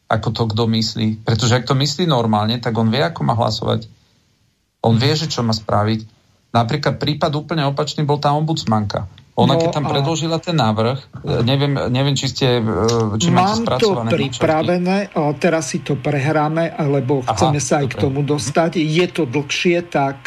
[0.05, 1.25] ako to kto myslí.
[1.25, 3.89] Pretože ak to myslí normálne, tak on vie, ako má hlasovať.
[4.85, 6.05] On vie, že čo má spraviť.
[6.53, 9.09] Napríklad prípad úplne opačný bol tá ombudsmanka.
[9.37, 12.57] Ona no, keď tam predložila ten návrh, neviem, neviem či ste
[13.21, 17.93] či Mám to pripravené, a teraz si to prehráme, lebo chceme Aha, sa aj dobre.
[17.93, 18.81] k tomu dostať.
[18.81, 20.25] Je to dlhšie, tak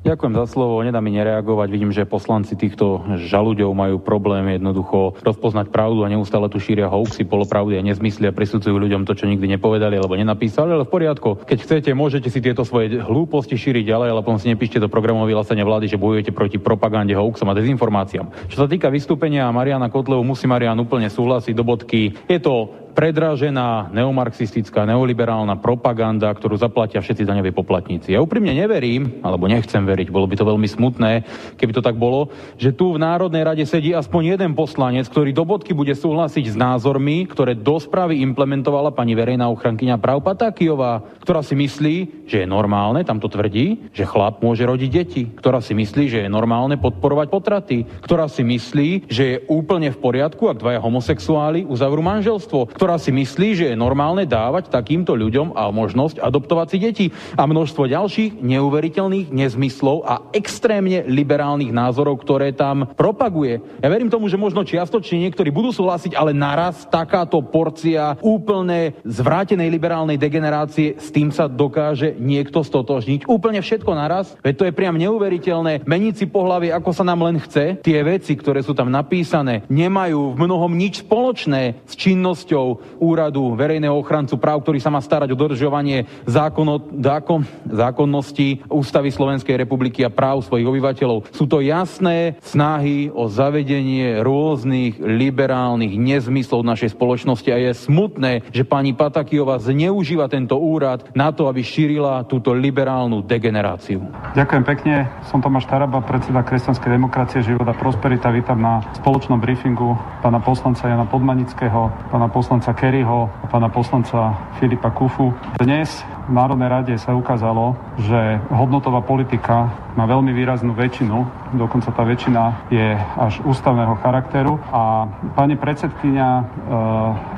[0.00, 1.68] Ďakujem za slovo, nedá mi nereagovať.
[1.68, 7.28] Vidím, že poslanci týchto žalúďov majú problém jednoducho rozpoznať pravdu a neustále tu šíria hoaxy,
[7.28, 11.44] polopravdy a nezmysly a prisudzujú ľuďom to, čo nikdy nepovedali alebo nenapísali, ale v poriadku.
[11.44, 15.28] Keď chcete, môžete si tieto svoje hlúposti šíriť ďalej, ale potom si nepíšte do programov
[15.28, 18.48] vyhlásenia vlády, že bojujete proti propagande, hoaxom a dezinformáciám.
[18.48, 22.16] Čo sa týka vystúpenia Mariana Kotlevu, musí Marian úplne súhlasiť do bodky.
[22.24, 28.12] Je to predražená neomarxistická, neoliberálna propaganda, ktorú zaplatia všetci daňoví poplatníci.
[28.12, 31.12] Ja úprimne neverím, alebo nechcem veriť, bolo by to veľmi smutné,
[31.56, 35.46] keby to tak bolo, že tu v Národnej rade sedí aspoň jeden poslanec, ktorý do
[35.46, 41.40] bodky bude súhlasiť s názormi, ktoré do správy implementovala pani verejná ochrankyňa práv Patakijová, ktorá
[41.40, 45.72] si myslí, že je normálne, tam to tvrdí, že chlap môže rodiť deti, ktorá si
[45.72, 50.60] myslí, že je normálne podporovať potraty, ktorá si myslí, že je úplne v poriadku, ak
[50.60, 56.16] dvaja homosexuáli uzavrú manželstvo, ktorá si myslí, že je normálne dávať takýmto ľuďom a možnosť
[56.16, 63.60] adoptovať si deti a množstvo ďalších neuveriteľných nezmyslov a extrémne liberálnych názorov, ktoré tam propaguje.
[63.84, 69.68] Ja verím tomu, že možno čiastočne niektorí budú súhlasiť, ale naraz takáto porcia úplne zvrátenej
[69.68, 73.28] liberálnej degenerácie, s tým sa dokáže niekto stotožniť.
[73.28, 75.84] Úplne všetko naraz, veď to je priam neuveriteľné.
[75.84, 77.76] Meniť si pohlavy, ako sa nám len chce.
[77.84, 82.69] Tie veci, ktoré sú tam napísané, nemajú v mnohom nič spoločné s činnosťou
[83.00, 89.56] úradu verejného ochrancu práv, ktorý sa má starať o dodržovanie zákono, zákon, zákonnosti ústavy Slovenskej
[89.56, 91.32] republiky a práv svojich obyvateľov.
[91.32, 98.68] Sú to jasné snahy o zavedenie rôznych liberálnych nezmyslov našej spoločnosti a je smutné, že
[98.68, 104.04] pani Patakijová zneužíva tento úrad na to, aby šírila túto liberálnu degeneráciu.
[104.36, 105.08] Ďakujem pekne.
[105.32, 108.28] Som Tomáš Taraba, predseda Kresťanskej demokracie Život a Prosperita.
[108.28, 114.36] Vítam na spoločnom briefingu pána poslanca Jana Podmanického, pána poslanca poslanca Kerryho a pána poslanca
[114.60, 115.32] Filipa Kufu.
[115.56, 121.24] Dnes v Národnej rade sa ukázalo, že hodnotová politika má veľmi výraznú väčšinu,
[121.56, 126.42] dokonca tá väčšina je až ústavného charakteru a pani predsedkynia e,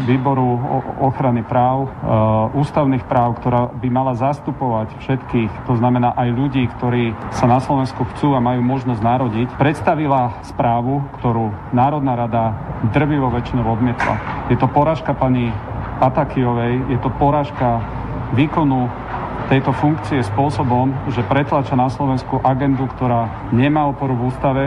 [0.05, 0.61] výboru
[1.01, 7.17] ochrany práv, e, ústavných práv, ktorá by mala zastupovať všetkých, to znamená aj ľudí, ktorí
[7.33, 12.53] sa na Slovensku chcú a majú možnosť narodiť, predstavila správu, ktorú Národná rada
[12.93, 14.45] drvivo väčšinou odmietla.
[14.53, 15.53] Je to poražka porážka pani
[16.01, 17.85] Patakijovej, je to porážka
[18.33, 18.89] výkonu
[19.53, 24.65] tejto funkcie spôsobom, že pretlača na Slovensku agendu, ktorá nemá oporu v ústave,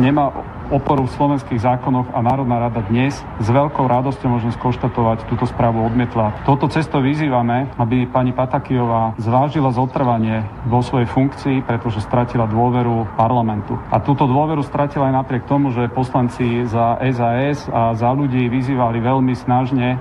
[0.00, 0.32] nemá
[0.72, 5.84] oporu v slovenských zákonoch a Národná rada dnes s veľkou radosťou môžem skonštatovať, túto správu
[5.84, 6.44] odmietla.
[6.48, 13.76] Toto cesto vyzývame, aby pani Patakijová zvážila zotrvanie vo svojej funkcii, pretože stratila dôveru parlamentu.
[13.90, 19.00] A túto dôveru stratila aj napriek tomu, že poslanci za SAS a za ľudí vyzývali
[19.00, 19.98] veľmi snažne e,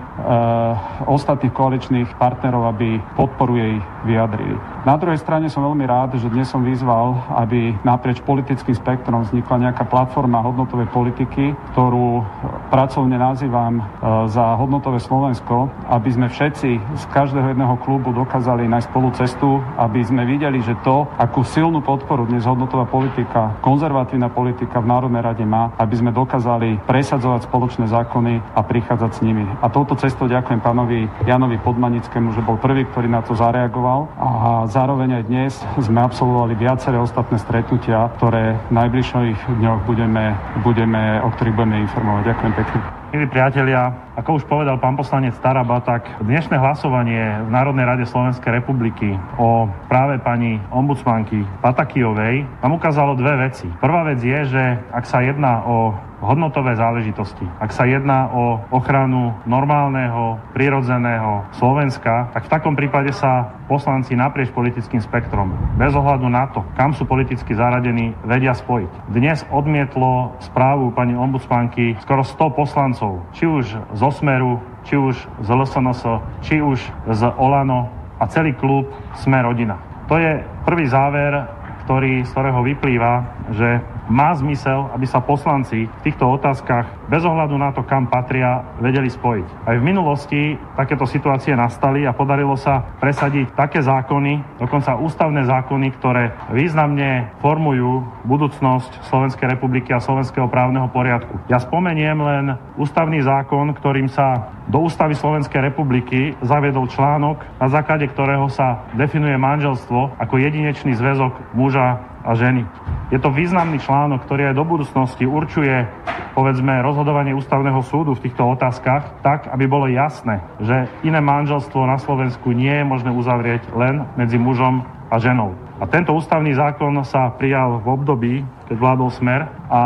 [1.07, 4.55] ostatných koaličných partnerov, aby podporu jej vyjadrili.
[4.83, 9.71] Na druhej strane som veľmi rád, že dnes som vyzval, aby naprieč politickým spektrom vznikla
[9.71, 12.21] nejaká platforma hodnotovej politiky, ktorú
[12.69, 13.83] pracovne nazývam e,
[14.29, 19.49] za hodnotové Slovensko, aby sme všetci z každého jedného klubu dokázali nájsť spolu cestu,
[19.81, 25.25] aby sme videli, že to, akú silnú podporu dnes hodnotová politika, konzervatívna politika v Národnej
[25.25, 29.49] rade má, aby sme dokázali presadzovať spoločné zákony a prichádzať s nimi.
[29.65, 34.29] A touto cestou ďakujem pánovi Janovi Podmanickému, že bol prvý, ktorý na to zareagoval a
[34.69, 35.51] zároveň aj dnes
[35.81, 42.35] sme absolvovali viaceré ostatné stretnutia, ktoré v najbližších dňoch budeme, budeme, o ktorých budeme informovať.
[42.35, 43.02] Ďakujem pekne.
[43.13, 48.57] Milí priatelia, ako už povedal pán poslanec Staraba, tak dnešné hlasovanie v Národnej rade Slovenskej
[48.57, 53.69] republiky o práve pani ombudsmanky Patakijovej nám ukázalo dve veci.
[53.77, 57.43] Prvá vec je, že ak sa jedná o hodnotové záležitosti.
[57.59, 64.47] Ak sa jedná o ochranu normálneho, prirodzeného Slovenska, tak v takom prípade sa poslanci naprieč
[64.55, 69.11] politickým spektrom, bez ohľadu na to, kam sú politicky zaradení, vedia spojiť.
[69.11, 73.02] Dnes odmietlo správu pani ombudsmanky skoro 100 poslancov,
[73.35, 76.01] či už zo Smeru, či už z LSNS,
[76.43, 76.79] či už
[77.11, 77.89] z Olano
[78.19, 78.87] a celý klub
[79.19, 79.79] Sme rodina.
[80.07, 81.47] To je prvý záver,
[81.83, 83.13] ktorý, z ktorého vyplýva,
[83.51, 88.63] že má zmysel, aby sa poslanci v týchto otázkach bez ohľadu na to, kam patria,
[88.83, 89.47] vedeli spojiť.
[89.63, 95.87] Aj v minulosti takéto situácie nastali a podarilo sa presadiť také zákony, dokonca ústavné zákony,
[95.99, 101.39] ktoré významne formujú budúcnosť Slovenskej republiky a slovenského právneho poriadku.
[101.47, 102.45] Ja spomeniem len
[102.75, 109.35] ústavný zákon, ktorým sa do ústavy Slovenskej republiky zaviedol článok, na základe ktorého sa definuje
[109.35, 112.63] manželstvo ako jedinečný zväzok muža a ženy.
[113.11, 115.85] Je to významný článok, ktorý aj do budúcnosti určuje,
[116.33, 122.01] povedzme, rozhodovanie ústavného súdu v týchto otázkach tak, aby bolo jasné, že iné manželstvo na
[122.01, 124.81] Slovensku nie je možné uzavrieť len medzi mužom
[125.13, 125.53] a ženou.
[125.77, 128.33] A tento ústavný zákon sa prijal v období,
[128.65, 129.81] keď vládol Smer a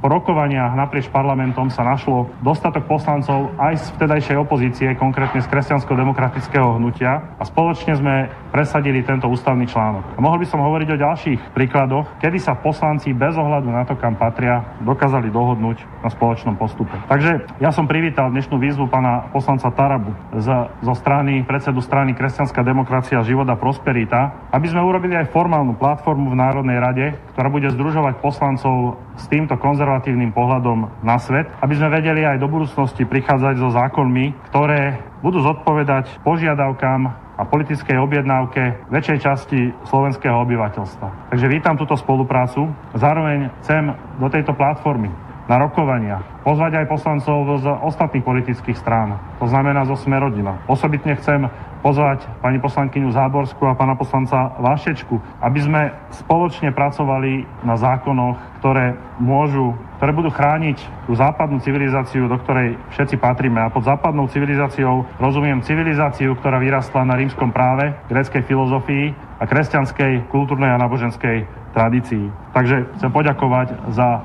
[0.00, 6.80] po rokovaniach naprieč parlamentom sa našlo dostatok poslancov aj z vtedajšej opozície, konkrétne z kresťansko-demokratického
[6.80, 10.18] hnutia a spoločne sme presadili tento ústavný článok.
[10.18, 13.94] A mohol by som hovoriť o ďalších príkladoch, kedy sa poslanci bez ohľadu na to,
[13.96, 16.94] kam patria, dokázali dohodnúť na spoločnom postupe.
[17.06, 20.48] Takže ja som privítal dnešnú výzvu pána poslanca Tarabu z,
[20.82, 26.30] zo strany predsedu strany Kresťanská demokracia, život a prosperita, aby sme urobili aj formálnu platformu
[26.30, 31.92] v Národnej rade, ktorá bude združovať poslancov s týmto konzervatívnym pohľadom na svet, aby sme
[31.92, 39.18] vedeli aj do budúcnosti prichádzať so zákonmi, ktoré budú zodpovedať požiadavkám a politickej objednávke väčšej
[39.24, 41.32] časti slovenského obyvateľstva.
[41.32, 42.68] Takže vítam túto spoluprácu.
[42.92, 45.08] Zároveň chcem do tejto platformy
[45.50, 46.22] na rokovania.
[46.46, 50.62] Pozvať aj poslancov z ostatných politických strán, to znamená zo Smerodina.
[50.70, 51.50] Osobitne chcem
[51.82, 55.82] pozvať pani poslankyňu Záborskú a pána poslanca Vašečku, aby sme
[56.14, 60.78] spoločne pracovali na zákonoch, ktoré môžu, ktoré budú chrániť
[61.08, 63.58] tú západnú civilizáciu, do ktorej všetci patríme.
[63.58, 70.28] A pod západnou civilizáciou rozumiem civilizáciu, ktorá vyrastla na rímskom práve, gréckej filozofii a kresťanskej,
[70.28, 72.28] kultúrnej a náboženskej tradícii.
[72.52, 74.20] Takže chcem poďakovať za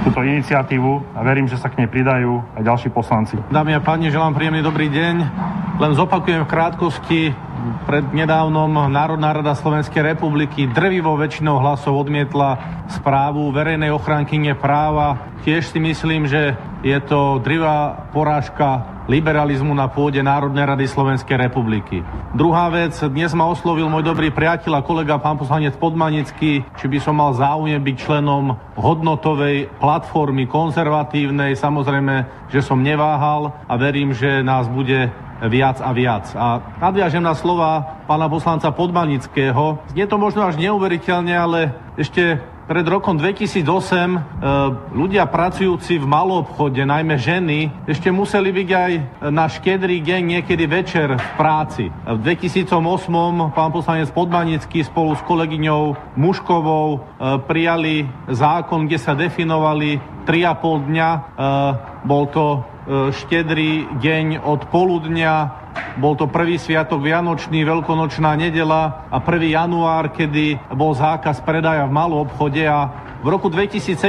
[0.00, 3.36] túto iniciatívu a verím, že sa k nej pridajú aj ďalší poslanci.
[3.52, 5.16] Dámy a páni, želám príjemný dobrý deň.
[5.80, 7.22] Len zopakujem v krátkosti,
[7.84, 12.56] pred nedávnom Národná rada Slovenskej republiky drvivou väčšinou hlasov odmietla
[12.88, 15.20] správu verejnej ochránkyne práva.
[15.44, 22.06] Tiež si myslím, že je to drivá porážka liberalizmu na pôde Národnej rady Slovenskej republiky.
[22.30, 26.98] Druhá vec, dnes ma oslovil môj dobrý priateľ a kolega pán poslanec Podmanický, či by
[27.02, 31.58] som mal záujem byť členom hodnotovej platformy konzervatívnej.
[31.58, 35.10] Samozrejme, že som neváhal a verím, že nás bude
[35.42, 36.30] viac a viac.
[36.38, 39.82] A nadviažem na slova pána poslanca Podmanického.
[39.98, 42.38] Je to možno až neuveriteľne, ale ešte
[42.70, 44.18] pred rokom 2008 e,
[44.94, 48.92] ľudia pracujúci v maloobchode, najmä ženy, ešte museli byť aj
[49.34, 51.90] na škedrý deň niekedy večer v práci.
[51.90, 52.70] V 2008
[53.50, 56.98] pán poslanec Podmanický spolu s kolegyňou Muškovou e,
[57.42, 61.08] prijali zákon, kde sa definovali 3,5 dňa.
[61.10, 61.20] E,
[62.06, 65.52] bol to štedrý deň od poludnia,
[66.00, 69.52] bol to prvý sviatok Vianočný, veľkonočná nedela a 1.
[69.52, 72.88] január, kedy bol zákaz predaja v malom obchode a
[73.20, 74.00] v roku 2017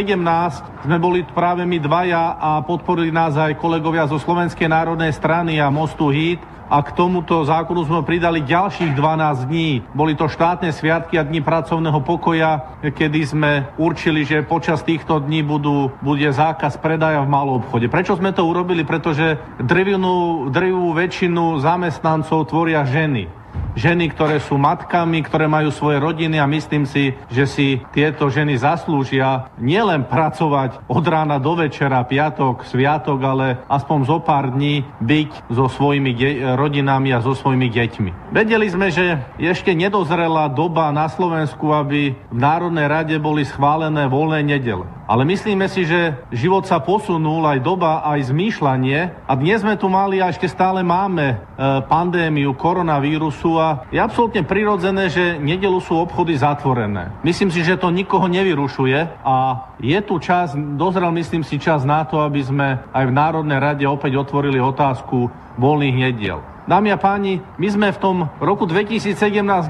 [0.88, 5.68] sme boli práve my dvaja a podporili nás aj kolegovia zo Slovenskej národnej strany a
[5.68, 9.84] Mostu Hit a k tomuto zákonu sme pridali ďalších 12 dní.
[9.91, 15.43] Boli to štátne sviatky a dni pracovného pokoja, kedy sme určili, že počas týchto dní
[15.43, 17.91] budú, bude zákaz predaja v malom obchode.
[17.91, 18.88] Prečo sme to urobili?
[18.88, 23.40] Pretože drvivú, väčšinu zamestnancov tvoria ženy.
[23.76, 28.60] Ženy, ktoré sú matkami, ktoré majú svoje rodiny a myslím si, že si tieto ženy
[28.60, 35.52] zaslúžia nielen pracovať od rána do večera, piatok, sviatok, ale aspoň zo pár dní byť
[35.52, 36.11] so svojimi
[36.56, 38.36] rodinami a so svojimi deťmi.
[38.36, 44.44] Vedeli sme, že ešte nedozrela doba na Slovensku, aby v Národnej rade boli schválené voľné
[44.44, 44.86] nedele.
[45.11, 49.91] Ale myslíme si, že život sa posunul, aj doba, aj zmýšľanie a dnes sme tu
[49.91, 51.36] mali a ešte stále máme e,
[51.84, 57.09] pandémiu koronavírusu a je absolútne prirodzené, že nedelu sú obchody zatvorené.
[57.26, 59.35] Myslím si, že to nikoho nevyrušuje a
[59.81, 63.85] je tu čas, dozrel myslím si čas na to, aby sme aj v Národnej rade
[63.89, 66.51] opäť otvorili otázku voľných nediel.
[66.61, 69.18] Dámy a páni, my sme v tom roku 2017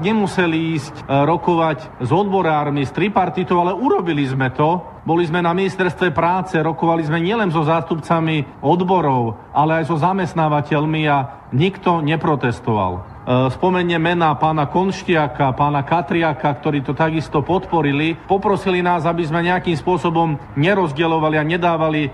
[0.04, 4.84] nemuseli ísť e, rokovať s odborármi, s tripartitou, ale urobili sme to.
[5.02, 11.02] Boli sme na ministerstve práce, rokovali sme nielen so zástupcami odborov, ale aj so zamestnávateľmi
[11.08, 13.11] a nikto neprotestoval.
[13.22, 18.18] E, spomeniem mená pána Konštiaka, pána Katriaka, ktorí to takisto podporili.
[18.18, 22.10] Poprosili nás, aby sme nejakým spôsobom nerozdeľovali a nedávali e,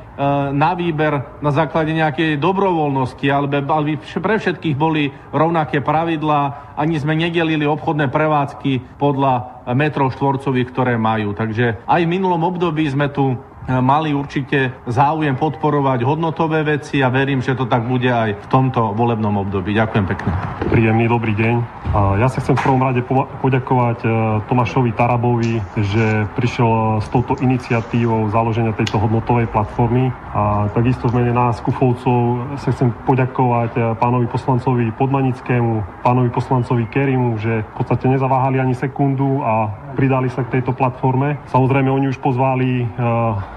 [0.53, 7.17] na výber na základe nejakej dobrovoľnosti, ale aby pre všetkých boli rovnaké pravidlá, ani sme
[7.17, 11.33] nedelili obchodné prevádzky podľa metrov štvorcových, ktoré majú.
[11.33, 13.37] Takže aj v minulom období sme tu
[13.69, 18.97] mali určite záujem podporovať hodnotové veci a verím, že to tak bude aj v tomto
[18.97, 19.77] volebnom období.
[19.77, 20.31] Ďakujem pekne.
[20.73, 21.79] Príjemný dobrý deň.
[22.21, 23.01] Ja sa chcem v prvom rade
[23.41, 24.09] poďakovať e,
[24.45, 30.13] Tomášovi Tarabovi, že prišiel s touto iniciatívou založenia tejto hodnotovej platformy.
[30.37, 36.85] A takisto v mene nás, Kufovcov, sa chcem poďakovať e, pánovi poslancovi Podmanickému, pánovi poslancovi
[36.93, 41.41] Kerimu, že v podstate nezaváhali ani sekundu a pridali sa k tejto platforme.
[41.49, 42.87] Samozrejme, oni už pozvali e,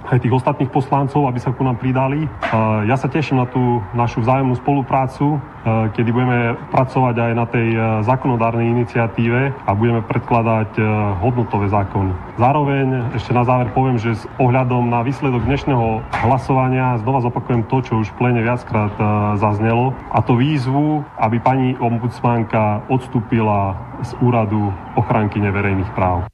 [0.08, 2.26] aj tých ostatných poslancov, aby sa ku nám pridali.
[2.88, 5.38] Ja sa teším na tú našu vzájomnú spoluprácu,
[5.94, 7.68] kedy budeme pracovať aj na tej
[8.02, 10.82] zákonodárnej iniciatíve a budeme predkladať
[11.22, 12.12] hodnotové zákony.
[12.42, 17.78] Zároveň ešte na záver poviem, že s ohľadom na výsledok dnešného hlasovania znova zopakujem to,
[17.86, 18.92] čo už v plene viackrát
[19.38, 26.26] zaznelo, a to výzvu, aby pani ombudsmanka odstúpila z úradu ochranky neverejných práv.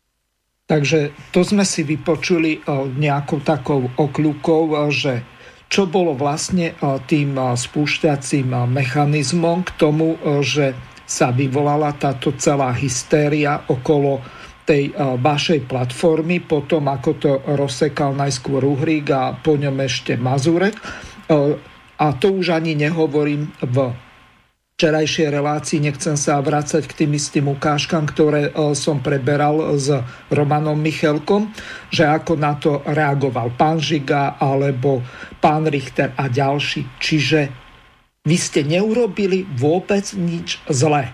[0.68, 2.62] Takže to sme si vypočuli e,
[3.00, 5.14] nejakou takou okľukou, e, že
[5.72, 10.76] čo bolo vlastne e, tým spúšťacím mechanizmom k tomu, že
[11.08, 14.20] sa vyvolala táto celá hystéria okolo
[14.68, 20.76] tej vašej platformy, potom ako to rozsekal najskôr Uhrík a po ňom ešte Mazurek.
[21.96, 23.96] A to už ani nehovorím v
[24.78, 29.90] včerajšej relácii, nechcem sa vrácať k tým istým ukážkam, ktoré e, som preberal s
[30.30, 31.50] Romanom Michelkom,
[31.90, 35.02] že ako na to reagoval pán Žiga alebo
[35.42, 36.86] pán Richter a ďalší.
[37.02, 37.50] Čiže
[38.22, 41.10] vy ste neurobili vôbec nič zlé.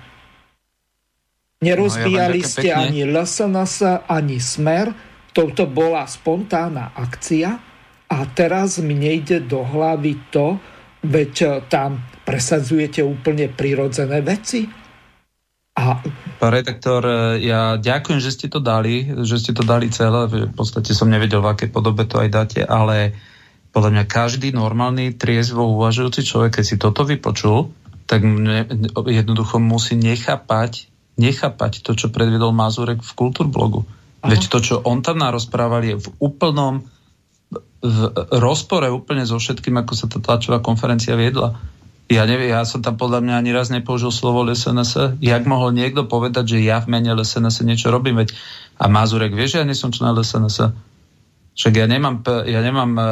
[1.63, 2.83] Nerozbíjali no, ja ste pekne.
[2.83, 3.75] ani LSNS,
[4.11, 4.91] ani Smer.
[5.31, 7.63] Toto bola spontánna akcia
[8.11, 10.59] a teraz mi nejde do hlavy to,
[11.07, 14.65] veď tam presadzujete úplne prirodzené veci?
[15.73, 15.99] A...
[16.37, 17.01] Pán redaktor,
[17.41, 21.41] ja ďakujem, že ste to dali, že ste to dali celé, v podstate som nevedel,
[21.41, 23.17] v akej podobe to aj dáte, ale
[23.73, 27.73] podľa mňa každý normálny, triezvo uvažujúci človek, keď si toto vypočul,
[28.05, 28.69] tak mne,
[29.09, 33.81] jednoducho musí nechápať, nechápať to, čo predvedol Mazurek v Kultúrblogu.
[34.23, 36.85] Veď to, čo on tam narozprával, je v úplnom
[37.83, 37.99] v
[38.39, 41.59] rozpore úplne so všetkým, ako sa tá tlačová konferencia viedla.
[42.11, 45.23] Ja neviem, ja som tam podľa mňa ani raz nepoužil slovo LSNS.
[45.23, 48.19] Jak mohol niekto povedať, že ja v mene LSNS niečo robím?
[48.19, 48.35] Veď
[48.77, 50.73] a Mazurek vie, že ja nie som člen LSNS.
[51.53, 53.05] Však ja nemám, ja nemám uh,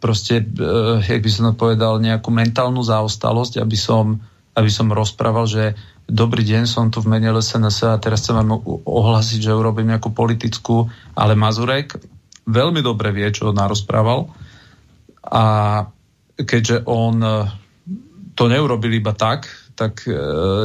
[0.00, 4.18] proste, uh, jak by som to povedal, nejakú mentálnu zaostalosť, aby som,
[4.56, 5.78] aby som rozprával, že
[6.08, 10.10] dobrý deň, som tu v mene LSNS a teraz chcem vám ohlasiť, že urobím nejakú
[10.16, 12.00] politickú, ale Mazurek
[12.48, 14.32] veľmi dobre vie, čo narozprával
[15.28, 15.44] a
[16.38, 17.30] keďže on e,
[18.38, 20.14] to neurobil iba tak, tak e,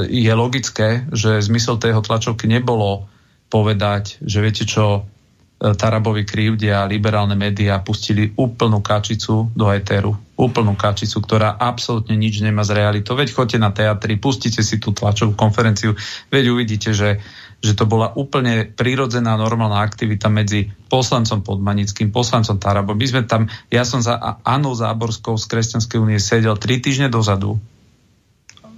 [0.09, 3.09] je logické, že zmysel tej tlačovky nebolo
[3.49, 10.17] povedať, že viete čo, e, Tarabovi krivdia liberálne médiá pustili úplnú kačicu do éteru.
[10.33, 13.13] Úplnú kačicu, ktorá absolútne nič nemá z realitou.
[13.13, 15.93] Veď choďte na teatri, pustite si tú tlačovú konferenciu,
[16.33, 17.21] veď uvidíte, že
[17.63, 22.99] že to bola úplne prírodzená normálna aktivita medzi poslancom Podmanickým, poslancom Tarabom.
[22.99, 27.55] My sme tam, ja som za Anou Záborskou z Kresťanskej únie sedel tri týždne dozadu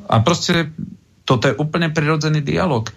[0.06, 0.70] a proste
[1.26, 2.94] toto je úplne prirodzený dialog.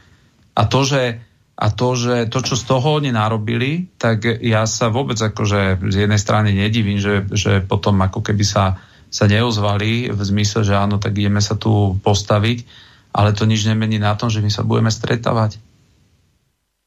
[0.53, 1.25] A to, že,
[1.57, 5.97] a to, že to, čo z toho oni narobili, tak ja sa vôbec akože z
[6.05, 8.77] jednej strany nedivím, že, že potom ako keby sa,
[9.09, 12.89] sa neozvali v zmysle, že áno, tak ideme sa tu postaviť
[13.19, 15.59] ale to nič nemení na tom, že my sa budeme stretávať.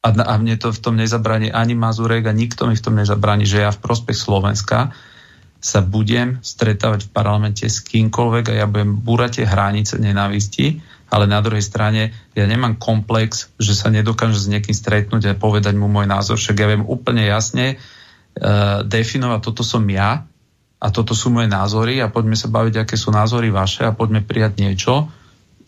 [0.02, 3.46] A, a mne to v tom nezabráni ani Mazurek a nikto mi v tom nezabráni,
[3.46, 4.90] že ja v prospech Slovenska
[5.62, 11.30] sa budem stretávať v parlamente s kýmkoľvek a ja budem búrať tie hranice nenávisti, ale
[11.30, 15.86] na druhej strane ja nemám komplex, že sa nedokážem s niekým stretnúť a povedať mu
[15.86, 20.26] môj názor, však ja viem úplne jasne uh, definovať, toto som ja
[20.82, 24.26] a toto sú moje názory a poďme sa baviť, aké sú názory vaše a poďme
[24.26, 25.14] prijať niečo,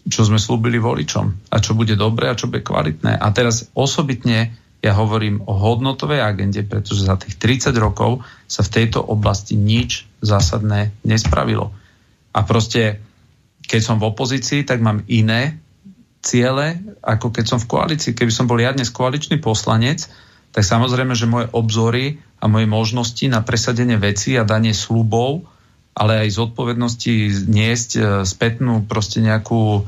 [0.04, 3.16] čo sme slúbili voličom a čo bude dobré a čo bude kvalitné.
[3.16, 4.52] A teraz osobitne
[4.84, 10.04] ja hovorím o hodnotovej agende, pretože za tých 30 rokov sa v tejto oblasti nič
[10.20, 11.72] zásadné nespravilo.
[12.36, 13.00] A proste,
[13.64, 15.56] keď som v opozícii, tak mám iné
[16.20, 18.12] ciele, ako keď som v koalícii.
[18.12, 20.04] Keby som bol ja dnes koaličný poslanec,
[20.52, 25.48] tak samozrejme, že moje obzory a moje možnosti na presadenie veci a danie slubov,
[25.94, 29.82] ale aj zodpovednosti niesť e, spätnú proste nejakú e,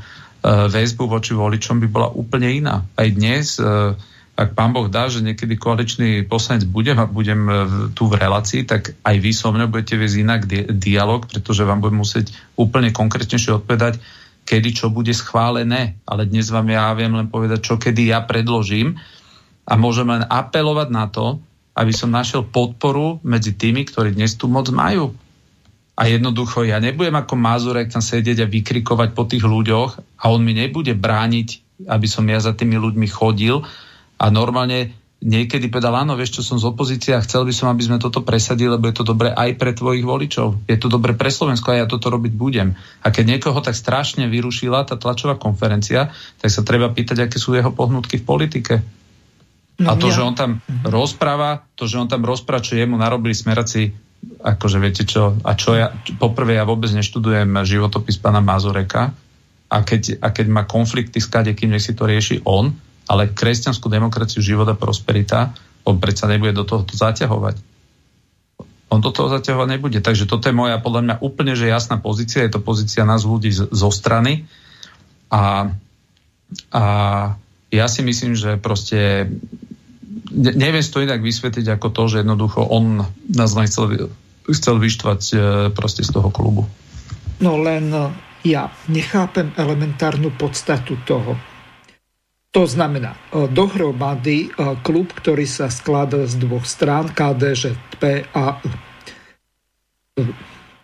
[0.47, 2.87] väzbu voči voličom by bola úplne iná.
[2.95, 3.95] Aj dnes e,
[4.37, 7.49] ak pán Boh dá, že niekedy koaličný poslanec budem a budem
[7.97, 11.81] tu v relácii, tak aj vy so mnou budete viesť inak di- dialog, pretože vám
[11.81, 13.97] budem musieť úplne konkrétnejšie odpovedať,
[14.45, 15.97] kedy čo bude schválené.
[16.05, 19.01] Ale dnes vám ja viem len povedať, čo kedy ja predložím
[19.65, 21.41] a môžem len apelovať na to,
[21.73, 25.17] aby som našiel podporu medzi tými, ktorí dnes tu moc majú.
[25.97, 30.45] A jednoducho ja nebudem ako Mazurek tam sedieť a vykrikovať po tých ľuďoch a on
[30.45, 31.49] mi nebude brániť,
[31.89, 33.65] aby som ja za tými ľuďmi chodil,
[34.17, 37.85] a normálne niekedy povedal, áno, vieš čo, som z opozície a chcel by som, aby
[37.85, 40.69] sme toto presadili, lebo je to dobre aj pre tvojich voličov.
[40.69, 42.77] Je to dobre pre Slovensko a ja toto robiť budem.
[43.05, 47.57] A keď niekoho tak strašne vyrušila tá tlačová konferencia, tak sa treba pýtať, aké sú
[47.57, 48.75] jeho pohnutky v politike.
[49.77, 50.21] No, a to, ja.
[50.21, 50.89] že on tam uh-huh.
[50.89, 53.93] rozpráva, to, že on tam rozpráva, čo jemu narobili smeraci,
[54.43, 55.91] akože viete čo, a čo ja,
[56.21, 59.17] poprvé ja vôbec neštudujem životopis pána Mazureka,
[59.67, 62.71] a keď, a keď má konflikty s kadekým, nech si to rieši on,
[63.11, 65.55] ale kresťanskú demokraciu, život a prosperita,
[65.87, 67.59] on predsa nebude do tohoto zaťahovať.
[68.87, 69.99] On do toho zaťahovať nebude.
[69.99, 72.47] Takže toto je moja podľa mňa úplne že jasná pozícia.
[72.47, 74.47] Je to pozícia nás ľudí z, zo strany.
[75.31, 75.75] A,
[76.71, 76.83] a
[77.75, 79.27] ja si myslím, že proste
[80.31, 84.11] ne, neviem to inak vysvetliť ako to, že jednoducho on nás len chcel,
[84.51, 85.37] chcel vyštvať e,
[85.71, 86.67] proste z toho klubu.
[87.43, 88.11] No len e,
[88.47, 91.35] ja nechápem elementárnu podstatu toho.
[92.55, 94.51] To znamená, e, dohromady
[94.81, 98.63] klub, ktorý sa skladá z dvoch strán, KDŽP a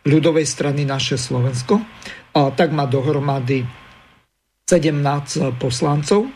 [0.02, 1.80] ľudovej strany naše Slovensko,
[2.32, 3.64] tak má dohromady
[4.68, 6.28] 17 poslancov,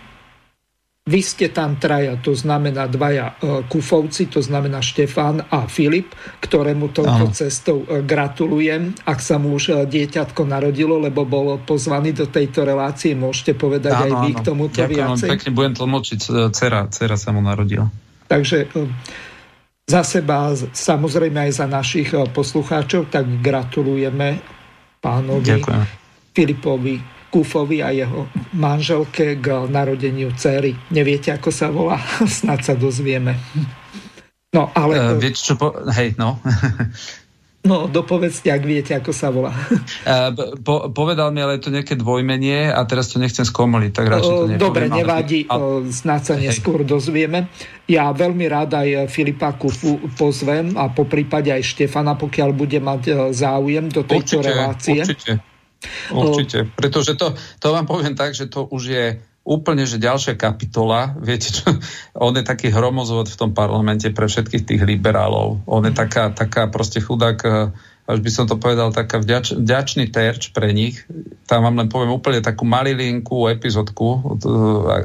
[1.07, 6.11] vy ste tam traja, to znamená dvaja e, kufovci, to znamená Štefán a Filip,
[6.43, 8.91] ktorému touto cestou e, gratulujem.
[9.07, 13.95] Ak sa mu už e, dieťatko narodilo, lebo bol pozvaný do tejto relácie, môžete povedať
[13.95, 14.37] áno, aj vy áno.
[14.37, 15.29] k tomuto Ďakujem viacej.
[15.31, 16.21] Pekne budem tlmočiť,
[16.51, 17.87] dcera, dcera sa mu narodila.
[18.27, 18.67] Takže
[19.87, 24.43] za seba, samozrejme aj za našich poslucháčov, tak gratulujeme
[24.99, 25.83] pánovi Ďakujem.
[26.35, 30.75] Filipovi Kufovi a jeho manželke k narodeniu céry.
[30.95, 31.99] Neviete, ako sa volá?
[32.39, 33.37] Snad sa dozvieme.
[34.55, 34.97] No, ale...
[34.97, 35.75] Uh, viete, čo po...
[35.93, 36.41] Hej, no.
[37.67, 39.53] No, dopovedzte, ak viete, ako sa volá.
[40.07, 40.31] Uh,
[40.63, 44.35] po, povedal mi, ale je to nejaké dvojmenie a teraz to nechcem skomoliť, tak radšej
[44.39, 44.63] to nepoviem.
[44.63, 45.91] Dobre, nevadí, ale...
[45.91, 47.51] snad sa neskôr dozvieme.
[47.91, 53.35] Ja veľmi rád aj Filipa Kufu pozvem a po prípade aj Štefana, pokiaľ bude mať
[53.35, 55.03] záujem do tejto určite, relácie.
[55.03, 55.56] Určite.
[56.11, 59.07] Určite, pretože to, to vám poviem tak, že to už je
[59.47, 61.71] úplne, že ďalšia kapitola, viete čo,
[62.27, 65.63] on je taký hromozvod v tom parlamente pre všetkých tých liberálov.
[65.71, 67.71] On je taká, taká proste chudák, eh,
[68.11, 71.07] až by som to povedal, taká vďač, vďačný terč pre nich.
[71.47, 74.39] Tam vám len poviem úplne takú malilinkú epizodku,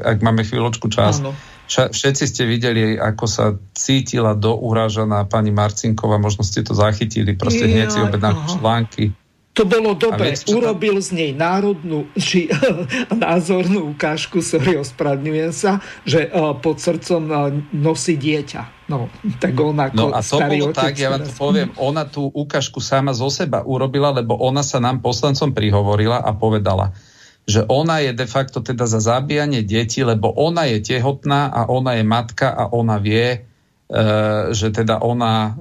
[0.06, 1.18] ak máme chvíľočku čas.
[1.18, 1.34] Áno.
[1.66, 7.88] Všetci ste videli, ako sa cítila dourážaná pani Marcinková, možno ste to zachytili, proste hneď
[7.90, 9.16] si objednám články
[9.52, 10.32] to bolo dobre.
[10.48, 12.48] Urobil z nej národnú či
[13.12, 18.88] názornú ukážku, sorry, ospravedlňujem sa, že uh, pod srdcom uh, nosí dieťa.
[18.88, 22.80] No, tak ona no a to bolo tak, ja vám to poviem, ona tú ukážku
[22.80, 26.92] sama zo seba urobila, lebo ona sa nám poslancom prihovorila a povedala,
[27.48, 31.96] že ona je de facto teda za zabíjanie detí, lebo ona je tehotná a ona
[32.00, 33.48] je matka a ona vie,
[34.56, 35.54] že teda ona eh,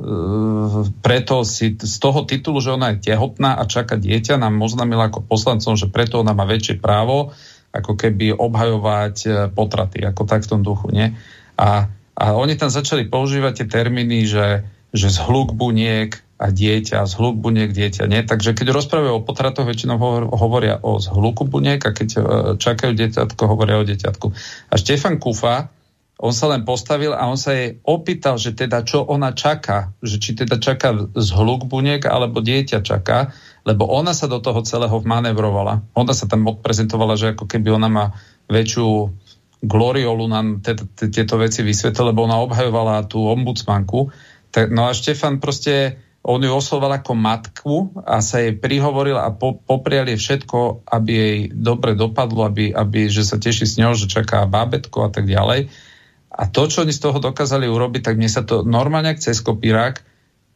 [1.03, 5.27] preto si z toho titulu, že ona je tehotná a čaká dieťa, nám oznámila ako
[5.27, 7.35] poslancom, že preto ona má väčšie právo
[7.75, 11.11] ako keby obhajovať eh, potraty, ako tak v tom duchu, nie?
[11.59, 14.63] A, a oni tam začali používať tie termíny, že,
[14.95, 18.09] že zhluk buniek a dieťa, zhluk buniek dieťa.
[18.09, 18.25] Nie?
[18.25, 20.01] Takže keď rozprávajú o potratoch, väčšinou
[20.33, 22.19] hovoria o zhluku buniek a keď e,
[22.57, 24.27] čakajú dieťatko, hovoria o dieťatku.
[24.33, 25.69] A Štefan Kufa,
[26.21, 30.21] on sa len postavil a on sa jej opýtal, že teda čo ona čaká, že
[30.21, 33.33] či teda čaká zhluk buniek alebo dieťa čaká,
[33.65, 35.81] lebo ona sa do toho celého vmanevrovala.
[35.97, 38.05] Ona sa tam odprezentovala, že ako keby ona má
[38.53, 39.09] väčšiu
[39.61, 40.61] gloriolu nám
[40.97, 44.09] tieto veci vysvetlila, lebo ona obhajovala tú ombudsmanku.
[44.73, 47.75] No a Štefan proste on ju osloval ako matku
[48.05, 53.09] a sa jej prihovoril a po, poprial jej všetko, aby jej dobre dopadlo, aby, aby,
[53.09, 55.73] že sa teší s ňou, že čaká bábetko a tak ďalej.
[56.41, 60.01] A to, čo oni z toho dokázali urobiť, tak mne sa to normálne cez kopírák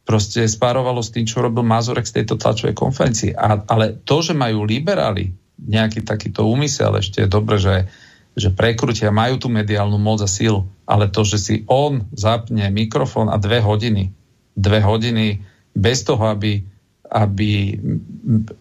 [0.02, 3.30] proste spárovalo s tým, čo robil Mazurek z tejto tlačovej konferencii.
[3.38, 5.30] A, ale to, že majú liberáli
[5.62, 7.86] nejaký takýto úmysel, ešte je dobre, že,
[8.34, 13.30] že prekrutia, majú tú mediálnu moc a sílu, ale to, že si on zapne mikrofón
[13.30, 14.10] a dve hodiny,
[14.54, 15.42] dve hodiny
[15.74, 16.62] bez toho, aby,
[17.10, 17.78] aby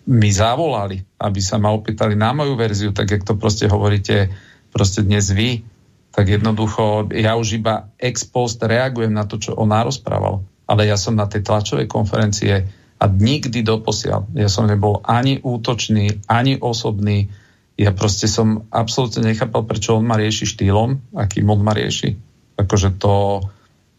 [0.09, 4.33] mi zavolali, aby sa ma opýtali na moju verziu, tak jak to proste hovoríte
[4.73, 5.74] proste dnes vy,
[6.15, 10.47] tak jednoducho ja už iba ex post reagujem na to, čo on narozprával.
[10.63, 14.31] Ale ja som na tej tlačovej konferencie a nikdy doposiaľ.
[14.39, 17.27] Ja som nebol ani útočný, ani osobný.
[17.75, 22.15] Ja proste som absolútne nechápal, prečo on ma rieši štýlom, akým on ma rieši.
[22.55, 23.43] Akože to,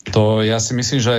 [0.08, 1.16] to ja si myslím, že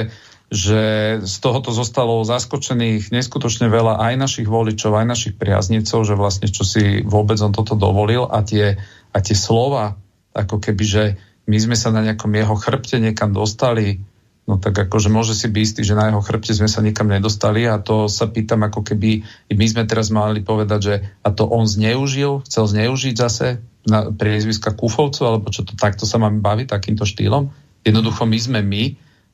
[0.48, 0.80] že
[1.28, 6.64] z tohoto zostalo zaskočených neskutočne veľa aj našich voličov, aj našich priaznivcov, že vlastne čo
[6.64, 8.80] si vôbec on toto dovolil a tie,
[9.12, 10.00] a tie slova,
[10.38, 11.04] ako keby, že
[11.50, 14.04] my sme sa na nejakom jeho chrbte niekam dostali,
[14.48, 17.68] no tak akože môže si byť istý, že na jeho chrbte sme sa nikam nedostali
[17.68, 20.96] a to sa pýtam, ako keby my sme teraz mali povedať, že
[21.26, 26.20] a to on zneužil, chcel zneužiť zase na priezviska Kufovcu, alebo čo to takto sa
[26.20, 27.52] máme baviť takýmto štýlom.
[27.88, 28.84] Jednoducho my sme my,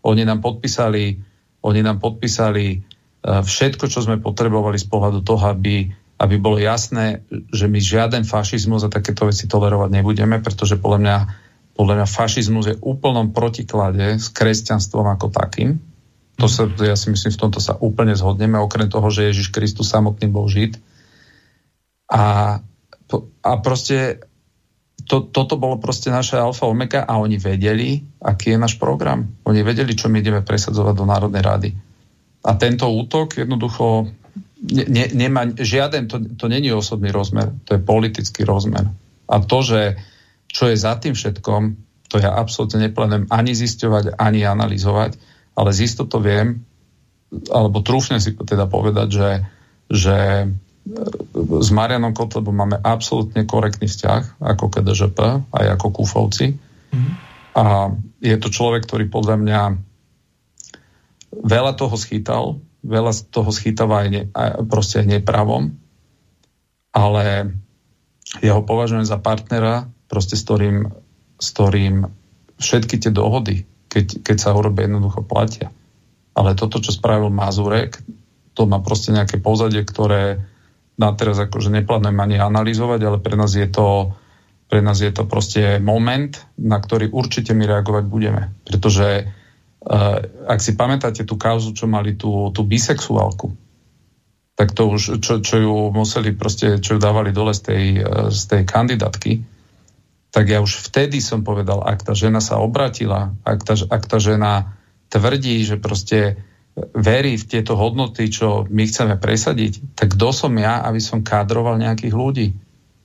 [0.06, 1.18] oni nám podpísali,
[1.66, 2.78] oni nám podpísali e,
[3.24, 5.90] všetko, čo sme potrebovali z pohľadu toho, aby,
[6.24, 11.18] aby bolo jasné, že my žiaden fašizmus a takéto veci tolerovať nebudeme, pretože podľa mňa,
[11.76, 15.84] podľa mňa fašizmus je úplnom protiklade s kresťanstvom ako takým.
[16.40, 19.92] To sa, ja si myslím, v tomto sa úplne zhodneme, okrem toho, že Ježiš Kristus
[19.92, 20.80] samotný bol žid.
[22.08, 22.58] A,
[23.44, 24.24] a proste
[25.04, 29.28] to, toto bolo proste naša alfa omega a oni vedeli, aký je náš program.
[29.44, 31.70] Oni vedeli, čo my ideme presadzovať do Národnej rady.
[32.48, 34.08] A tento útok jednoducho
[34.64, 38.88] ne, ne, nemá žiaden, to, to není osobný rozmer, to je politický rozmer.
[39.28, 40.00] A to, že
[40.48, 41.62] čo je za tým všetkom,
[42.08, 45.18] to ja absolútne neplánujem ani zisťovať, ani analyzovať,
[45.58, 46.62] ale z istotou viem,
[47.50, 49.30] alebo trúfne si teda povedať, že,
[49.90, 50.18] že
[51.64, 55.20] s Marianom Kotlebom máme absolútne korektný vzťah ako KDŽP,
[55.50, 56.54] aj ako Kúfovci.
[56.94, 57.12] Mm.
[57.58, 59.62] A je to človek, ktorý podľa mňa
[61.34, 65.74] veľa toho schytal, veľa z toho schytáva aj, ne, aj proste nepravom,
[66.94, 67.56] ale
[68.44, 70.92] ja ho považujem za partnera, proste s ktorým,
[71.40, 72.06] s ktorým
[72.60, 75.74] všetky tie dohody, keď, keď sa urobia, jednoducho platia.
[76.34, 78.02] Ale toto, čo spravil Mazurek,
[78.54, 80.42] to má proste nejaké pozadie, ktoré
[80.94, 84.14] na teraz akože neplánujem ani analyzovať, ale pre nás je to
[84.74, 88.58] pre nás je to proste moment, na ktorý určite my reagovať budeme.
[88.66, 89.30] Pretože
[90.48, 93.52] ak si pamätáte tú kauzu, čo mali tú, tú bisexuálku,
[94.54, 97.86] tak to už, čo, čo ju museli proste, čo ju dávali dole z tej,
[98.32, 99.32] z tej kandidátky,
[100.34, 104.18] tak ja už vtedy som povedal, ak tá žena sa obratila, ak tá, ak tá
[104.18, 104.78] žena
[105.14, 106.42] tvrdí, že proste
[106.74, 111.78] verí v tieto hodnoty, čo my chceme presadiť, tak kto som ja, aby som kádroval
[111.78, 112.48] nejakých ľudí?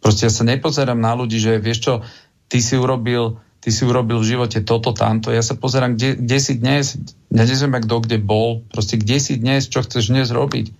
[0.00, 1.94] Proste ja sa nepozerám na ľudí, že vieš čo,
[2.48, 5.34] ty si urobil, ty si urobil v živote toto, tamto.
[5.34, 6.98] Ja sa pozerám, kde, kde si dnes,
[7.30, 10.72] ja neviem, kto kde bol, proste kde si dnes, čo chceš dnes robiť.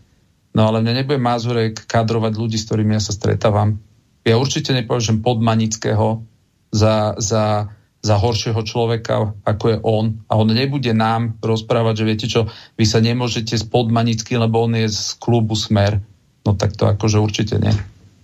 [0.56, 3.78] No ale mne nebude Mazurek kadrovať ľudí, s ktorými ja sa stretávam.
[4.26, 6.24] Ja určite nepovažujem podmanického
[6.72, 10.22] za, za za horšieho človeka, ako je on.
[10.32, 12.48] A on nebude nám rozprávať, že viete čo,
[12.80, 16.00] vy sa nemôžete spodmanicky, lebo on je z klubu Smer.
[16.48, 17.76] No tak to akože určite nie.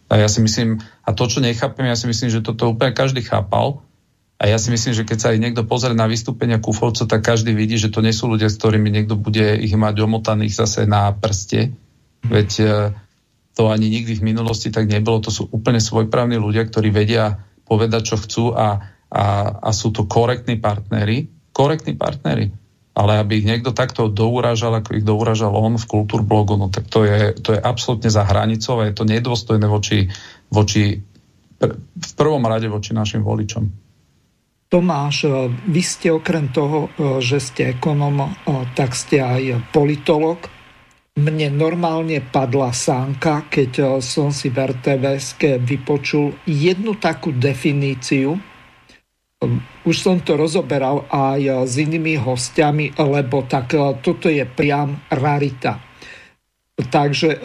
[0.08, 3.20] A ja si myslím, a to, čo nechápem, ja si myslím, že toto úplne každý
[3.20, 3.83] chápal.
[4.44, 7.56] A ja si myslím, že keď sa aj niekto pozrie na vystúpenia Kufovcov, tak každý
[7.56, 11.08] vidí, že to nie sú ľudia, s ktorými niekto bude ich mať omotaných zase na
[11.16, 11.72] prste.
[12.28, 12.66] Veď e,
[13.56, 15.24] to ani nikdy v minulosti tak nebolo.
[15.24, 19.24] To sú úplne svojprávni ľudia, ktorí vedia povedať, čo chcú a a,
[19.62, 22.50] a sú to korektní partnery, korektní partnery.
[22.94, 27.02] Ale aby ich niekto takto douražal, ako ich douražal on v kultúrblogu, no tak to
[27.06, 30.06] je, to je absolútne za hranicou a je to nedôstojné voči,
[30.50, 31.02] voči
[31.94, 33.66] v prvom rade voči našim voličom.
[34.74, 35.30] Tomáš,
[35.70, 36.90] vy ste okrem toho,
[37.22, 38.34] že ste ekonom,
[38.74, 40.50] tak ste aj politolog.
[41.14, 48.34] Mne normálne padla sánka, keď som si v RTVS vypočul jednu takú definíciu.
[49.86, 55.78] Už som to rozoberal aj s inými hostiami, lebo tak toto je priam rarita.
[56.74, 57.38] Takže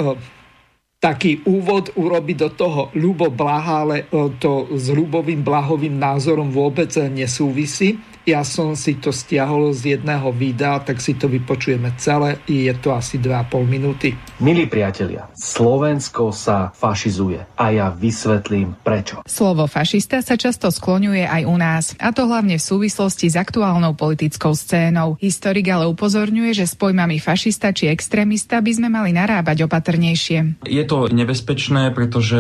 [1.00, 4.12] taký úvod urobiť do toho Ľubo Blaha, ale
[4.44, 7.96] to s Ľubovým Blahovým názorom vôbec nesúvisí.
[8.28, 12.44] Ja som si to stiahol z jedného videa, tak si to vypočujeme celé.
[12.44, 14.12] Je to asi 2,5 minúty.
[14.44, 19.24] Milí priatelia, Slovensko sa fašizuje a ja vysvetlím prečo.
[19.24, 23.96] Slovo fašista sa často skloňuje aj u nás, a to hlavne v súvislosti s aktuálnou
[23.96, 25.16] politickou scénou.
[25.24, 30.68] Historik ale upozorňuje, že s pojmami fašista či extrémista by sme mali narábať opatrnejšie.
[30.68, 32.40] Je to nebezpečné, pretože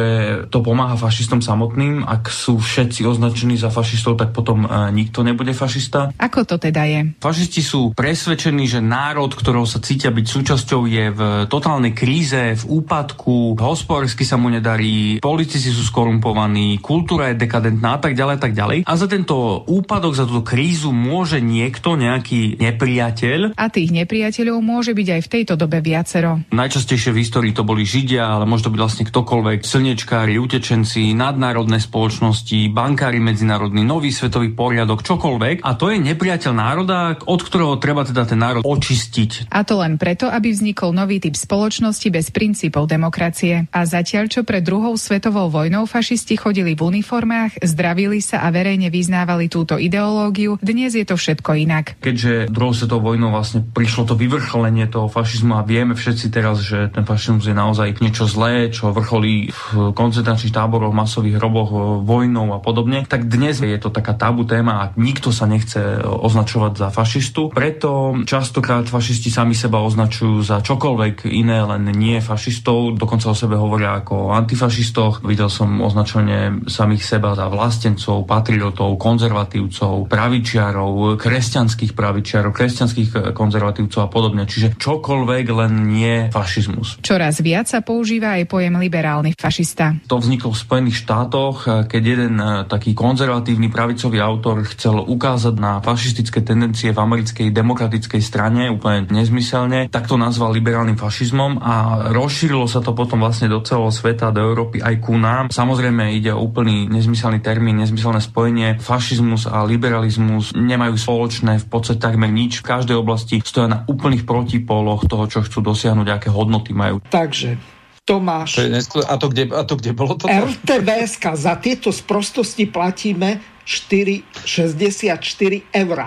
[0.51, 2.03] to pomáha fašistom samotným.
[2.03, 6.09] Ak sú všetci označení za fašistov, tak potom e, nikto nebude fašista fašista.
[6.17, 6.99] Ako to teda je?
[7.21, 12.63] Fašisti sú presvedčení, že národ, ktorého sa cítia byť súčasťou, je v totálnej kríze, v
[12.81, 18.41] úpadku, hospodársky sa mu nedarí, politici sú skorumpovaní, kultúra je dekadentná a tak ďalej a
[18.41, 18.79] tak ďalej.
[18.89, 23.53] A za tento úpadok, za túto krízu môže niekto, nejaký nepriateľ.
[23.53, 26.41] A tých nepriateľov môže byť aj v tejto dobe viacero.
[26.49, 31.77] Najčastejšie v histórii to boli Židia, ale môže to byť vlastne ktokoľvek, slnečkári, utečenci, nadnárodné
[31.77, 38.07] spoločnosti, bankári medzinárodní, nový svetový poriadok, čokoľvek a to je nepriateľ národa, od ktorého treba
[38.07, 39.51] teda ten národ očistiť.
[39.51, 43.67] A to len preto, aby vznikol nový typ spoločnosti bez princípov demokracie.
[43.69, 48.87] A zatiaľ, čo pred druhou svetovou vojnou fašisti chodili v uniformách, zdravili sa a verejne
[48.93, 51.97] vyznávali túto ideológiu, dnes je to všetko inak.
[51.99, 56.93] Keďže druhou svetovou vojnou vlastne prišlo to vyvrcholenie toho fašizmu a vieme všetci teraz, že
[56.93, 62.61] ten fašizmus je naozaj niečo zlé, čo vrcholí v koncentračných táboroch, masových hroboch, vojnou a
[62.61, 66.87] podobne, tak dnes je to taká tabu téma a nikto sa nechce nechce označovať za
[66.89, 67.53] fašistu.
[67.53, 72.97] Preto častokrát fašisti sami seba označujú za čokoľvek iné, len nie fašistov.
[72.97, 75.21] Dokonca o sebe hovoria ako o antifašistoch.
[75.27, 84.09] Videl som označenie samých seba za vlastencov, patriotov, konzervatívcov, pravičiarov, kresťanských pravičiarov, kresťanských konzervatívcov a
[84.09, 84.49] podobne.
[84.49, 87.03] Čiže čokoľvek, len nie fašizmus.
[87.03, 89.93] Čoraz viac sa používa aj pojem liberálny fašista.
[90.09, 92.35] To vzniklo v Spojených štátoch, keď jeden
[92.65, 99.07] taký konzervatívny pravicový autor chcel ukázať ukázať na fašistické tendencie v americkej demokratickej strane úplne
[99.07, 104.35] nezmyselne, tak to nazval liberálnym fašizmom a rozšírilo sa to potom vlastne do celého sveta,
[104.35, 105.47] do Európy aj ku nám.
[105.47, 108.83] Samozrejme ide o úplný nezmyselný termín, nezmyselné spojenie.
[108.83, 112.59] Fašizmus a liberalizmus nemajú spoločné v podstate takmer nič.
[112.59, 116.99] V každej oblasti stoja na úplných protipóloch toho, čo chcú dosiahnuť, aké hodnoty majú.
[117.07, 117.78] Takže
[118.09, 118.57] Tomáš.
[119.05, 120.25] A to kde, a to kde bolo to?
[120.25, 123.37] RTVSK, za tieto sprostosti platíme
[123.69, 125.99] 4,64 eur.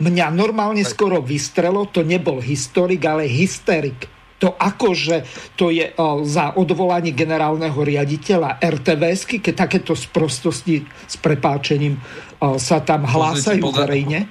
[0.00, 4.08] Mňa normálne skoro vystrelo, to nebol historik, ale hysterik.
[4.40, 5.22] To akože
[5.54, 11.94] to je o, za odvolanie generálneho riaditeľa RTVSky, keď takéto sprostosti s prepáčením
[12.40, 14.26] o, sa tam hlásajú verejne.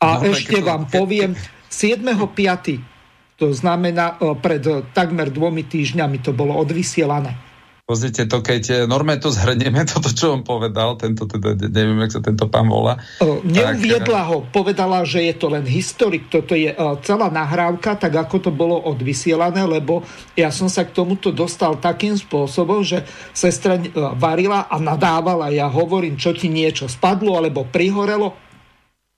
[0.00, 1.36] A no, ešte vám poviem,
[1.68, 2.97] 7.5.
[3.38, 7.48] To znamená, pred takmer dvomi týždňami to bolo odvysielané.
[7.88, 12.20] Pozrite to, keď normálne to zhrnieme, toto, čo on povedal, tento teda, neviem, jak sa
[12.20, 13.00] tento pán volá.
[13.24, 16.68] Neuviedla tak, ho, povedala, že je to len historik, toto je
[17.00, 20.04] celá nahrávka, tak ako to bolo odvysielané, lebo
[20.36, 23.80] ja som sa k tomuto dostal takým spôsobom, že sestra
[24.20, 28.47] varila a nadávala, ja hovorím, čo ti niečo spadlo alebo prihorelo,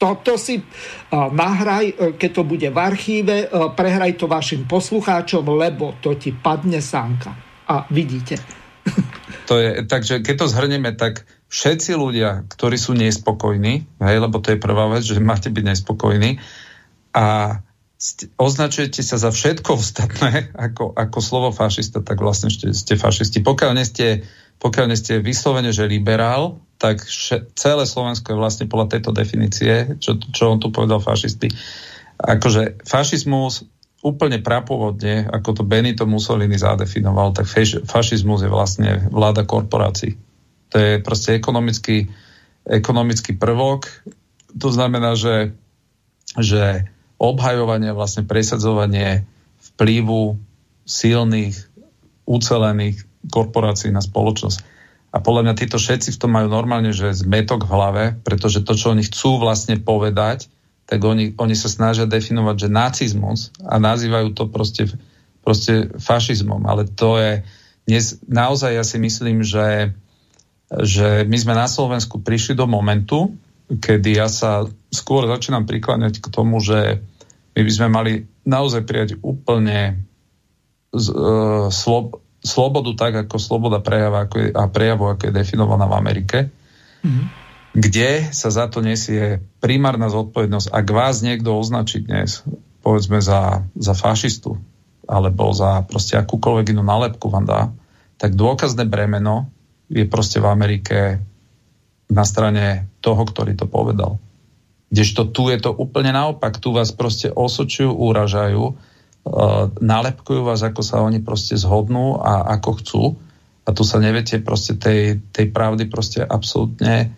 [0.00, 0.64] toto si
[1.12, 7.36] nahraj, keď to bude v archíve, prehraj to vašim poslucháčom, lebo to ti padne sánka.
[7.68, 8.40] A vidíte.
[9.50, 14.54] To je, takže keď to zhrneme, tak všetci ľudia, ktorí sú nespokojní, hej, lebo to
[14.54, 16.38] je prvá vec, že máte byť nespokojní
[17.10, 17.58] a
[18.38, 23.42] označujete sa za všetko ostatné ako, ako slovo fašista, tak vlastne ste, ste fašisti.
[23.42, 24.22] Pokiaľ nie ste,
[24.62, 30.00] pokiaľ nie ste vyslovene, že liberál, tak še, celé Slovensko je vlastne podľa tejto definície,
[30.00, 31.52] čo, čo on tu povedal fašisti.
[32.16, 33.68] Akože fašizmus
[34.00, 37.44] úplne prapôvodne, ako to Benito Mussolini zadefinoval, tak
[37.84, 40.16] fašizmus je vlastne vláda korporácií.
[40.72, 42.08] To je proste ekonomický,
[42.64, 43.84] ekonomický prvok.
[44.56, 45.52] To znamená, že,
[46.40, 46.88] že
[47.20, 49.28] obhajovanie, vlastne presadzovanie
[49.76, 50.40] vplyvu
[50.88, 51.60] silných,
[52.24, 54.69] ucelených korporácií na spoločnosť.
[55.10, 58.78] A podľa mňa títo všetci v tom majú normálne, že zmetok v hlave, pretože to,
[58.78, 60.46] čo oni chcú vlastne povedať,
[60.86, 64.90] tak oni, oni sa snažia definovať, že nacizmus a nazývajú to proste,
[65.42, 66.62] proste fašizmom.
[66.66, 67.32] Ale to je
[67.90, 69.90] dnes naozaj ja si myslím, že,
[70.70, 73.34] že my sme na Slovensku prišli do momentu,
[73.66, 77.02] kedy ja sa skôr začínam prikláňať k tomu, že
[77.58, 78.12] my by sme mali
[78.46, 80.06] naozaj prijať úplne
[80.94, 85.84] z, uh, slob, slobodu tak, ako sloboda prejava ako je, a prejavu, ako je definovaná
[85.84, 86.38] v Amerike,
[87.04, 87.26] mm-hmm.
[87.76, 90.72] kde sa za to nesie primárna zodpovednosť.
[90.72, 92.42] Ak vás niekto označí dnes,
[92.80, 94.56] povedzme za, za fašistu,
[95.10, 97.60] alebo za proste akúkoľvek inú nálepku vám dá,
[98.16, 99.50] tak dôkazné bremeno
[99.90, 100.98] je proste v Amerike
[102.10, 104.22] na strane toho, ktorý to povedal.
[104.90, 106.58] Kdežto tu je to úplne naopak.
[106.58, 108.74] Tu vás proste osočujú, úražajú,
[109.24, 113.04] uh, nálepkujú vás, ako sa oni proste zhodnú a ako chcú.
[113.64, 117.12] A tu sa neviete proste tej, tej pravdy proste absolútne,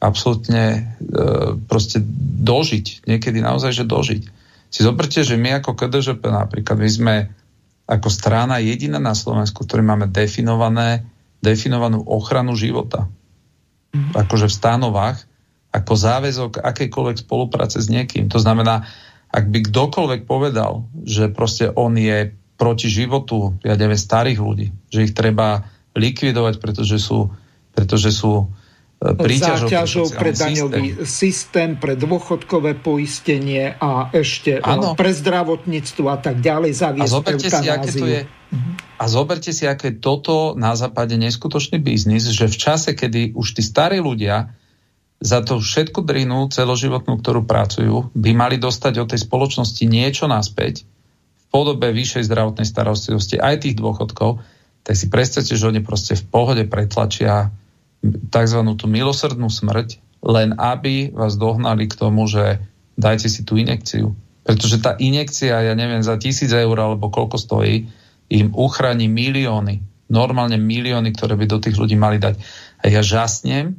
[0.00, 2.00] absolútne uh, proste
[2.42, 3.06] dožiť.
[3.06, 4.22] Niekedy naozaj, že dožiť.
[4.72, 7.14] Si zoberte, že my ako KDŽP napríklad, my sme
[7.84, 11.04] ako strana jediná na Slovensku, ktorý máme definované,
[11.44, 13.04] definovanú ochranu života.
[13.92, 14.16] Mm.
[14.16, 15.18] Akože v stanovách,
[15.72, 18.28] ako záväzok akejkoľvek spolupráce s niekým.
[18.32, 18.88] To znamená,
[19.32, 25.08] ak by kdokoľvek povedal, že proste on je proti životu, ja neviem, starých ľudí, že
[25.08, 27.32] ich treba likvidovať, pretože sú,
[27.72, 28.52] pretože sú
[29.02, 31.10] záťažou pre daňový systém.
[31.10, 34.94] systém, pre dôchodkové poistenie a ešte ano.
[34.94, 38.20] pre zdravotníctvo a tak ďalej zaviesť a zoberte si, aké to je,
[39.00, 43.62] A zoberte si, aké toto na západe neskutočný biznis, že v čase, kedy už tí
[43.66, 44.54] starí ľudia
[45.22, 50.82] za to všetku drinu celoživotnú, ktorú pracujú, by mali dostať od tej spoločnosti niečo naspäť
[51.38, 54.42] v podobe vyššej zdravotnej starostlivosti aj tých dôchodkov,
[54.82, 57.54] tak si predstavte, že oni proste v pohode pretlačia
[58.02, 58.60] tzv.
[58.74, 62.58] tú milosrdnú smrť, len aby vás dohnali k tomu, že
[62.98, 64.18] dajte si tú inekciu.
[64.42, 67.86] Pretože tá injekcia, ja neviem, za tisíc eur alebo koľko stojí,
[68.26, 72.34] im uchráni milióny, normálne milióny, ktoré by do tých ľudí mali dať.
[72.82, 73.78] A ja žasnem,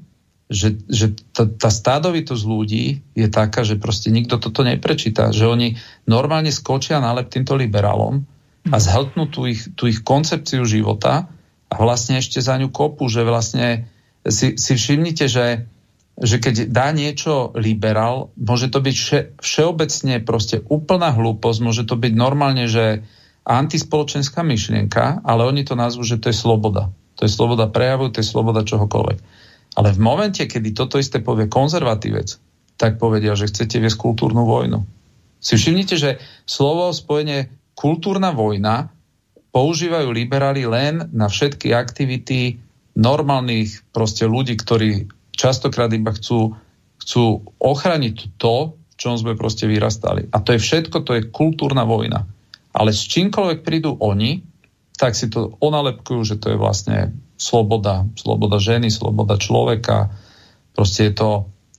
[0.51, 5.31] že, že tá, tá stádovitosť ľudí je taká, že proste nikto toto neprečíta.
[5.31, 5.67] Že oni
[6.05, 8.27] normálne skočia na lep týmto liberálom
[8.67, 11.27] a zhltnú tú ich, tú ich koncepciu života
[11.67, 13.87] a vlastne ešte za ňu kopu, že vlastne
[14.23, 15.67] si, si všimnite, že,
[16.15, 21.99] že keď dá niečo liberál, môže to byť vše, všeobecne proste úplná hlúposť, môže to
[21.99, 23.03] byť normálne, že
[23.43, 26.95] antispoločenská myšlienka, ale oni to nazvú, že to je sloboda.
[27.19, 29.42] To je sloboda prejavu, to je sloboda čohokoľvek.
[29.73, 32.37] Ale v momente, kedy toto isté povie konzervatívec,
[32.77, 34.85] tak povedia, že chcete viesť kultúrnu vojnu.
[35.43, 38.93] Si všimnite, že slovo spojenie kultúrna vojna
[39.53, 42.57] používajú liberáli len na všetky aktivity
[42.97, 46.57] normálnych proste ľudí, ktorí častokrát iba chcú,
[47.01, 50.29] chcú ochraniť to, v čom sme proste vyrastali.
[50.29, 52.29] A to je všetko, to je kultúrna vojna.
[52.73, 54.41] Ale s čímkoľvek prídu oni,
[54.97, 60.13] tak si to onalepkujú, že to je vlastne sloboda, sloboda ženy, sloboda človeka.
[60.73, 61.29] Proste je to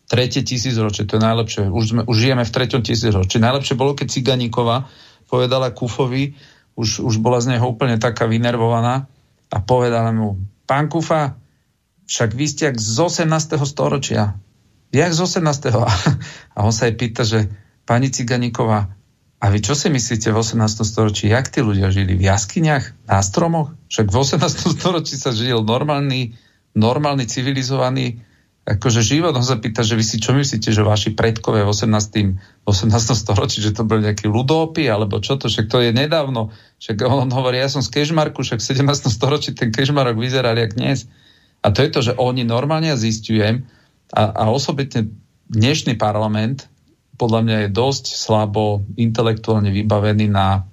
[0.06, 1.62] tretie tisícročie, to je najlepšie.
[1.70, 3.40] Už, sme, už žijeme v treťom tisícročí.
[3.40, 4.86] Najlepšie bolo, keď Ciganíková
[5.26, 6.36] povedala Kufovi,
[6.74, 9.06] už, už bola z neho úplne taká vynervovaná
[9.50, 11.38] a povedala mu, Pán Kufa,
[12.04, 13.58] však vy ste jak z 18.
[13.64, 14.36] storočia.
[14.92, 15.74] Jak z 18.
[16.54, 17.48] A on sa jej pýta, že
[17.88, 18.94] pani Ciganíková,
[19.44, 20.56] a vy čo si myslíte v 18.
[20.88, 22.16] storočí, jak tí ľudia žili?
[22.16, 22.96] V jaskyniach?
[23.04, 23.76] Na stromoch?
[23.94, 24.42] Však v 18.
[24.74, 26.34] storočí sa žil normálny,
[26.74, 28.18] normálny, civilizovaný
[28.66, 29.36] akože život.
[29.36, 32.66] On sa pýta, že vy si čo myslíte, že vaši predkovia v 18.
[32.66, 32.90] 18.
[33.14, 36.50] storočí, že to boli nejakí ľudópy, alebo čo to, však to je nedávno.
[36.82, 39.14] Však on hovorí, ja som z Kežmarku, však v 17.
[39.14, 41.06] storočí ten Kežmarok vyzeral jak dnes.
[41.62, 43.68] A to je to, že oni normálne zistujem
[44.10, 45.12] a, a osobitne
[45.52, 46.66] dnešný parlament
[47.14, 50.66] podľa mňa je dosť slabo intelektuálne vybavený na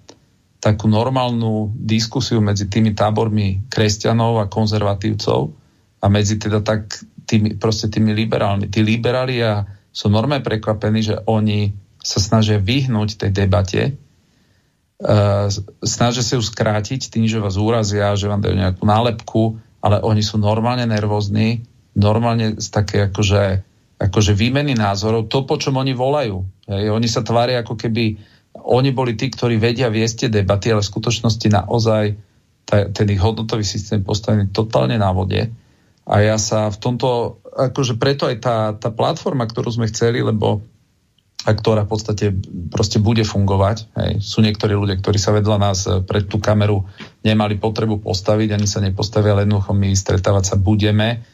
[0.61, 5.49] takú normálnu diskusiu medzi tými tábormi kresťanov a konzervatívcov
[5.97, 8.69] a medzi teda tak tými, proste tými liberálmi.
[8.69, 13.81] Tí liberáli a sú normálne prekvapení, že oni sa snažia vyhnúť tej debate,
[15.01, 15.49] uh,
[15.81, 19.41] snažia sa ju skrátiť tým, že vás úrazia, že vám dajú nejakú nálepku,
[19.81, 21.65] ale oni sú normálne nervózni,
[21.97, 23.65] normálne z také akože,
[23.97, 26.45] akože výmeny názorov, to, po čom oni volajú.
[26.69, 28.17] Hej, oni sa tvária ako keby
[28.65, 32.03] oni boli tí, ktorí vedia viesť tie debaty, ale v skutočnosti naozaj
[32.71, 35.51] ten ich hodnotový systém postavený totálne na vode
[36.07, 40.65] a ja sa v tomto, akože preto aj tá, tá platforma, ktorú sme chceli, lebo
[41.41, 42.25] a ktorá v podstate
[42.69, 43.89] proste bude fungovať.
[43.97, 44.11] Hej.
[44.21, 46.85] Sú niektorí ľudia, ktorí sa vedľa nás eh, pred tú kameru
[47.25, 51.25] nemali potrebu postaviť, ani sa nepostavia, ale jednoducho my stretávať sa budeme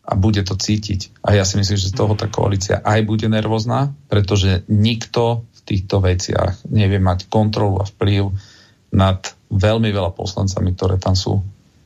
[0.00, 1.20] a bude to cítiť.
[1.20, 6.02] A ja si myslím, že z toho tá koalícia aj bude nervózna, pretože nikto týchto
[6.02, 8.34] veciach nevie mať kontrolu a vplyv
[8.90, 9.22] nad
[9.54, 11.38] veľmi veľa poslancami, ktoré tam sú.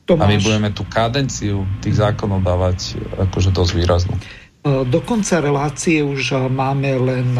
[0.09, 0.25] Tomáš.
[0.25, 2.97] A my budeme tú kadenciu tých zákonov dávať
[3.29, 4.17] akože dosť výraznú.
[4.65, 7.37] Do konca relácie už máme len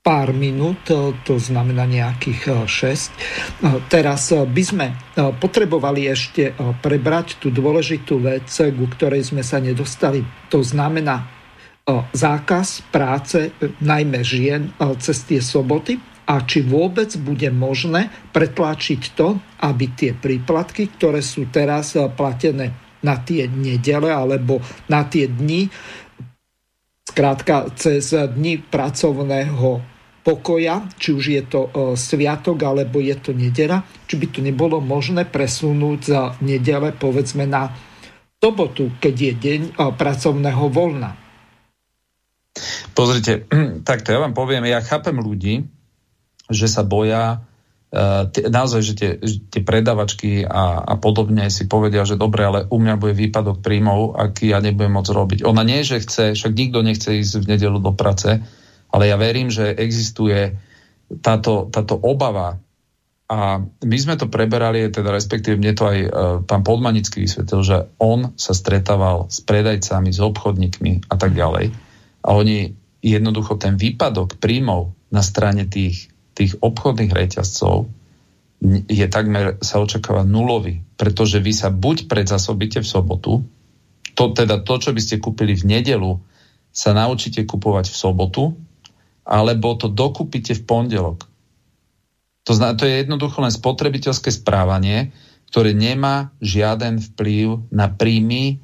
[0.00, 0.88] pár minút,
[1.28, 3.88] to znamená nejakých 6.
[3.92, 10.24] Teraz by sme potrebovali ešte prebrať tú dôležitú vec, ku ktorej sme sa nedostali.
[10.48, 11.39] To znamená
[12.12, 15.98] zákaz práce najmä žien cez tie soboty
[16.30, 22.70] a či vôbec bude možné pretlačiť to, aby tie príplatky, ktoré sú teraz platené
[23.02, 25.66] na tie nedele alebo na tie dni,
[27.10, 29.82] Skrátka, cez dni pracovného
[30.22, 34.78] pokoja, či už je to e, sviatok alebo je to nedela, či by to nebolo
[34.78, 37.72] možné presunúť za nedele povedzme na
[38.38, 41.19] sobotu, keď je deň e, pracovného voľna.
[42.92, 43.46] Pozrite,
[43.88, 45.66] takto ja vám poviem, ja chápem ľudí,
[46.50, 47.42] že sa boja
[47.94, 49.10] uh, naozaj, že tie,
[49.50, 54.18] tie predavačky a, a podobne si povedia, že dobre, ale u mňa bude výpadok príjmov,
[54.18, 55.38] aký ja nebudem môcť robiť.
[55.46, 58.42] Ona nie, že chce, však nikto nechce ísť v nedelu do práce,
[58.90, 60.58] ale ja verím, že existuje
[61.22, 62.58] táto, táto obava
[63.30, 66.08] a my sme to preberali, teda respektíve mne to aj e,
[66.50, 71.70] pán Podmanický vysvetlil, že on sa stretával s predajcami, s obchodníkmi a tak ďalej.
[72.20, 77.88] A oni jednoducho ten výpadok príjmov na strane tých, tých obchodných reťazcov
[78.86, 83.32] je takmer, sa očakáva nulový, pretože vy sa buď predzasobíte v sobotu,
[84.12, 86.20] to teda to, čo by ste kúpili v nedelu,
[86.70, 88.42] sa naučíte kupovať v sobotu
[89.24, 91.24] alebo to dokúpite v pondelok.
[92.48, 95.14] To, zna, to je jednoducho len spotrebiteľské správanie,
[95.50, 98.62] ktoré nemá žiaden vplyv na príjmy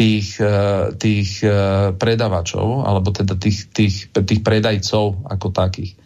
[0.00, 1.52] tých, eh, tých eh,
[1.92, 6.00] predavačov, alebo teda tých, tých, tých predajcov ako takých.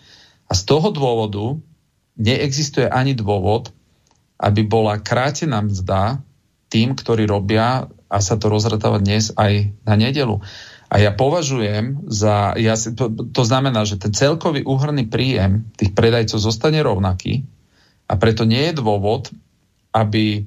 [0.51, 1.55] A z toho dôvodu
[2.19, 3.71] neexistuje ani dôvod,
[4.43, 6.19] aby bola krátená mzda
[6.67, 10.43] tým, ktorí robia a sa to rozratáva dnes aj na nedelu.
[10.91, 15.95] A ja považujem za, ja si, to, to znamená, že ten celkový úhrný príjem tých
[15.95, 17.47] predajcov zostane rovnaký
[18.11, 19.31] a preto nie je dôvod,
[19.91, 20.47] aby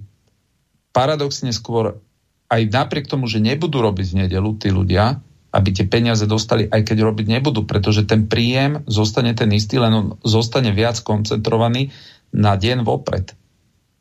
[0.91, 1.99] paradoxne skôr
[2.47, 5.19] aj napriek tomu, že nebudú robiť v nedelu tí ľudia,
[5.51, 9.93] aby tie peniaze dostali, aj keď robiť nebudú, pretože ten príjem zostane ten istý, len
[9.95, 11.91] on zostane viac koncentrovaný
[12.35, 13.31] na deň vopred.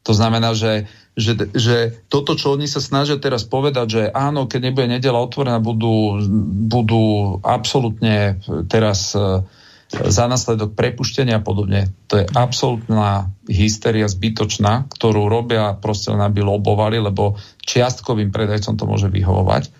[0.06, 0.86] To znamená, že
[1.16, 1.76] že, že
[2.12, 6.20] toto, čo oni sa snažia teraz povedať, že áno, keď nebude nedela otvorená, budú,
[6.68, 8.36] budú absolútne
[8.68, 9.40] teraz e,
[10.04, 11.88] za následok prepuštenia a podobne.
[12.12, 18.84] To je absolútna hysteria zbytočná, ktorú robia proste len aby lobovali, lebo čiastkovým predajcom to
[18.84, 19.72] môže vyhovovať.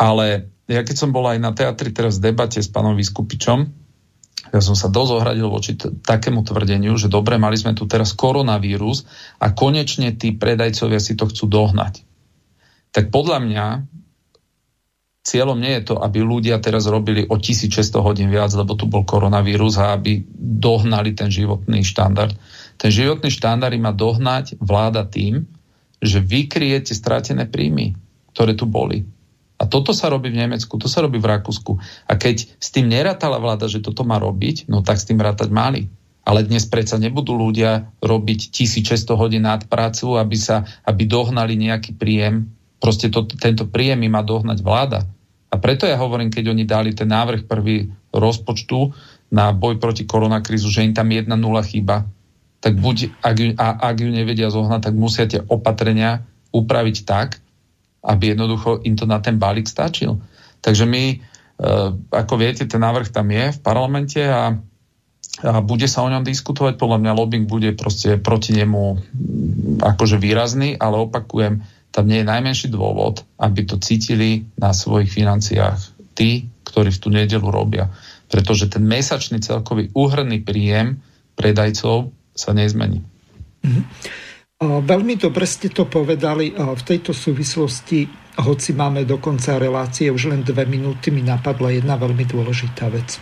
[0.00, 3.70] Ale ja keď som bol aj na teatri teraz v debate s pánom Vyskupičom,
[4.50, 8.16] ja som sa dosť ohradil voči t- takému tvrdeniu, že dobre, mali sme tu teraz
[8.16, 9.06] koronavírus
[9.38, 12.02] a konečne tí predajcovia si to chcú dohnať.
[12.90, 13.66] Tak podľa mňa
[15.20, 19.04] cieľom nie je to, aby ľudia teraz robili o 1600 hodín viac, lebo tu bol
[19.04, 22.32] koronavírus a aby dohnali ten životný štandard.
[22.80, 25.44] Ten životný štandard má dohnať vláda tým,
[26.00, 27.92] že vykryjete stratené príjmy,
[28.32, 29.04] ktoré tu boli.
[29.60, 31.76] A toto sa robí v Nemecku, to sa robí v Rakúsku.
[32.08, 35.52] A keď s tým nerátala vláda, že toto má robiť, no tak s tým rátať
[35.52, 35.92] mali.
[36.24, 41.92] Ale dnes predsa nebudú ľudia robiť 1600 hodín nad prácu, aby, sa, aby dohnali nejaký
[42.00, 42.48] príjem.
[42.80, 45.04] Proste to, tento príjem má dohnať vláda.
[45.52, 48.96] A preto ja hovorím, keď oni dali ten návrh prvý rozpočtu
[49.30, 52.08] na boj proti koronakrízu, že im tam jedna nula chýba,
[52.60, 57.38] tak buď, ak ju, a, ak ju nevedia zohnať, tak musia tie opatrenia upraviť tak,
[58.04, 60.20] aby jednoducho im to na ten balík stačil.
[60.60, 61.16] Takže my, e,
[62.10, 64.56] ako viete, ten návrh tam je v parlamente a,
[65.40, 66.76] a bude sa o ňom diskutovať.
[66.76, 68.98] Podľa mňa lobbying bude proste proti nemu
[69.80, 75.78] akože výrazný, ale opakujem, tam nie je najmenší dôvod, aby to cítili na svojich financiách
[76.14, 77.90] tí, ktorí v tú nedelu robia.
[78.30, 81.02] Pretože ten mesačný celkový úhrný príjem
[81.34, 83.02] predajcov sa nezmení.
[83.66, 83.84] Mm-hmm.
[84.60, 88.04] Veľmi dobre ste to povedali v tejto súvislosti,
[88.44, 93.16] hoci máme do konca relácie už len dve minúty, mi napadla jedna veľmi dôležitá vec.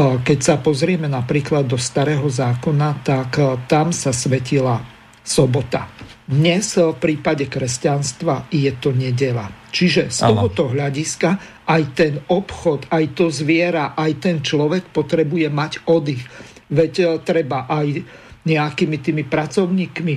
[0.00, 3.38] Keď sa pozrieme napríklad do starého zákona, tak
[3.68, 4.80] tam sa svetila
[5.20, 5.86] sobota.
[6.24, 9.44] Dnes v prípade kresťanstva je to nedela.
[9.68, 15.72] Čiže z tohoto hľadiska aj ten obchod, aj to zviera, aj ten človek potrebuje mať
[15.84, 16.24] oddych.
[16.72, 18.00] Veď treba aj
[18.44, 20.14] nejakými tými pracovníkmi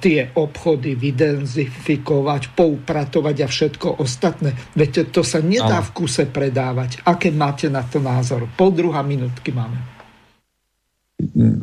[0.00, 4.54] tie obchody vydenzifikovať, poupratovať a všetko ostatné.
[4.72, 7.04] Veď to sa nedá v kuse predávať.
[7.04, 8.48] Aké máte na to názor?
[8.56, 9.95] Pol druhá minútky máme.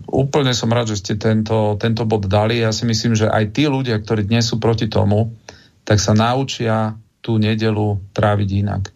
[0.09, 2.65] Úplne som rád, že ste tento, tento bod dali.
[2.65, 5.37] Ja si myslím, že aj tí ľudia, ktorí dnes sú proti tomu,
[5.85, 8.89] tak sa naučia tú nedelu tráviť inak.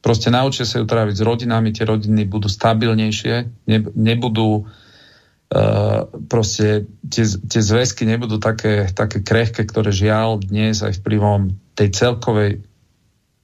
[0.00, 3.34] Proste naučia sa ju tráviť s rodinami, tie rodiny budú stabilnejšie,
[3.68, 11.04] ne, nebudú uh, proste tie, tie zväzky nebudú také, také krehké, ktoré žiaľ dnes aj
[11.04, 12.64] vplyvom tej celkovej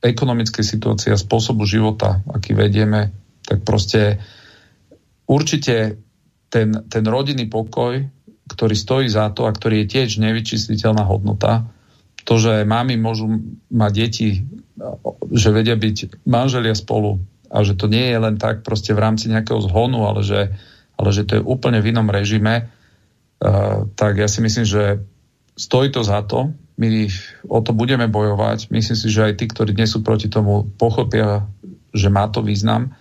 [0.01, 3.13] ekonomickej situácie a spôsobu života, aký vedieme,
[3.45, 4.21] tak proste
[5.29, 6.01] určite
[6.49, 8.07] ten, ten rodinný pokoj,
[8.47, 11.67] ktorý stojí za to a ktorý je tiež nevyčísliteľná hodnota,
[12.27, 13.31] to, že mami môžu
[13.71, 14.29] mať deti
[15.33, 19.33] že vedia byť manželia spolu a že to nie je len tak proste v rámci
[19.33, 20.53] nejakého zhonu, ale že,
[20.99, 25.01] ale že to je úplne v inom režime, uh, tak ja si myslím, že
[25.57, 26.53] stojí to za to.
[26.77, 27.09] My
[27.49, 28.69] o to budeme bojovať.
[28.69, 31.49] Myslím si, že aj tí, ktorí dnes sú proti tomu, pochopia,
[31.97, 32.93] že má to význam.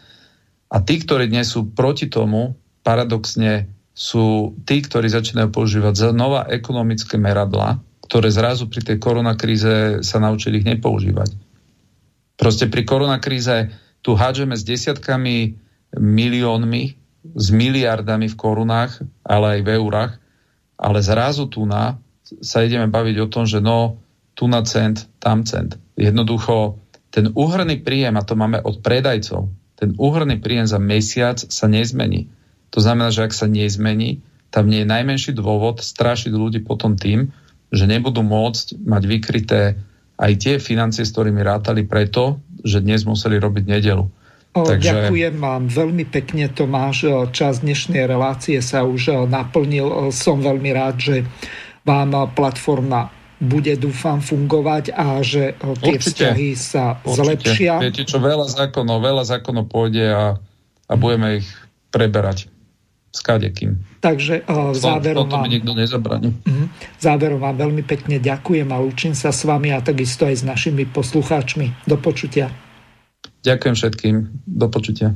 [0.72, 2.56] A tí, ktorí dnes sú proti tomu,
[2.86, 3.66] paradoxne
[3.98, 10.62] sú tí, ktorí začínajú používať znova ekonomické meradla, ktoré zrazu pri tej koronakríze sa naučili
[10.62, 11.34] ich nepoužívať.
[12.38, 13.74] Proste pri koronakríze
[14.06, 15.58] tu hádžeme s desiatkami
[15.98, 16.84] miliónmi,
[17.34, 20.14] s miliardami v korunách, ale aj v eurách,
[20.78, 24.02] ale zrazu tu na sa ideme baviť o tom, že no,
[24.34, 25.78] tu na cent, tam cent.
[25.96, 26.82] Jednoducho,
[27.14, 29.48] ten úhrný príjem, a to máme od predajcov,
[29.78, 32.28] ten úhrný príjem za mesiac sa nezmení.
[32.76, 34.20] To znamená, že ak sa nezmení,
[34.52, 37.32] tam nie je najmenší dôvod strašiť ľudí potom tým,
[37.72, 39.62] že nebudú môcť mať vykryté
[40.20, 44.04] aj tie financie, s ktorými rátali preto, že dnes museli robiť nedelu.
[44.56, 45.12] O, Takže...
[45.12, 47.32] Ďakujem vám veľmi pekne, Tomáš.
[47.36, 50.12] Čas dnešnej relácie sa už naplnil.
[50.16, 51.16] Som veľmi rád, že
[51.84, 57.20] vám platforma bude, dúfam, fungovať a že tie určite, vzťahy sa určite.
[57.20, 57.74] zlepšia.
[57.84, 60.40] Viete čo, veľa zákonov, veľa zákonov pôjde a,
[60.88, 61.48] a budeme ich
[61.92, 62.55] preberať
[63.16, 63.80] s kadekým.
[64.04, 65.48] Takže uh, záverom vám...
[65.48, 66.36] nikto nezabraní.
[66.36, 66.68] Uh-huh.
[67.00, 70.84] Záverom vám veľmi pekne ďakujem a učím sa s vami a takisto aj s našimi
[70.84, 71.88] poslucháčmi.
[71.88, 72.52] Do počutia.
[73.48, 74.16] Ďakujem všetkým.
[74.44, 75.16] Do počutia.